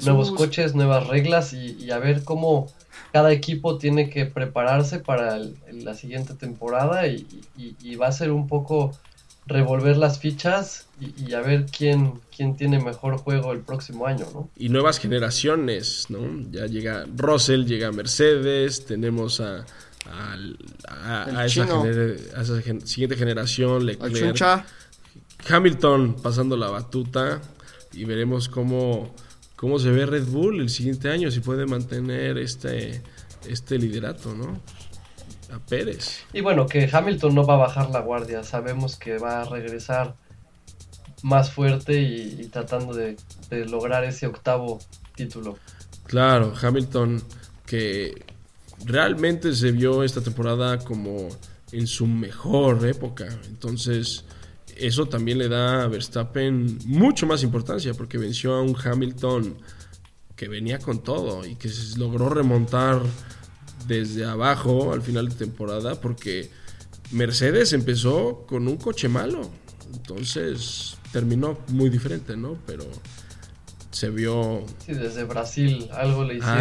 nuevos 0.04 0.32
coches, 0.32 0.74
nuevas 0.74 1.06
reglas 1.06 1.52
y, 1.52 1.90
a 1.92 1.98
ver 1.98 2.24
cómo 2.24 2.66
cada 3.12 3.32
equipo 3.32 3.78
tiene 3.78 4.10
que 4.10 4.26
prepararse 4.26 4.98
para 4.98 5.38
la 5.70 5.94
siguiente 5.94 6.34
temporada 6.34 7.06
y, 7.06 7.94
va 7.94 8.08
a 8.08 8.12
ser 8.12 8.32
un 8.32 8.48
poco 8.48 8.98
revolver 9.46 9.96
las 9.96 10.18
fichas 10.18 10.88
y, 11.00 11.32
a 11.34 11.40
ver 11.40 11.66
quién, 11.66 12.14
quién 12.36 12.56
tiene 12.56 12.80
mejor 12.82 13.16
juego 13.16 13.52
el 13.52 13.60
próximo 13.60 14.06
año, 14.06 14.26
¿no? 14.34 14.50
Y 14.56 14.68
nuevas 14.68 14.98
generaciones, 14.98 16.06
¿no? 16.08 16.18
Ya 16.50 16.66
llega 16.66 17.06
Russell, 17.14 17.64
llega 17.64 17.92
Mercedes, 17.92 18.84
tenemos 18.86 19.40
a, 19.40 19.64
a, 20.88 21.44
esa, 21.46 22.60
siguiente 22.84 23.16
generación, 23.16 23.86
Leclerc. 23.86 24.64
Hamilton 25.48 26.16
pasando 26.22 26.56
la 26.56 26.70
batuta 26.70 27.40
y 27.92 28.04
veremos 28.04 28.48
cómo, 28.48 29.14
cómo 29.56 29.78
se 29.78 29.90
ve 29.90 30.06
Red 30.06 30.26
Bull 30.26 30.60
el 30.60 30.70
siguiente 30.70 31.10
año, 31.10 31.30
si 31.30 31.40
puede 31.40 31.66
mantener 31.66 32.38
este, 32.38 33.02
este 33.48 33.78
liderato, 33.78 34.34
¿no? 34.34 34.60
A 35.52 35.58
Pérez. 35.60 36.24
Y 36.32 36.40
bueno, 36.40 36.66
que 36.66 36.88
Hamilton 36.90 37.34
no 37.34 37.46
va 37.46 37.54
a 37.54 37.58
bajar 37.58 37.90
la 37.90 38.00
guardia, 38.00 38.42
sabemos 38.42 38.96
que 38.96 39.18
va 39.18 39.42
a 39.42 39.44
regresar 39.44 40.16
más 41.22 41.50
fuerte 41.50 42.00
y, 42.00 42.48
tratando 42.48 42.92
de, 42.94 43.16
de 43.50 43.64
lograr 43.64 44.04
ese 44.04 44.26
octavo 44.26 44.78
título. 45.14 45.58
Claro, 46.06 46.52
Hamilton 46.60 47.22
que 47.64 48.24
realmente 48.84 49.54
se 49.54 49.72
vio 49.72 50.02
esta 50.02 50.20
temporada 50.20 50.78
como 50.78 51.28
en 51.72 51.86
su 51.86 52.06
mejor 52.06 52.86
época. 52.86 53.26
Entonces, 53.48 54.24
eso 54.78 55.06
también 55.06 55.38
le 55.38 55.48
da 55.48 55.82
a 55.82 55.88
Verstappen 55.88 56.78
mucho 56.84 57.26
más 57.26 57.42
importancia 57.42 57.94
porque 57.94 58.18
venció 58.18 58.54
a 58.54 58.62
un 58.62 58.76
Hamilton 58.76 59.56
que 60.36 60.48
venía 60.48 60.78
con 60.78 61.02
todo 61.02 61.46
y 61.46 61.56
que 61.56 61.70
logró 61.96 62.28
remontar 62.28 63.00
desde 63.86 64.24
abajo 64.24 64.92
al 64.92 65.02
final 65.02 65.28
de 65.28 65.34
temporada 65.34 66.00
porque 66.00 66.50
Mercedes 67.12 67.72
empezó 67.72 68.44
con 68.46 68.68
un 68.68 68.76
coche 68.76 69.08
malo. 69.08 69.50
Entonces 69.94 70.96
terminó 71.12 71.58
muy 71.68 71.88
diferente, 71.88 72.36
¿no? 72.36 72.58
Pero 72.66 72.84
se 73.96 74.10
vio... 74.10 74.62
Sí, 74.84 74.92
desde 74.92 75.24
Brasil 75.24 75.88
algo 75.90 76.22
le 76.22 76.34
hicieron. 76.34 76.60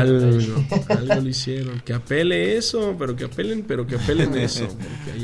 Algo, 0.88 1.22
le 1.22 1.30
hicieron. 1.30 1.82
Que 1.82 1.94
apele 1.94 2.56
eso, 2.56 2.96
pero 2.98 3.14
que 3.14 3.26
apelen, 3.26 3.66
pero 3.68 3.86
que 3.86 3.96
apelen 3.96 4.34
eso. 4.38 4.66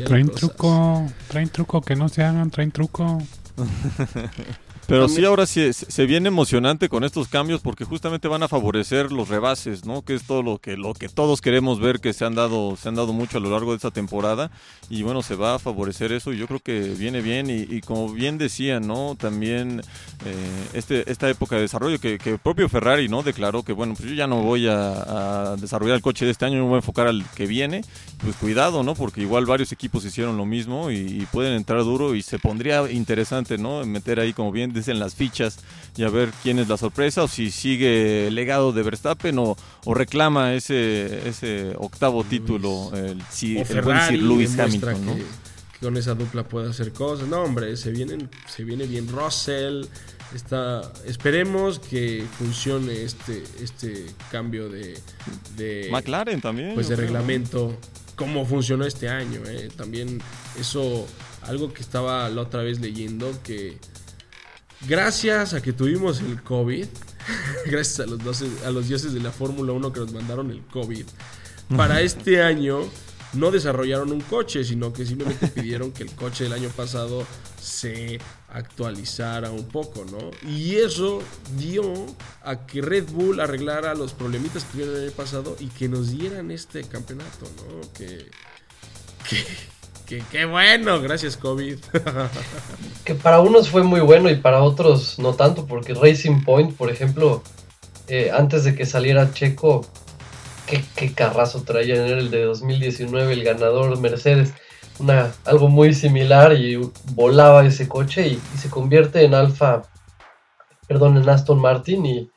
Traen 0.03 0.27
truco, 0.27 1.09
traen 1.29 1.47
truco, 1.47 1.81
que 1.81 1.95
no 1.95 2.09
se 2.09 2.21
hagan, 2.21 2.51
traen 2.51 2.71
truco. 2.71 3.17
Pero 4.87 5.07
sí, 5.07 5.23
ahora 5.23 5.45
sí 5.45 5.71
se 5.73 6.05
viene 6.05 6.27
emocionante 6.27 6.89
con 6.89 7.03
estos 7.03 7.27
cambios 7.27 7.61
porque 7.61 7.85
justamente 7.85 8.27
van 8.27 8.43
a 8.43 8.47
favorecer 8.47 9.11
los 9.11 9.29
rebases, 9.29 9.85
¿no? 9.85 10.01
Que 10.01 10.15
es 10.15 10.23
todo 10.23 10.43
lo 10.43 10.57
que 10.57 10.75
lo 10.75 10.93
que 10.93 11.07
todos 11.07 11.41
queremos 11.41 11.79
ver 11.79 11.99
que 11.99 12.13
se 12.13 12.25
han 12.25 12.35
dado 12.35 12.75
se 12.75 12.89
han 12.89 12.95
dado 12.95 13.13
mucho 13.13 13.37
a 13.37 13.41
lo 13.41 13.49
largo 13.51 13.71
de 13.71 13.77
esta 13.77 13.91
temporada 13.91 14.51
y 14.89 15.03
bueno 15.03 15.21
se 15.21 15.35
va 15.35 15.55
a 15.55 15.59
favorecer 15.59 16.11
eso 16.11 16.33
y 16.33 16.37
yo 16.37 16.47
creo 16.47 16.59
que 16.59 16.81
viene 16.97 17.21
bien 17.21 17.47
y, 17.49 17.81
como 17.81 18.09
bien 18.09 18.37
decían, 18.37 18.87
¿no? 18.87 19.15
También 19.15 19.81
eh, 20.25 20.67
este 20.73 21.09
esta 21.09 21.29
época 21.29 21.55
de 21.55 21.61
desarrollo 21.61 21.99
que, 21.99 22.19
el 22.23 22.39
propio 22.39 22.67
Ferrari, 22.67 23.07
¿no? 23.07 23.23
Declaró 23.23 23.63
que 23.63 23.73
bueno 23.73 23.93
pues 23.95 24.09
yo 24.09 24.15
ya 24.15 24.27
no 24.27 24.41
voy 24.41 24.67
a, 24.67 25.55
desarrollar 25.59 25.95
el 25.95 26.01
coche 26.01 26.25
de 26.25 26.31
este 26.31 26.45
año, 26.45 26.57
me 26.57 26.63
voy 26.63 26.73
a 26.75 26.77
enfocar 26.77 27.07
al 27.07 27.23
que 27.35 27.45
viene, 27.45 27.81
pues 28.23 28.35
cuidado, 28.35 28.83
¿no? 28.83 28.95
Porque 28.95 29.21
igual 29.21 29.45
varios 29.45 29.71
equipos 29.71 30.03
hicieron 30.05 30.37
lo 30.37 30.45
mismo 30.45 30.91
y, 30.91 30.95
y 30.95 31.27
pueden 31.31 31.53
entrar 31.53 31.83
duro 31.83 32.15
y 32.15 32.21
se 32.21 32.39
pondría 32.39 32.89
interesante, 32.91 33.57
¿no? 33.57 33.85
Meter 33.85 34.19
ahí, 34.19 34.33
como 34.33 34.51
bien 34.51 34.70
dicen, 34.71 34.99
las 34.99 35.15
fichas 35.15 35.57
y 35.97 36.03
a 36.03 36.09
ver 36.09 36.31
quién 36.43 36.59
es 36.59 36.67
la 36.67 36.77
sorpresa 36.77 37.23
o 37.23 37.27
si 37.27 37.51
sigue 37.51 38.27
el 38.27 38.35
legado 38.35 38.71
de 38.71 38.83
Verstappen 38.83 39.37
o, 39.39 39.57
o 39.85 39.93
reclama 39.93 40.53
ese, 40.53 41.27
ese 41.27 41.73
octavo 41.77 42.23
título, 42.23 42.91
el, 42.95 43.21
si, 43.29 43.57
el 43.57 43.81
buen 43.81 43.99
Sir 44.07 44.21
Lewis 44.21 44.57
Hamilton, 44.57 45.05
¿no? 45.05 45.15
que, 45.15 45.21
que 45.21 45.85
con 45.85 45.97
esa 45.97 46.13
dupla 46.15 46.43
puede 46.47 46.69
hacer 46.69 46.93
cosas. 46.93 47.27
No, 47.27 47.41
hombre, 47.43 47.75
se, 47.75 47.91
vienen, 47.91 48.29
se 48.47 48.63
viene 48.63 48.85
bien 48.85 49.07
Russell. 49.07 49.85
Está, 50.33 50.81
esperemos 51.05 51.79
que 51.79 52.23
funcione 52.37 53.03
este, 53.03 53.43
este 53.61 54.05
cambio 54.31 54.69
de, 54.69 54.97
de, 55.57 55.89
McLaren 55.91 56.39
también. 56.39 56.73
pues 56.73 56.87
de 56.87 56.95
reglamento, 56.95 57.75
cómo 58.15 58.45
funcionó 58.45 58.85
este 58.85 59.09
año. 59.09 59.41
eh. 59.45 59.69
También 59.75 60.21
eso, 60.57 61.05
algo 61.41 61.73
que 61.73 61.81
estaba 61.81 62.29
la 62.29 62.43
otra 62.43 62.61
vez 62.61 62.79
leyendo, 62.79 63.29
que 63.43 63.77
gracias 64.87 65.53
a 65.53 65.61
que 65.61 65.73
tuvimos 65.73 66.19
el 66.21 66.41
COVID, 66.43 66.85
gracias 67.65 67.99
a 68.01 68.05
los, 68.09 68.19
doce- 68.19 68.63
a 68.65 68.71
los 68.71 68.87
dioses 68.87 69.13
de 69.13 69.19
la 69.19 69.31
Fórmula 69.31 69.73
1 69.73 69.93
que 69.93 69.99
nos 69.99 70.11
mandaron 70.13 70.51
el 70.51 70.61
COVID, 70.65 71.05
para 71.77 72.01
este 72.01 72.41
año 72.43 72.81
no 73.33 73.49
desarrollaron 73.49 74.11
un 74.11 74.19
coche, 74.19 74.63
sino 74.65 74.91
que 74.91 75.05
simplemente 75.05 75.47
pidieron 75.55 75.91
que 75.93 76.03
el 76.03 76.11
coche 76.11 76.43
del 76.45 76.53
año 76.53 76.69
pasado 76.69 77.25
se 77.61 78.19
actualizara 78.49 79.51
un 79.51 79.65
poco, 79.69 80.03
¿no? 80.11 80.31
Y 80.49 80.75
eso 80.75 81.23
dio 81.57 81.83
a 82.43 82.65
que 82.67 82.81
Red 82.81 83.05
Bull 83.11 83.39
arreglara 83.39 83.95
los 83.95 84.11
problemitas 84.13 84.65
que 84.65 84.71
tuvieron 84.73 84.95
el 84.97 85.03
año 85.05 85.11
pasado 85.13 85.55
y 85.61 85.67
que 85.67 85.87
nos 85.87 86.11
dieran 86.11 86.51
este 86.51 86.83
campeonato, 86.83 87.45
¿no? 87.55 87.93
Que, 87.93 88.29
que, 89.29 89.45
qué 90.31 90.45
bueno, 90.45 91.01
gracias 91.01 91.37
COVID. 91.37 91.77
Que 93.05 93.15
para 93.15 93.39
unos 93.39 93.69
fue 93.69 93.81
muy 93.81 93.99
bueno 93.99 94.29
y 94.29 94.35
para 94.35 94.61
otros 94.61 95.17
no 95.17 95.33
tanto, 95.33 95.65
porque 95.65 95.95
Racing 95.95 96.43
Point, 96.43 96.75
por 96.77 96.91
ejemplo, 96.91 97.41
eh, 98.07 98.29
antes 98.31 98.63
de 98.63 98.75
que 98.75 98.85
saliera 98.85 99.33
Checo, 99.33 99.81
qué, 100.67 100.83
qué 100.95 101.11
carrazo 101.13 101.63
traía, 101.63 101.95
era 101.95 102.19
el 102.19 102.29
de 102.29 102.43
2019, 102.43 103.33
el 103.33 103.43
ganador 103.43 103.99
Mercedes. 103.99 104.53
Una, 104.99 105.31
algo 105.45 105.67
muy 105.67 105.95
similar 105.95 106.53
y 106.53 106.75
volaba 107.15 107.65
ese 107.65 107.87
coche 107.87 108.27
y, 108.27 108.41
se 108.57 108.69
convierte 108.69 109.23
en 109.25 109.33
Alfa, 109.33 109.81
perdón, 110.87 111.17
en 111.17 111.27
Aston 111.27 111.59
Martin 111.59 112.05
y, 112.05 112.29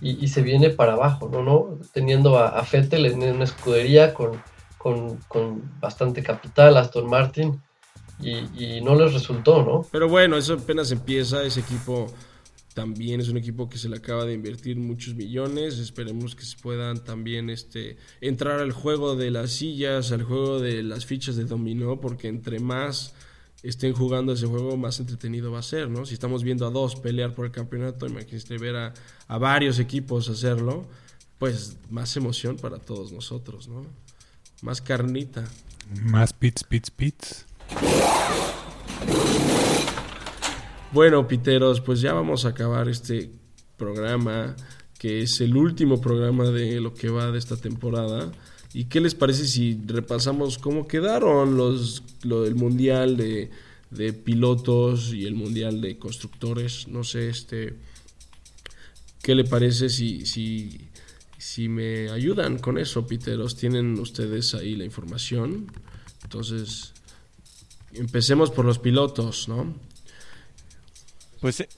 y- 0.00 0.28
se 0.28 0.42
viene 0.42 0.70
para 0.70 0.92
abajo, 0.92 1.28
¿no? 1.28 1.42
¿no? 1.42 1.80
Teniendo 1.92 2.38
a, 2.38 2.48
a 2.50 2.62
Vettel 2.70 3.06
en 3.06 3.22
una 3.22 3.44
escudería 3.44 4.14
con, 4.14 4.40
con, 4.84 5.78
bastante 5.80 6.22
capital, 6.22 6.76
Aston 6.76 7.08
Martin, 7.08 7.60
y, 8.20 8.76
y 8.76 8.80
no 8.82 8.94
les 8.94 9.12
resultó, 9.12 9.62
¿no? 9.62 9.86
Pero 9.90 10.08
bueno, 10.08 10.36
eso 10.36 10.54
apenas 10.54 10.90
empieza. 10.92 11.42
Ese 11.42 11.60
equipo 11.60 12.06
también 12.74 13.20
es 13.20 13.28
un 13.28 13.36
equipo 13.36 13.68
que 13.68 13.78
se 13.78 13.88
le 13.88 13.96
acaba 13.96 14.24
de 14.24 14.34
invertir 14.34 14.76
muchos 14.76 15.14
millones. 15.14 15.78
Esperemos 15.78 16.34
que 16.34 16.44
se 16.44 16.56
puedan 16.58 17.02
también 17.02 17.50
este, 17.50 17.96
entrar 18.20 18.60
al 18.60 18.72
juego 18.72 19.16
de 19.16 19.30
las 19.30 19.52
sillas, 19.52 20.12
al 20.12 20.22
juego 20.22 20.60
de 20.60 20.82
las 20.82 21.06
fichas 21.06 21.36
de 21.36 21.44
dominó, 21.44 22.00
porque 22.00 22.28
entre 22.28 22.60
más 22.60 23.14
estén 23.62 23.94
jugando 23.94 24.34
ese 24.34 24.46
juego, 24.46 24.76
más 24.76 25.00
entretenido 25.00 25.50
va 25.50 25.60
a 25.60 25.62
ser, 25.62 25.88
¿no? 25.88 26.04
Si 26.04 26.12
estamos 26.12 26.44
viendo 26.44 26.66
a 26.66 26.70
dos 26.70 26.96
pelear 26.96 27.34
por 27.34 27.46
el 27.46 27.52
campeonato, 27.52 28.06
imagínate 28.06 28.58
ver 28.58 28.76
a, 28.76 28.94
a 29.26 29.38
varios 29.38 29.78
equipos 29.78 30.28
hacerlo, 30.28 30.84
pues 31.38 31.78
más 31.88 32.14
emoción 32.16 32.56
para 32.56 32.78
todos 32.78 33.10
nosotros, 33.10 33.66
¿no? 33.68 34.03
Más 34.62 34.80
carnita. 34.80 35.44
Más 36.02 36.32
pits, 36.32 36.64
pits, 36.64 36.90
pits. 36.90 37.46
Bueno, 40.92 41.26
Piteros, 41.26 41.80
pues 41.80 42.00
ya 42.00 42.12
vamos 42.12 42.44
a 42.44 42.50
acabar 42.50 42.88
este 42.88 43.28
programa, 43.76 44.54
que 44.96 45.22
es 45.22 45.40
el 45.40 45.56
último 45.56 46.00
programa 46.00 46.50
de 46.50 46.80
lo 46.80 46.94
que 46.94 47.08
va 47.08 47.32
de 47.32 47.38
esta 47.38 47.56
temporada. 47.56 48.30
¿Y 48.72 48.84
qué 48.84 49.00
les 49.00 49.16
parece 49.16 49.46
si 49.46 49.80
repasamos 49.86 50.56
cómo 50.56 50.86
quedaron 50.86 51.56
los 51.56 52.04
lo 52.22 52.42
del 52.42 52.54
mundial 52.54 53.16
de, 53.16 53.50
de 53.90 54.12
pilotos 54.12 55.12
y 55.12 55.26
el 55.26 55.34
mundial 55.34 55.80
de 55.80 55.98
constructores? 55.98 56.86
No 56.86 57.02
sé, 57.02 57.28
este, 57.28 57.74
¿qué 59.20 59.34
le 59.34 59.44
parece 59.44 59.88
si, 59.88 60.26
si, 60.26 60.78
si 61.44 61.68
me 61.68 62.10
ayudan 62.10 62.58
con 62.58 62.78
eso, 62.78 63.06
Piteros? 63.06 63.54
Tienen 63.54 63.98
ustedes 63.98 64.54
ahí 64.54 64.76
la 64.76 64.86
información. 64.86 65.70
Entonces, 66.22 66.94
empecemos 67.92 68.50
por 68.50 68.64
los 68.64 68.78
pilotos, 68.78 69.46
¿no? 69.46 69.74
Pues 71.42 71.60
eh, 71.60 71.68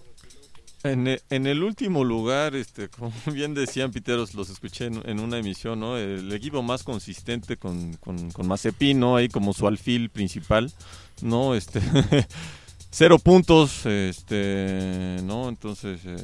en, 0.85 1.09
e- 1.09 1.21
en 1.31 1.49
el 1.49 1.65
último 1.65 2.05
lugar, 2.05 2.55
este, 2.55 2.89
como 2.97 3.13
bien 3.33 3.55
decían 3.55 3.91
Piteros, 3.91 4.35
los 4.35 4.51
escuché 4.51 4.87
en, 4.87 5.19
una 5.19 5.39
emisión, 5.39 5.81
¿no? 5.81 5.99
El 5.99 6.33
equipo 6.33 6.63
más 6.63 6.85
consistente 6.85 7.57
con, 7.57 7.95
con, 7.95 8.31
con. 8.31 8.49
Ahí 9.17 9.29
como 9.29 9.53
su 9.53 9.67
alfil 9.67 10.11
principal, 10.11 10.73
¿no? 11.23 11.57
Este, 11.57 11.81
cero 12.91 13.19
puntos, 13.19 13.85
este, 13.87 15.19
¿no? 15.25 15.49
Entonces, 15.49 16.01
eh, 16.05 16.17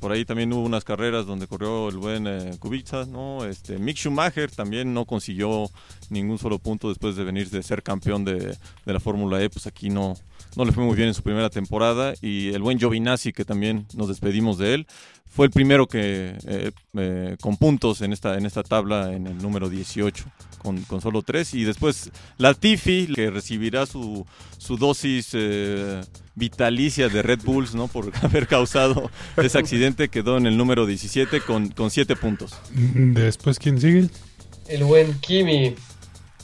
por 0.00 0.12
ahí 0.12 0.24
también 0.24 0.52
hubo 0.52 0.62
unas 0.62 0.84
carreras 0.84 1.26
donde 1.26 1.46
corrió 1.46 1.88
el 1.88 1.96
buen 1.98 2.26
eh, 2.26 2.56
Kubica, 2.58 3.04
¿no? 3.06 3.44
Este, 3.44 3.78
Mick 3.78 3.96
Schumacher 3.96 4.50
también 4.50 4.92
no 4.94 5.04
consiguió 5.04 5.70
ningún 6.10 6.38
solo 6.38 6.58
punto 6.58 6.88
después 6.88 7.16
de 7.16 7.24
venir 7.24 7.50
de 7.50 7.62
ser 7.62 7.82
campeón 7.82 8.24
de, 8.24 8.56
de 8.84 8.92
la 8.92 9.00
Fórmula 9.00 9.42
E, 9.42 9.50
pues 9.50 9.66
aquí 9.66 9.90
no, 9.90 10.16
no 10.56 10.64
le 10.64 10.72
fue 10.72 10.84
muy 10.84 10.96
bien 10.96 11.08
en 11.08 11.14
su 11.14 11.22
primera 11.22 11.50
temporada 11.50 12.14
y 12.20 12.48
el 12.48 12.62
buen 12.62 12.78
Giovinazzi 12.78 13.32
que 13.32 13.44
también 13.44 13.86
nos 13.94 14.08
despedimos 14.08 14.58
de 14.58 14.74
él 14.74 14.86
fue 15.26 15.46
el 15.46 15.52
primero 15.52 15.86
que 15.86 16.36
eh, 16.46 16.70
eh, 16.94 17.36
con 17.40 17.56
puntos 17.56 18.00
en 18.00 18.12
esta 18.12 18.36
en 18.36 18.46
esta 18.46 18.62
tabla 18.62 19.12
en 19.12 19.26
el 19.26 19.38
número 19.38 19.68
18 19.68 20.24
con, 20.58 20.82
con 20.82 21.00
solo 21.00 21.22
tres. 21.22 21.54
Y 21.54 21.64
después 21.64 22.10
Latifi 22.38 23.08
que 23.14 23.30
recibirá 23.30 23.86
su, 23.86 24.26
su 24.56 24.76
dosis 24.76 25.30
eh, 25.34 26.00
vitalicia 26.34 27.08
de 27.08 27.22
Red 27.22 27.40
Bulls 27.44 27.74
no 27.74 27.88
por 27.88 28.10
haber 28.22 28.46
causado 28.46 29.10
ese 29.36 29.58
accidente 29.58 30.08
quedó 30.08 30.38
en 30.38 30.46
el 30.46 30.56
número 30.56 30.86
17 30.86 31.40
con, 31.42 31.68
con 31.68 31.90
siete 31.90 32.16
puntos. 32.16 32.54
Después, 32.72 33.58
¿quién 33.58 33.80
sigue? 33.80 34.08
El 34.68 34.84
buen 34.84 35.18
Kimi, 35.20 35.74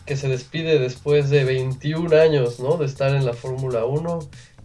que 0.07 0.17
se 0.17 0.29
despide 0.29 0.79
después 0.79 1.31
de 1.31 1.45
21 1.45 2.17
años, 2.21 2.61
¿no? 2.61 2.77
De 2.77 2.87
estar 2.87 3.15
en 3.15 3.25
la 3.25 3.33
Fórmula 3.33 3.85
1, 3.85 4.19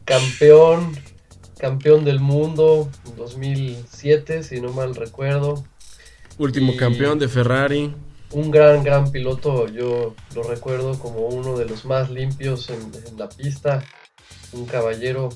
campeón, 0.05 0.97
campeón 1.57 2.03
del 2.05 2.19
mundo, 2.19 2.89
2007, 3.17 4.43
si 4.43 4.61
no 4.61 4.71
mal 4.73 4.95
recuerdo. 4.95 5.63
Último 6.37 6.73
Y- 6.73 6.77
campeón 6.77 7.19
de 7.19 7.27
Ferrari. 7.27 7.93
Un 8.31 8.51
gran, 8.51 8.83
gran 8.83 9.11
piloto, 9.11 9.67
yo 9.67 10.13
lo 10.35 10.43
recuerdo 10.43 10.99
como 10.99 11.21
uno 11.27 11.57
de 11.57 11.65
los 11.65 11.85
más 11.85 12.11
limpios 12.11 12.69
en, 12.69 12.91
en 13.07 13.17
la 13.17 13.27
pista, 13.27 13.83
un 14.53 14.65
caballero 14.67 15.29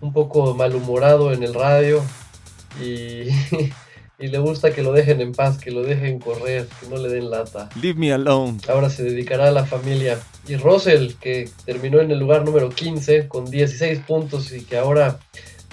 un 0.00 0.12
poco 0.14 0.54
malhumorado 0.54 1.32
en 1.32 1.42
el 1.42 1.52
radio 1.52 2.02
y, 2.80 3.28
y 4.22 4.28
le 4.28 4.38
gusta 4.38 4.70
que 4.70 4.84
lo 4.84 4.92
dejen 4.92 5.20
en 5.20 5.32
paz, 5.32 5.58
que 5.58 5.72
lo 5.72 5.82
dejen 5.82 6.20
correr, 6.20 6.68
que 6.78 6.86
no 6.86 6.96
le 6.96 7.08
den 7.08 7.28
lata. 7.28 7.68
Leave 7.74 7.98
me 7.98 8.12
alone 8.12 8.58
Ahora 8.68 8.88
se 8.88 9.02
dedicará 9.02 9.48
a 9.48 9.50
la 9.50 9.66
familia. 9.66 10.20
Y 10.46 10.54
Russell, 10.54 11.14
que 11.20 11.50
terminó 11.64 12.00
en 12.00 12.12
el 12.12 12.20
lugar 12.20 12.44
número 12.44 12.70
15 12.70 13.26
con 13.26 13.50
16 13.50 13.98
puntos 14.06 14.52
y 14.52 14.62
que 14.62 14.78
ahora 14.78 15.18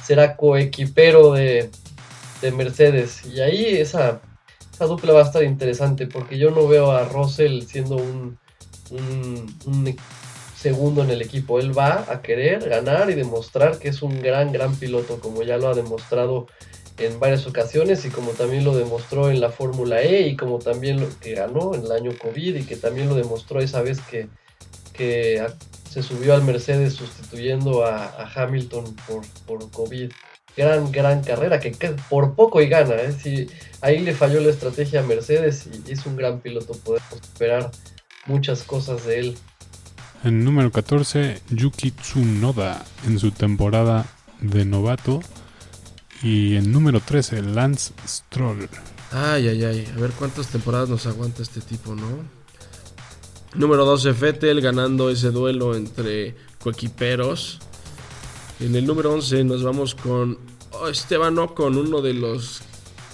será 0.04 0.36
coequipero 0.36 1.34
de, 1.34 1.70
de 2.41 2.52
Mercedes. 2.52 3.24
Y 3.28 3.39
ahí 3.39 3.66
esa, 3.78 4.20
esa 4.74 4.86
dupla 4.86 5.14
va 5.14 5.20
a 5.20 5.26
estar 5.26 5.43
interesante 5.43 6.08
porque 6.08 6.39
yo 6.39 6.50
no 6.50 6.68
veo 6.68 6.91
a 6.91 7.06
Russell 7.06 7.62
siendo 7.68 7.97
un, 7.97 8.39
un, 8.89 9.56
un 9.68 9.95
segundo 10.58 11.04
en 11.04 11.12
el 11.12 11.22
equipo. 11.22 11.60
Él 11.60 11.78
va 11.78 12.04
a 12.10 12.24
querer 12.24 12.68
ganar 12.68 13.12
y 13.12 13.14
demostrar 13.14 13.78
que 13.78 13.89
es 13.89 14.02
un 14.02 14.24
gran, 14.24 14.52
gran 14.52 14.76
piloto, 14.76 15.20
como 15.20 15.43
ya 15.43 15.58
lo 15.58 15.68
ha 15.68 15.76
demostrado 15.76 16.47
en 17.00 17.20
varias 17.20 17.45
ocasiones 17.47 18.06
y 18.06 18.10
como 18.10 18.32
también 18.32 18.64
lo 18.64 18.76
demostró 18.76 19.30
en 19.30 19.39
la 19.39 19.50
Fórmula 19.50 20.02
E 20.02 20.28
y 20.28 20.36
como 20.36 20.60
también 20.60 21.00
lo 21.00 21.08
que 21.20 21.36
ganó 21.36 21.74
en 21.74 21.84
el 21.84 21.91
año 21.91 22.12
COVID 22.18 22.56
y 22.56 22.64
que 22.64 22.76
también 22.76 23.10
lo 23.10 23.16
demostró 23.16 23.62
esa 23.62 23.82
vez 23.82 24.00
que, 24.02 24.28
que 24.93 25.45
se 25.89 26.04
subió 26.04 26.36
al 26.36 26.43
Mercedes 26.43 26.93
sustituyendo 26.93 27.86
a, 27.86 28.30
Hamilton 28.36 28.95
por, 29.08 29.26
por 29.45 29.72
COVID. 29.72 30.12
Gran, 30.58 30.91
gran 30.91 31.24
carrera 31.24 31.60
que, 31.60 31.72
que 31.72 31.95
por 32.10 32.36
poco 32.36 32.62
y 32.62 32.68
gana. 32.68 32.95
¿eh? 32.95 33.14
Si 33.14 33.47
ahí 33.82 34.00
le 34.00 34.14
falló 34.14 34.41
la 34.41 34.50
estrategia 34.50 35.00
a 35.00 35.04
Mercedes 35.04 35.70
y 35.88 35.91
es 35.91 36.06
un 36.06 36.18
gran 36.18 36.39
piloto. 36.39 36.74
Podemos 36.74 37.14
esperar 37.14 37.72
muchas 38.26 38.64
cosas 38.64 39.06
de 39.06 39.20
él. 39.20 39.38
En 40.24 40.43
número 40.43 40.70
14, 40.70 41.41
Yuki 41.50 41.91
Tsunoda 41.91 42.84
en 43.08 43.20
su 43.20 43.32
temporada 43.32 44.06
de 44.41 44.66
novato. 44.66 45.22
Y 46.22 46.55
en 46.57 46.72
número 46.72 46.99
13, 46.99 47.41
Lance 47.41 47.93
Stroll. 48.05 48.67
Ay, 49.11 49.47
ay, 49.47 49.63
ay. 49.63 49.93
A 49.95 49.99
ver 49.99 50.11
cuántas 50.11 50.47
temporadas 50.47 50.89
nos 50.89 51.05
aguanta 51.05 51.41
este 51.41 51.61
tipo, 51.61 51.95
¿no? 51.95 52.07
Número 53.55 53.86
12, 53.86 54.11
Vettel 54.11 54.61
ganando 54.61 55.09
ese 55.09 55.32
duelo 55.32 55.76
entre 55.76 56.36
coequiperos. 56.61 57.59
En 58.59 58.76
el 58.76 58.86
número 58.86 59.13
11 59.13 59.43
nos 59.45 59.63
vamos 59.63 59.95
con 59.95 60.38
Esteban 60.91 61.39
Ocon, 61.39 61.78
uno 61.78 62.01
de 62.01 62.13
los, 62.13 62.61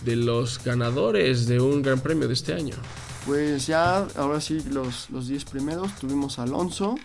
de 0.03 0.15
los 0.15 0.61
ganadores 0.63 1.47
de 1.47 1.59
un 1.59 1.83
gran 1.83 1.99
premio 1.99 2.27
de 2.27 2.33
este 2.33 2.53
año. 2.53 2.75
Pues 3.25 3.67
ya, 3.67 4.07
ahora 4.17 4.41
sí, 4.41 4.61
los, 4.71 5.09
los 5.09 5.27
10 5.27 5.45
primeros. 5.45 5.95
Tuvimos 5.95 6.37
a 6.37 6.43
Alonso, 6.43 6.95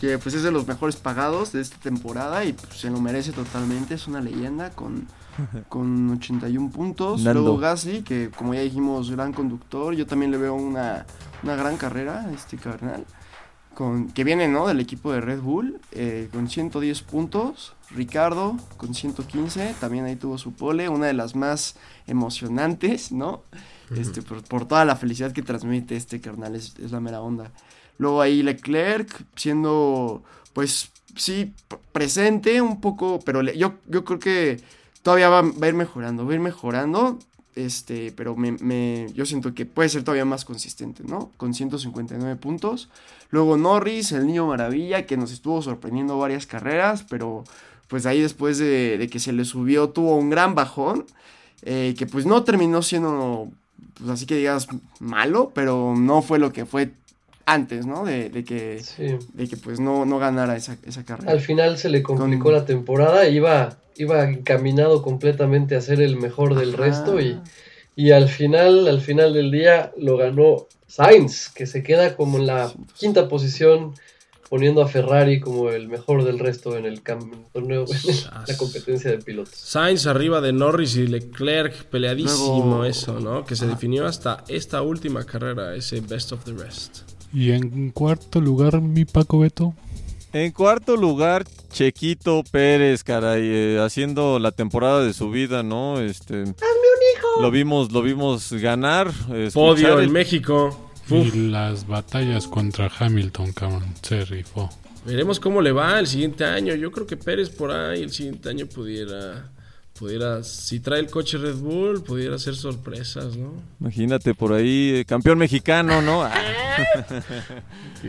que 0.00 0.18
pues 0.18 0.34
es 0.34 0.42
de 0.42 0.50
los 0.50 0.66
mejores 0.66 0.96
pagados 0.96 1.52
de 1.52 1.60
esta 1.60 1.78
temporada 1.78 2.44
y 2.44 2.52
pues, 2.52 2.80
se 2.80 2.90
lo 2.90 3.00
merece 3.00 3.32
totalmente. 3.32 3.94
Es 3.94 4.06
una 4.06 4.20
leyenda 4.20 4.70
con, 4.70 5.08
con 5.68 6.10
81 6.10 6.70
puntos. 6.70 7.22
Nando. 7.22 7.40
Luego 7.40 7.58
Gasly, 7.58 8.02
que 8.02 8.30
como 8.30 8.54
ya 8.54 8.60
dijimos, 8.60 9.10
gran 9.10 9.32
conductor. 9.32 9.94
Yo 9.94 10.06
también 10.06 10.30
le 10.30 10.36
veo 10.38 10.54
una, 10.54 11.06
una 11.42 11.56
gran 11.56 11.76
carrera 11.76 12.22
a 12.22 12.32
este 12.32 12.56
carnal. 12.56 13.04
Con, 13.74 14.08
que 14.12 14.22
viene 14.22 14.46
¿no? 14.46 14.68
del 14.68 14.78
equipo 14.78 15.10
de 15.12 15.20
Red 15.20 15.40
Bull 15.40 15.80
eh, 15.90 16.28
con 16.32 16.48
110 16.48 17.02
puntos. 17.02 17.74
Ricardo 17.90 18.56
con 18.76 18.94
115, 18.94 19.74
también 19.80 20.04
ahí 20.04 20.16
tuvo 20.16 20.38
su 20.38 20.52
pole, 20.52 20.88
una 20.88 21.06
de 21.06 21.12
las 21.12 21.36
más 21.36 21.76
emocionantes, 22.06 23.12
¿no? 23.12 23.42
Este, 23.94 24.22
por, 24.22 24.42
por 24.42 24.66
toda 24.66 24.84
la 24.84 24.96
felicidad 24.96 25.32
que 25.32 25.42
transmite 25.42 25.94
este 25.96 26.20
carnal, 26.20 26.56
es, 26.56 26.74
es 26.78 26.90
la 26.92 27.00
mera 27.00 27.20
onda. 27.20 27.52
Luego 27.98 28.20
ahí 28.20 28.42
Leclerc 28.42 29.24
siendo, 29.36 30.24
pues 30.54 30.90
sí, 31.14 31.54
presente 31.92 32.60
un 32.60 32.80
poco, 32.80 33.20
pero 33.24 33.42
le- 33.42 33.56
yo, 33.56 33.74
yo 33.86 34.04
creo 34.04 34.18
que 34.18 34.60
todavía 35.04 35.28
va, 35.28 35.40
a 35.40 35.68
ir 35.68 35.74
mejorando, 35.74 36.26
va 36.26 36.32
a 36.32 36.34
ir 36.34 36.40
mejorando, 36.40 37.20
este, 37.54 38.12
pero 38.16 38.34
me, 38.34 38.52
me- 38.52 39.06
yo 39.14 39.26
siento 39.26 39.54
que 39.54 39.66
puede 39.66 39.88
ser 39.90 40.02
todavía 40.02 40.24
más 40.24 40.44
consistente, 40.44 41.04
¿no? 41.04 41.30
Con 41.36 41.54
159 41.54 42.34
puntos. 42.36 42.88
Luego 43.30 43.56
Norris, 43.56 44.10
el 44.12 44.26
niño 44.26 44.46
maravilla, 44.48 45.06
que 45.06 45.16
nos 45.16 45.30
estuvo 45.32 45.62
sorprendiendo 45.62 46.18
varias 46.18 46.46
carreras, 46.46 47.04
pero 47.08 47.44
pues 47.88 48.06
ahí 48.06 48.20
después 48.20 48.58
de, 48.58 48.98
de 48.98 49.08
que 49.08 49.20
se 49.20 49.32
le 49.32 49.44
subió 49.44 49.90
tuvo 49.90 50.16
un 50.16 50.30
gran 50.30 50.56
bajón, 50.56 51.06
eh, 51.62 51.94
que 51.98 52.06
pues 52.06 52.26
no 52.26 52.42
terminó 52.44 52.82
siendo, 52.82 53.48
pues 53.94 54.10
así 54.10 54.26
que 54.26 54.36
digas, 54.36 54.68
malo, 55.00 55.52
pero 55.54 55.94
no 55.96 56.22
fue 56.22 56.38
lo 56.40 56.52
que 56.52 56.66
fue 56.66 56.92
antes, 57.46 57.86
¿no? 57.86 58.04
De, 58.04 58.30
de 58.30 58.44
que, 58.44 58.80
Sí. 58.82 59.16
de 59.32 59.48
que 59.48 59.56
pues 59.56 59.80
no, 59.80 60.04
no 60.06 60.18
ganara 60.18 60.56
esa, 60.56 60.76
esa 60.84 61.04
carrera. 61.04 61.32
Al 61.32 61.40
final 61.40 61.76
se 61.78 61.88
le 61.88 62.02
complicó 62.02 62.44
Con- 62.44 62.54
la 62.54 62.64
temporada, 62.64 63.28
iba, 63.28 63.78
iba 63.96 64.24
encaminado 64.28 65.02
completamente 65.02 65.76
a 65.76 65.80
ser 65.80 66.00
el 66.00 66.16
mejor 66.16 66.54
del 66.54 66.74
Ajá. 66.74 66.84
resto 66.84 67.20
y, 67.20 67.38
y 67.96 68.10
al 68.12 68.28
final, 68.28 68.88
al 68.88 69.00
final 69.00 69.34
del 69.34 69.50
día 69.50 69.92
lo 69.98 70.16
ganó 70.16 70.66
Sainz, 70.86 71.48
que 71.50 71.66
se 71.66 71.82
queda 71.82 72.16
como 72.16 72.38
en 72.38 72.46
la 72.46 72.72
quinta 72.98 73.28
posición, 73.28 73.94
poniendo 74.48 74.82
a 74.82 74.88
Ferrari 74.88 75.40
como 75.40 75.70
el 75.70 75.88
mejor 75.88 76.22
del 76.24 76.38
resto 76.38 76.76
en 76.76 76.84
el 76.86 77.02
torneo, 77.02 77.84
en 78.04 78.44
la 78.46 78.56
competencia 78.56 79.10
de 79.10 79.18
pilotos. 79.18 79.54
Sainz 79.56 80.06
arriba 80.06 80.40
de 80.40 80.52
Norris 80.52 80.96
y 80.96 81.06
Leclerc, 81.08 81.84
peleadísimo 81.86 82.64
Luego- 82.66 82.84
eso, 82.84 83.18
¿no? 83.20 83.44
Que 83.44 83.56
se 83.56 83.66
definió 83.66 84.06
hasta 84.06 84.44
esta 84.48 84.82
última 84.82 85.24
carrera, 85.24 85.74
ese 85.74 86.00
best 86.00 86.32
of 86.32 86.44
the 86.44 86.52
rest. 86.52 87.00
Y 87.34 87.50
en 87.50 87.90
cuarto 87.90 88.40
lugar, 88.40 88.80
mi 88.80 89.04
Paco 89.04 89.40
Beto. 89.40 89.74
En 90.32 90.50
cuarto 90.52 90.96
lugar, 90.96 91.44
Chequito 91.72 92.42
Pérez, 92.50 93.04
caray, 93.04 93.42
eh, 93.44 93.78
haciendo 93.80 94.38
la 94.38 94.50
temporada 94.52 95.04
de 95.04 95.12
su 95.12 95.30
vida, 95.30 95.62
¿no? 95.62 96.00
Este, 96.00 96.42
¡Hazme 96.42 96.50
un 96.50 97.18
hijo! 97.18 97.42
Lo 97.42 97.50
vimos, 97.50 97.92
lo 97.92 98.02
vimos 98.02 98.52
ganar. 98.52 99.10
Podio 99.52 99.98
el- 99.98 100.06
en 100.06 100.12
México. 100.12 100.90
Uf, 101.10 101.34
Y 101.34 101.48
las 101.50 101.86
batallas 101.86 102.46
contra 102.48 102.90
Hamilton, 102.98 103.52
cabrón. 103.52 103.84
Se 104.02 104.24
rifó. 104.24 104.70
veremos 105.04 105.38
cómo 105.38 105.60
le 105.60 105.70
va 105.70 105.98
el 106.00 106.06
siguiente 106.06 106.44
año. 106.46 106.74
Yo 106.74 106.90
creo 106.90 107.06
que 107.06 107.16
Pérez 107.18 107.50
por 107.50 107.70
ahí 107.70 108.02
el 108.02 108.10
siguiente 108.10 108.48
año 108.48 108.64
pudiera, 108.66 109.50
pudiera, 109.98 110.42
si 110.42 110.80
trae 110.80 111.00
el 111.00 111.08
coche 111.08 111.38
Red 111.38 111.56
Bull, 111.56 112.02
pudiera 112.02 112.34
hacer 112.36 112.54
sorpresas, 112.56 113.36
¿no? 113.36 113.52
Imagínate 113.80 114.34
por 114.34 114.52
ahí, 114.52 114.96
eh, 114.96 115.04
campeón 115.04 115.38
mexicano, 115.38 116.02
¿no? 116.02 116.24
Ah. 116.24 116.32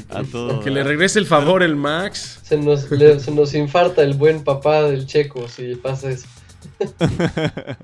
A 0.09 0.23
todo. 0.23 0.59
Que 0.61 0.71
le 0.71 0.83
regrese 0.83 1.19
el 1.19 1.25
favor 1.27 1.61
el 1.63 1.75
Max. 1.75 2.39
Se 2.43 2.57
nos, 2.57 2.89
le- 2.91 3.19
se 3.19 3.31
nos 3.31 3.53
infarta 3.53 4.01
el 4.01 4.15
buen 4.15 4.43
papá 4.43 4.83
del 4.83 5.05
checo 5.05 5.47
si 5.47 5.75
pasa 5.75 6.09
eso. 6.09 6.27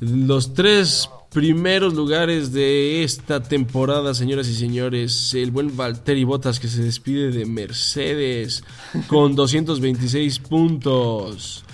Los 0.00 0.54
tres 0.54 1.08
primeros 1.30 1.94
lugares 1.94 2.52
de 2.52 3.04
esta 3.04 3.40
temporada, 3.40 4.14
señoras 4.14 4.48
y 4.48 4.54
señores. 4.54 5.32
El 5.34 5.52
buen 5.52 5.76
Valtteri 5.76 6.24
Bottas 6.24 6.58
que 6.58 6.68
se 6.68 6.82
despide 6.82 7.30
de 7.30 7.46
Mercedes 7.46 8.64
con 9.06 9.36
226 9.36 10.38
puntos. 10.40 11.64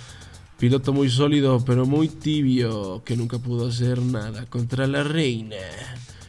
Piloto 0.59 0.93
muy 0.93 1.09
sólido, 1.09 1.63
pero 1.65 1.85
muy 1.85 2.07
tibio, 2.07 3.01
que 3.03 3.17
nunca 3.17 3.39
pudo 3.39 3.67
hacer 3.67 4.01
nada 4.01 4.45
contra 4.45 4.87
la 4.87 5.03
reina. 5.03 5.57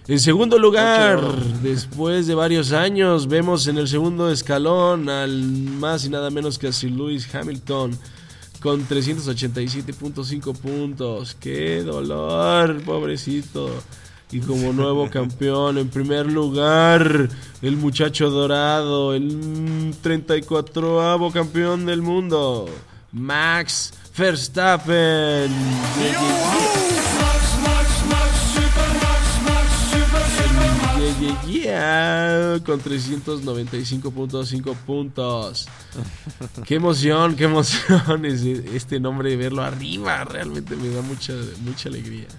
En 0.06 0.20
segundo 0.20 0.58
lugar, 0.58 1.20
después 1.62 2.26
de 2.26 2.34
varios 2.34 2.72
años, 2.72 3.26
vemos 3.26 3.66
en 3.66 3.76
el 3.76 3.88
segundo 3.88 4.30
escalón 4.30 5.10
al 5.10 5.42
más 5.42 6.06
y 6.06 6.08
nada 6.08 6.30
menos 6.30 6.58
que 6.58 6.68
a 6.68 6.72
Sir 6.72 6.92
Lewis 6.92 7.34
Hamilton 7.34 7.98
con 8.60 8.86
387.5 8.86 10.56
puntos. 10.56 11.36
¡Qué 11.38 11.82
dolor, 11.82 12.82
pobrecito! 12.82 13.70
Y 14.30 14.40
como 14.40 14.72
nuevo 14.72 15.08
campeón, 15.12 15.78
en 15.78 15.88
primer 15.88 16.26
lugar, 16.26 17.28
el 17.62 17.76
muchacho 17.76 18.30
dorado, 18.30 19.14
el 19.14 19.94
34avo 20.02 21.32
campeón 21.32 21.86
del 21.86 22.02
mundo, 22.02 22.66
Max 23.12 23.92
Verstappen. 24.16 25.50
Yeah, 31.48 32.60
con 32.64 32.82
395.5 32.82 34.76
puntos. 34.84 35.66
Qué 36.66 36.74
emoción, 36.74 37.36
qué 37.36 37.44
emoción 37.44 38.24
es 38.26 38.42
este 38.42 39.00
nombre, 39.00 39.34
verlo 39.36 39.62
arriba, 39.62 40.24
realmente 40.24 40.76
me 40.76 40.90
da 40.90 41.00
mucha, 41.00 41.32
mucha 41.60 41.88
alegría. 41.88 42.26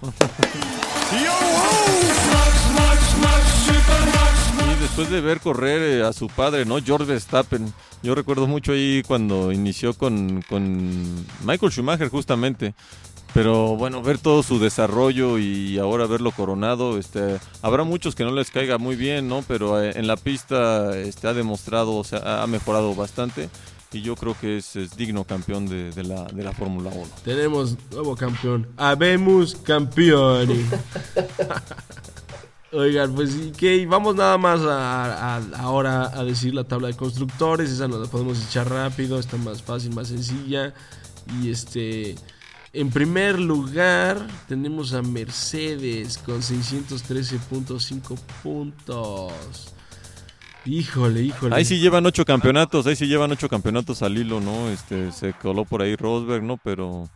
Y 4.60 4.80
después 4.80 5.10
de 5.10 5.20
ver 5.20 5.40
correr 5.40 5.82
eh, 5.82 6.04
a 6.04 6.12
su 6.12 6.28
padre, 6.28 6.64
¿no? 6.64 6.80
George 6.80 7.04
Verstappen. 7.06 7.72
Yo 8.02 8.14
recuerdo 8.14 8.46
mucho 8.46 8.72
ahí 8.72 9.02
cuando 9.06 9.52
inició 9.52 9.94
con, 9.94 10.42
con 10.42 11.04
Michael 11.44 11.72
Schumacher 11.72 12.08
justamente. 12.08 12.74
Pero 13.32 13.76
bueno, 13.76 14.02
ver 14.02 14.18
todo 14.18 14.42
su 14.42 14.58
desarrollo 14.58 15.38
y 15.38 15.78
ahora 15.78 16.06
verlo 16.06 16.32
coronado, 16.32 16.98
este, 16.98 17.38
habrá 17.62 17.84
muchos 17.84 18.16
que 18.16 18.24
no 18.24 18.32
les 18.32 18.50
caiga 18.50 18.76
muy 18.76 18.96
bien, 18.96 19.28
¿no? 19.28 19.44
Pero 19.46 19.80
eh, 19.82 19.92
en 19.94 20.08
la 20.08 20.16
pista 20.16 20.98
este, 20.98 21.28
ha 21.28 21.32
demostrado, 21.32 21.94
o 21.96 22.02
sea, 22.04 22.42
ha 22.42 22.46
mejorado 22.48 22.92
bastante 22.94 23.48
y 23.92 24.02
yo 24.02 24.16
creo 24.16 24.36
que 24.40 24.56
es, 24.58 24.74
es 24.74 24.96
digno 24.96 25.24
campeón 25.24 25.66
de, 25.68 25.92
de 25.92 26.02
la, 26.04 26.24
de 26.24 26.42
la 26.42 26.52
Fórmula 26.52 26.90
1. 26.92 27.06
Tenemos 27.24 27.76
nuevo 27.92 28.16
campeón. 28.16 28.66
Habemos 28.76 29.54
campeón. 29.54 30.48
Oigan, 32.72 33.14
pues 33.16 33.34
¿y 33.34 33.50
qué? 33.50 33.84
vamos 33.86 34.14
nada 34.14 34.38
más 34.38 34.60
a, 34.60 35.36
a- 35.36 35.42
ahora 35.58 36.04
a 36.16 36.22
decir 36.22 36.54
la 36.54 36.62
tabla 36.64 36.86
de 36.88 36.94
constructores. 36.94 37.68
Esa 37.70 37.88
nos 37.88 38.00
la 38.00 38.06
podemos 38.06 38.40
echar 38.44 38.68
rápido, 38.70 39.18
está 39.18 39.36
más 39.38 39.60
fácil, 39.62 39.92
más 39.94 40.08
sencilla. 40.08 40.72
Y 41.42 41.50
este, 41.50 42.14
en 42.72 42.90
primer 42.90 43.38
lugar 43.38 44.26
tenemos 44.48 44.94
a 44.94 45.02
Mercedes 45.02 46.18
con 46.18 46.40
613.5 46.40 48.18
puntos. 48.42 49.74
Híjole, 50.64 51.22
híjole. 51.22 51.56
Ahí 51.56 51.64
sí 51.64 51.78
llevan 51.80 52.06
ocho 52.06 52.24
campeonatos, 52.24 52.86
ahí 52.86 52.94
sí 52.94 53.06
llevan 53.06 53.32
ocho 53.32 53.48
campeonatos 53.48 54.02
al 54.02 54.16
hilo, 54.16 54.40
¿no? 54.40 54.68
Este, 54.68 55.10
se 55.10 55.32
coló 55.32 55.64
por 55.64 55.82
ahí 55.82 55.96
Rosberg, 55.96 56.42
¿no? 56.42 56.58
Pero, 56.58 57.08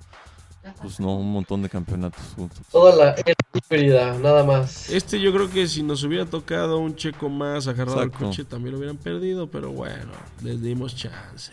pues 0.80 0.98
no, 0.98 1.16
un 1.16 1.30
montón 1.30 1.62
de 1.62 1.68
campeonatos 1.68 2.24
juntos. 2.34 2.60
Toda 2.72 2.96
la 2.96 3.14
híbrida, 3.52 4.18
nada 4.18 4.44
más. 4.44 4.88
Este 4.88 5.20
yo 5.20 5.32
creo 5.32 5.50
que 5.50 5.68
si 5.68 5.82
nos 5.82 6.02
hubiera 6.04 6.24
tocado 6.24 6.78
un 6.78 6.96
checo 6.96 7.28
más 7.28 7.68
agarrado 7.68 8.00
al 8.00 8.10
coche 8.10 8.44
también 8.44 8.72
lo 8.72 8.78
hubieran 8.78 8.96
perdido, 8.96 9.46
pero 9.46 9.70
bueno, 9.70 10.12
les 10.42 10.62
dimos 10.62 10.96
chance. 10.96 11.52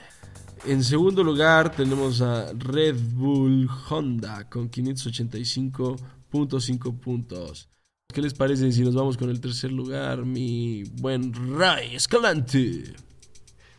En 0.63 0.83
segundo 0.83 1.23
lugar 1.23 1.75
tenemos 1.75 2.21
a 2.21 2.53
Red 2.53 2.95
Bull 3.15 3.67
Honda 3.89 4.47
con 4.47 4.69
585.5 4.69 6.99
puntos. 6.99 7.67
¿Qué 8.13 8.21
les 8.21 8.35
parece 8.35 8.71
si 8.71 8.83
nos 8.83 8.93
vamos 8.93 9.17
con 9.17 9.31
el 9.31 9.41
tercer 9.41 9.71
lugar, 9.71 10.23
mi 10.23 10.83
buen 10.83 11.33
Ray 11.57 11.95
Escalante? 11.95 12.93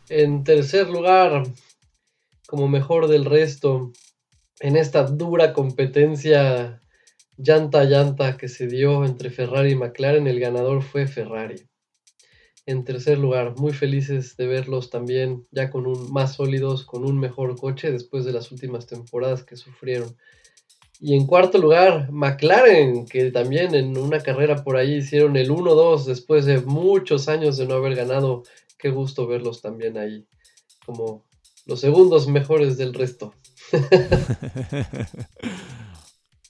En 0.09 0.43
tercer 0.43 0.89
lugar, 0.89 1.43
como 2.47 2.67
mejor 2.67 3.07
del 3.07 3.23
resto, 3.23 3.93
en 4.59 4.75
esta 4.75 5.03
dura 5.03 5.53
competencia 5.53 6.81
llanta 7.37 7.79
a 7.79 7.85
llanta 7.85 8.35
que 8.35 8.49
se 8.49 8.67
dio 8.67 9.05
entre 9.05 9.29
Ferrari 9.29 9.71
y 9.71 9.75
McLaren, 9.75 10.27
el 10.27 10.41
ganador 10.41 10.83
fue 10.83 11.07
Ferrari. 11.07 11.63
En 12.65 12.83
tercer 12.83 13.17
lugar. 13.17 13.55
Muy 13.57 13.73
felices 13.73 14.37
de 14.37 14.47
verlos 14.47 14.89
también 14.89 15.45
ya 15.51 15.69
con 15.69 15.85
un 15.85 16.11
más 16.11 16.35
sólidos, 16.35 16.85
con 16.85 17.05
un 17.05 17.19
mejor 17.19 17.57
coche 17.57 17.91
después 17.91 18.25
de 18.25 18.33
las 18.33 18.51
últimas 18.51 18.87
temporadas 18.87 19.43
que 19.43 19.55
sufrieron. 19.57 20.15
Y 20.99 21.15
en 21.15 21.25
cuarto 21.25 21.57
lugar, 21.57 22.11
McLaren, 22.11 23.05
que 23.05 23.29
también 23.31 23.75
en 23.75 23.97
una 23.97 24.19
carrera 24.19 24.63
por 24.63 24.77
ahí 24.77 24.95
hicieron 24.95 25.35
el 25.35 25.49
1-2 25.49 26.05
después 26.05 26.45
de 26.45 26.61
muchos 26.61 27.27
años 27.27 27.57
de 27.57 27.67
no 27.67 27.75
haber 27.75 27.95
ganado. 27.95 28.43
Qué 28.77 28.89
gusto 28.89 29.27
verlos 29.27 29.61
también 29.61 29.97
ahí, 29.97 30.25
como 30.85 31.23
los 31.65 31.81
segundos 31.81 32.27
mejores 32.27 32.77
del 32.77 32.93
resto. 32.93 33.33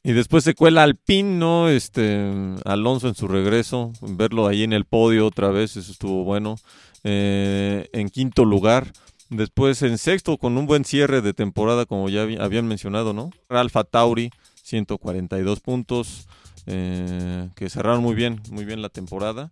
y 0.03 0.11
después 0.11 0.43
se 0.43 0.53
cuela 0.53 0.83
Alpine, 0.83 1.37
¿no? 1.37 1.69
Este, 1.69 2.29
Alonso 2.65 3.07
en 3.07 3.15
su 3.15 3.27
regreso, 3.27 3.91
verlo 4.01 4.47
ahí 4.47 4.63
en 4.63 4.73
el 4.73 4.85
podio 4.85 5.25
otra 5.25 5.49
vez, 5.49 5.77
eso 5.77 5.91
estuvo 5.91 6.23
bueno. 6.23 6.55
Eh, 7.03 7.89
en 7.93 8.09
quinto 8.09 8.45
lugar, 8.45 8.91
después 9.29 9.81
en 9.81 9.97
sexto 9.97 10.37
con 10.37 10.57
un 10.57 10.65
buen 10.65 10.85
cierre 10.85 11.21
de 11.21 11.33
temporada, 11.33 11.85
como 11.85 12.09
ya 12.09 12.23
habían 12.39 12.67
mencionado, 12.67 13.13
¿no? 13.13 13.31
Alfa 13.49 13.83
Tauri, 13.83 14.31
142 14.63 15.59
puntos, 15.59 16.27
eh, 16.65 17.49
que 17.55 17.69
cerraron 17.69 18.01
muy 18.01 18.15
bien, 18.15 18.41
muy 18.51 18.65
bien 18.65 18.81
la 18.81 18.89
temporada. 18.89 19.51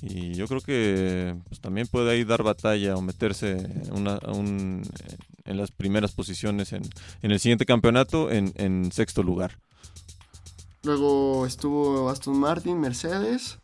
Y 0.00 0.34
yo 0.34 0.46
creo 0.48 0.60
que 0.60 1.34
pues, 1.48 1.60
también 1.60 1.86
puede 1.86 2.10
ahí 2.10 2.24
dar 2.24 2.42
batalla 2.42 2.96
o 2.96 3.02
meterse 3.02 3.56
en 5.44 5.56
las 5.56 5.70
primeras 5.70 6.12
posiciones 6.12 6.72
en, 6.72 6.82
el 7.22 7.40
siguiente 7.40 7.66
campeonato 7.66 8.30
en, 8.30 8.90
sexto 8.92 9.22
lugar. 9.22 9.58
Luego 10.84 11.46
estuvo 11.46 12.10
Aston 12.10 12.38
Martin, 12.38 12.80
Mercedes, 12.80 13.58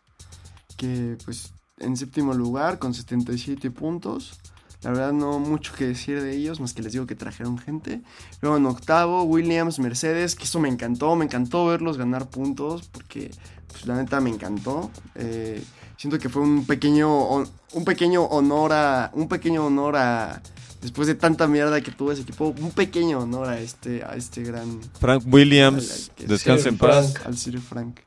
que 0.77 1.17
pues 1.25 1.53
en 1.79 1.97
séptimo 1.97 2.33
lugar 2.35 2.79
con 2.79 2.95
77 2.95 3.71
puntos. 3.71 4.39
La 4.83 4.91
verdad 4.91 5.13
no 5.13 5.41
mucho 5.41 5.75
que 5.75 5.89
decir 5.89 6.23
de 6.23 6.37
ellos, 6.37 6.61
más 6.61 6.73
que 6.73 6.83
les 6.83 6.93
digo 6.93 7.07
que 7.07 7.17
trajeron 7.17 7.59
gente. 7.59 8.01
Luego 8.41 8.59
en 8.59 8.67
octavo, 8.67 9.25
Williams, 9.25 9.81
Mercedes, 9.81 10.37
que 10.37 10.45
eso 10.45 10.61
me 10.61 10.69
encantó, 10.69 11.17
me 11.17 11.25
encantó 11.25 11.67
verlos 11.67 11.99
ganar 11.99 12.31
puntos, 12.31 12.89
porque 12.93 13.33
pues, 13.67 13.87
la 13.87 13.97
neta 13.97 14.21
me 14.21 14.31
encantó. 14.31 14.93
Eh, 15.17 15.65
siento 15.97 16.21
que 16.21 16.29
fue 16.29 16.43
un 16.43 16.65
pequeño, 16.65 17.29
un 17.73 17.85
pequeño 17.85 18.23
honor 18.23 18.73
a, 18.73 19.11
un 19.15 19.27
pequeño 19.27 19.67
honor 19.67 19.97
a, 19.97 20.41
después 20.81 21.09
de 21.09 21.15
tanta 21.15 21.47
mierda 21.47 21.81
que 21.81 21.91
tuvo 21.91 22.13
ese 22.13 22.23
equipo, 22.23 22.55
un 22.59 22.71
pequeño 22.71 23.21
honor 23.21 23.49
a 23.49 23.61
este, 23.61 24.03
a 24.05 24.15
este 24.17 24.43
gran... 24.43 24.81
Frank 24.99 25.23
Williams, 25.27 26.11
descansa 26.27 26.69
en 26.69 26.79
paz. 26.79 27.15
Al 27.25 27.37
Sir 27.37 27.61
Frank. 27.61 28.01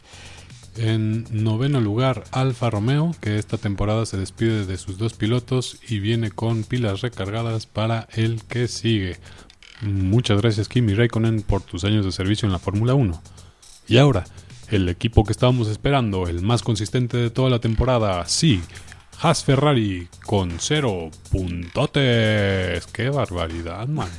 En 0.77 1.25
noveno 1.31 1.81
lugar, 1.81 2.23
Alfa 2.31 2.69
Romeo, 2.69 3.13
que 3.19 3.37
esta 3.37 3.57
temporada 3.57 4.05
se 4.05 4.17
despide 4.17 4.65
de 4.65 4.77
sus 4.77 4.97
dos 4.97 5.13
pilotos 5.13 5.77
y 5.89 5.99
viene 5.99 6.31
con 6.31 6.63
pilas 6.63 7.01
recargadas 7.01 7.65
para 7.65 8.07
el 8.13 8.41
que 8.43 8.69
sigue. 8.69 9.17
Muchas 9.81 10.39
gracias 10.41 10.69
Kimi 10.69 10.93
Raikkonen 10.93 11.41
por 11.41 11.61
tus 11.61 11.83
años 11.83 12.05
de 12.05 12.11
servicio 12.13 12.45
en 12.45 12.53
la 12.53 12.59
Fórmula 12.59 12.93
1. 12.93 13.21
Y 13.87 13.97
ahora, 13.97 14.23
el 14.69 14.87
equipo 14.87 15.25
que 15.25 15.33
estábamos 15.33 15.67
esperando, 15.67 16.27
el 16.27 16.41
más 16.41 16.61
consistente 16.61 17.17
de 17.17 17.31
toda 17.31 17.49
la 17.49 17.59
temporada, 17.59 18.25
sí, 18.27 18.61
Haas 19.23 19.43
Ferrari 19.43 20.07
con 20.25 20.59
cero 20.59 21.11
puntotes. 21.29 22.87
¡Qué 22.87 23.11
barbaridad, 23.11 23.87
man! 23.87 24.09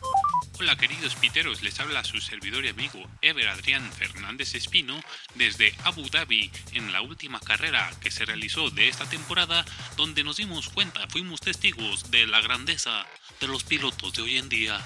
Hola 0.58 0.76
queridos 0.76 1.14
piteros, 1.14 1.62
les 1.62 1.78
habla 1.78 2.02
su 2.02 2.20
servidor 2.20 2.64
y 2.64 2.68
amigo 2.68 2.98
Ever 3.22 3.46
Adrián 3.46 3.88
Fernández 3.92 4.56
Espino 4.56 5.00
desde 5.36 5.72
Abu 5.84 6.02
Dhabi 6.10 6.50
en 6.72 6.90
la 6.90 7.00
última 7.00 7.38
carrera 7.38 7.88
que 8.00 8.10
se 8.10 8.24
realizó 8.24 8.70
de 8.70 8.88
esta 8.88 9.08
temporada 9.08 9.64
donde 9.96 10.24
nos 10.24 10.38
dimos 10.38 10.68
cuenta, 10.68 11.06
fuimos 11.08 11.40
testigos 11.40 12.10
de 12.10 12.26
la 12.26 12.40
grandeza 12.40 13.06
de 13.40 13.46
los 13.46 13.62
pilotos 13.62 14.14
de 14.14 14.22
hoy 14.22 14.38
en 14.38 14.48
día. 14.48 14.80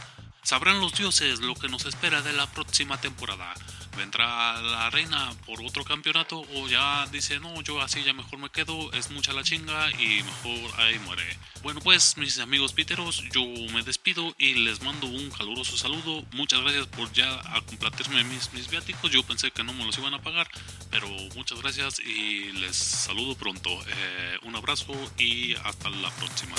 Sabrán 0.45 0.81
los 0.81 0.93
dioses 0.93 1.41
lo 1.41 1.55
que 1.55 1.69
nos 1.69 1.85
espera 1.85 2.23
de 2.23 2.33
la 2.33 2.47
próxima 2.47 3.01
temporada 3.01 3.55
vendrá 3.97 4.61
la 4.61 4.91
reina 4.91 5.33
por 5.47 5.61
otro 5.63 5.85
campeonato 5.85 6.43
o 6.55 6.69
ya 6.69 7.07
dice 7.07 7.39
no, 7.41 7.61
yo 7.63 7.81
así 7.81 8.03
ya 8.03 8.13
mejor 8.13 8.39
me 8.39 8.51
quedo, 8.51 8.93
es 8.93 9.11
mucha 9.11 9.33
la 9.33 9.43
chinga 9.43 9.91
y 10.01 10.23
mejor 10.23 10.81
ahí 10.81 10.99
muere. 11.01 11.25
Bueno 11.63 11.81
pues 11.81 12.17
mis 12.17 12.39
amigos 12.39 12.73
piteros, 12.73 13.23
yo 13.33 13.45
me 13.73 13.83
despido 13.83 14.35
y 14.39 14.55
les 14.55 14.83
mando 14.83 15.07
un 15.07 15.31
caluroso 15.31 15.77
saludo. 15.77 16.25
Muchas 16.33 16.61
gracias 16.61 16.87
por 16.89 17.13
ya 17.13 17.41
complatirme 17.67 18.25
mis, 18.25 18.53
mis 18.53 18.69
viáticos, 18.69 19.11
yo 19.11 19.23
pensé 19.23 19.51
que 19.51 19.65
no 19.65 19.73
me 19.73 19.85
los 19.85 19.97
iban 19.99 20.15
a 20.15 20.23
pagar, 20.23 20.49
pero 20.91 21.09
muchas 21.35 21.61
gracias 21.61 22.01
y 22.01 22.53
les 22.53 22.77
saludo 22.77 23.35
pronto. 23.37 23.71
Eh, 23.71 24.39
un 24.43 24.57
abrazo 24.57 24.93
y 25.19 25.55
hasta 25.55 25.91
la 25.91 26.11
próxima. 26.11 26.57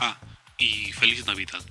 Ah, 0.00 0.16
y 0.58 0.92
feliz 0.92 1.26
Navidad. 1.26 1.62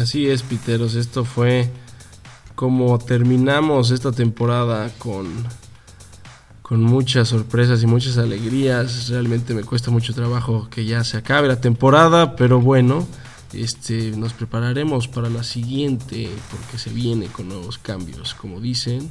Así 0.00 0.28
es, 0.28 0.42
Piteros. 0.42 0.94
Esto 0.94 1.24
fue 1.24 1.70
como 2.54 2.98
terminamos 2.98 3.90
esta 3.90 4.12
temporada 4.12 4.90
con, 4.98 5.26
con 6.62 6.82
muchas 6.82 7.28
sorpresas 7.28 7.82
y 7.82 7.86
muchas 7.86 8.18
alegrías. 8.18 9.08
Realmente 9.08 9.54
me 9.54 9.64
cuesta 9.64 9.90
mucho 9.90 10.14
trabajo 10.14 10.68
que 10.70 10.84
ya 10.84 11.02
se 11.02 11.16
acabe 11.16 11.48
la 11.48 11.60
temporada, 11.60 12.36
pero 12.36 12.60
bueno, 12.60 13.06
este, 13.52 14.10
nos 14.12 14.34
prepararemos 14.34 15.08
para 15.08 15.30
la 15.30 15.42
siguiente 15.42 16.28
porque 16.50 16.78
se 16.78 16.90
viene 16.90 17.26
con 17.26 17.48
nuevos 17.48 17.78
cambios, 17.78 18.34
como 18.34 18.60
dicen. 18.60 19.10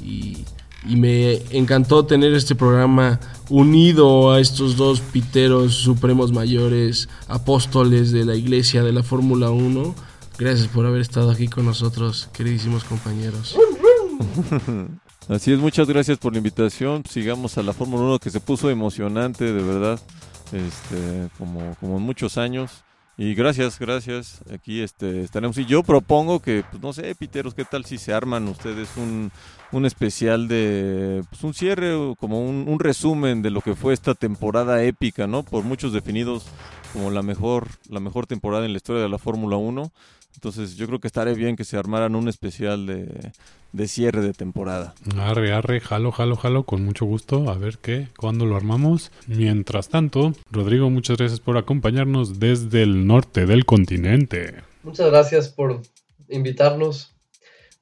Y, 0.00 0.44
y 0.88 0.96
me 0.96 1.42
encantó 1.50 2.06
tener 2.06 2.34
este 2.34 2.54
programa 2.54 3.20
unido 3.48 4.32
a 4.32 4.40
estos 4.40 4.76
dos 4.76 5.00
piteros 5.00 5.74
supremos 5.74 6.32
mayores, 6.32 7.08
apóstoles 7.28 8.12
de 8.12 8.24
la 8.24 8.34
iglesia 8.34 8.82
de 8.82 8.92
la 8.92 9.02
Fórmula 9.02 9.50
1 9.50 9.94
Gracias 10.40 10.68
por 10.68 10.86
haber 10.86 11.02
estado 11.02 11.30
aquí 11.30 11.48
con 11.48 11.66
nosotros, 11.66 12.30
queridísimos 12.32 12.82
compañeros. 12.84 13.54
Así 15.28 15.52
es, 15.52 15.58
muchas 15.58 15.86
gracias 15.86 16.16
por 16.16 16.32
la 16.32 16.38
invitación. 16.38 17.04
Sigamos 17.06 17.58
a 17.58 17.62
la 17.62 17.74
Fórmula 17.74 18.04
1 18.04 18.18
que 18.20 18.30
se 18.30 18.40
puso 18.40 18.70
emocionante, 18.70 19.52
de 19.52 19.62
verdad, 19.62 20.00
este, 20.50 21.28
como, 21.36 21.76
como 21.78 21.98
en 21.98 22.04
muchos 22.04 22.38
años. 22.38 22.70
Y 23.22 23.34
gracias, 23.34 23.78
gracias. 23.78 24.40
Aquí 24.50 24.80
este, 24.80 25.20
estaremos. 25.20 25.58
Y 25.58 25.66
yo 25.66 25.82
propongo 25.82 26.40
que, 26.40 26.64
pues 26.70 26.82
no 26.82 26.94
sé, 26.94 27.14
Piteros, 27.14 27.52
¿qué 27.52 27.66
tal 27.66 27.84
si 27.84 27.98
se 27.98 28.14
arman 28.14 28.48
ustedes 28.48 28.96
un, 28.96 29.30
un 29.72 29.84
especial 29.84 30.48
de 30.48 31.22
pues, 31.28 31.44
un 31.44 31.52
cierre, 31.52 31.92
como 32.18 32.42
un, 32.42 32.78
resumen 32.78 33.42
de 33.42 33.50
lo 33.50 33.60
que 33.60 33.74
fue 33.74 33.92
esta 33.92 34.14
temporada 34.14 34.82
épica, 34.84 35.26
¿no? 35.26 35.42
Por 35.42 35.64
muchos 35.64 35.92
definidos 35.92 36.46
como 36.94 37.10
la 37.10 37.20
mejor, 37.20 37.68
la 37.90 38.00
mejor 38.00 38.26
temporada 38.26 38.64
en 38.64 38.72
la 38.72 38.78
historia 38.78 39.02
de 39.02 39.10
la 39.10 39.18
Fórmula 39.18 39.58
1. 39.58 39.92
Entonces 40.34 40.76
yo 40.76 40.86
creo 40.86 41.00
que 41.00 41.06
estaría 41.06 41.34
bien 41.34 41.56
que 41.56 41.64
se 41.64 41.76
armaran 41.76 42.14
un 42.14 42.28
especial 42.28 42.86
de, 42.86 43.32
de, 43.72 43.88
cierre 43.88 44.22
de 44.22 44.32
temporada. 44.32 44.94
Arre, 45.18 45.52
arre, 45.52 45.80
jalo, 45.80 46.12
jalo, 46.12 46.36
jalo, 46.36 46.64
con 46.64 46.84
mucho 46.84 47.04
gusto. 47.04 47.50
A 47.50 47.58
ver 47.58 47.78
qué, 47.78 48.08
cuándo 48.16 48.46
lo 48.46 48.56
armamos. 48.56 49.10
Mientras 49.26 49.88
tanto, 49.88 50.32
Rodrigo, 50.50 50.88
muchas 50.88 51.18
gracias 51.18 51.40
por 51.40 51.58
acompañarnos 51.58 52.40
desde 52.40 52.82
el 52.82 53.06
norte 53.06 53.44
del 53.46 53.66
continente. 53.66 54.54
Muchas 54.82 55.10
gracias 55.10 55.48
por 55.48 55.82
invitarnos. 56.28 57.14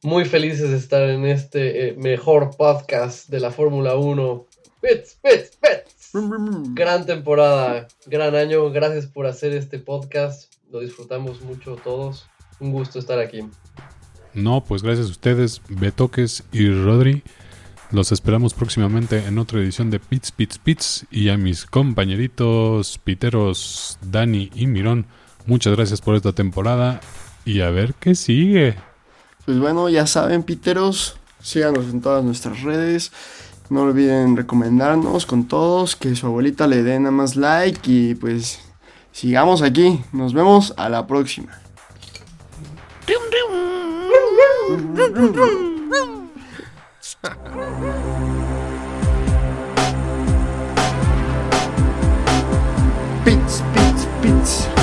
Muy 0.03 0.25
felices 0.25 0.71
de 0.71 0.77
estar 0.77 1.09
en 1.09 1.27
este 1.27 1.89
eh, 1.89 1.95
mejor 1.97 2.57
podcast 2.57 3.29
de 3.29 3.41
la 3.41 3.51
Fórmula 3.51 3.97
1. 3.97 4.47
Pits, 4.81 5.19
pits, 5.23 5.57
pits. 5.61 6.13
Gran 6.75 7.05
temporada, 7.05 7.87
gran 8.07 8.35
año. 8.35 8.71
Gracias 8.71 9.07
por 9.07 9.27
hacer 9.27 9.53
este 9.53 9.79
podcast. 9.79 10.53
Lo 10.71 10.81
disfrutamos 10.81 11.41
mucho 11.43 11.77
todos. 11.77 12.27
Un 12.61 12.73
gusto 12.73 12.99
estar 12.99 13.19
aquí. 13.19 13.41
No, 14.35 14.63
pues 14.63 14.83
gracias 14.83 15.07
a 15.07 15.11
ustedes, 15.11 15.63
Betoques 15.69 16.45
y 16.53 16.69
Rodri. 16.69 17.23
Los 17.91 18.13
esperamos 18.13 18.53
próximamente 18.53 19.25
en 19.27 19.39
otra 19.39 19.61
edición 19.61 19.91
de 19.91 19.99
Pits, 19.99 20.31
Pits, 20.31 20.59
Pits. 20.59 21.07
Y 21.11 21.31
a 21.31 21.39
mis 21.39 21.65
compañeritos 21.65 22.99
piteros 22.99 23.99
Dani 24.03 24.51
y 24.55 24.67
Mirón, 24.67 25.07
muchas 25.47 25.75
gracias 25.75 26.01
por 26.03 26.15
esta 26.15 26.33
temporada. 26.33 27.01
Y 27.45 27.61
a 27.63 27.71
ver 27.71 27.95
qué 27.95 28.15
sigue. 28.15 28.77
Pues 29.47 29.59
bueno, 29.59 29.89
ya 29.89 30.07
saben, 30.07 30.43
piteros, 30.43 31.17
síganos 31.41 31.87
en 31.87 32.03
todas 32.03 32.23
nuestras 32.23 32.63
redes. 32.63 33.11
No 33.71 33.83
olviden 33.83 34.37
recomendarnos 34.37 35.25
con 35.25 35.49
todos, 35.49 35.97
que 35.97 36.15
su 36.15 36.27
abuelita 36.27 36.67
le 36.67 36.83
dé 36.83 36.99
nada 36.99 37.11
más 37.11 37.37
like 37.37 37.91
y 37.91 38.15
pues 38.15 38.61
sigamos 39.13 39.63
aquí. 39.63 40.01
Nos 40.13 40.35
vemos 40.35 40.75
a 40.77 40.91
la 40.91 41.07
próxima. 41.07 41.59
Pits, 43.09 43.25
pits, 53.73 54.05
pits. 54.21 54.78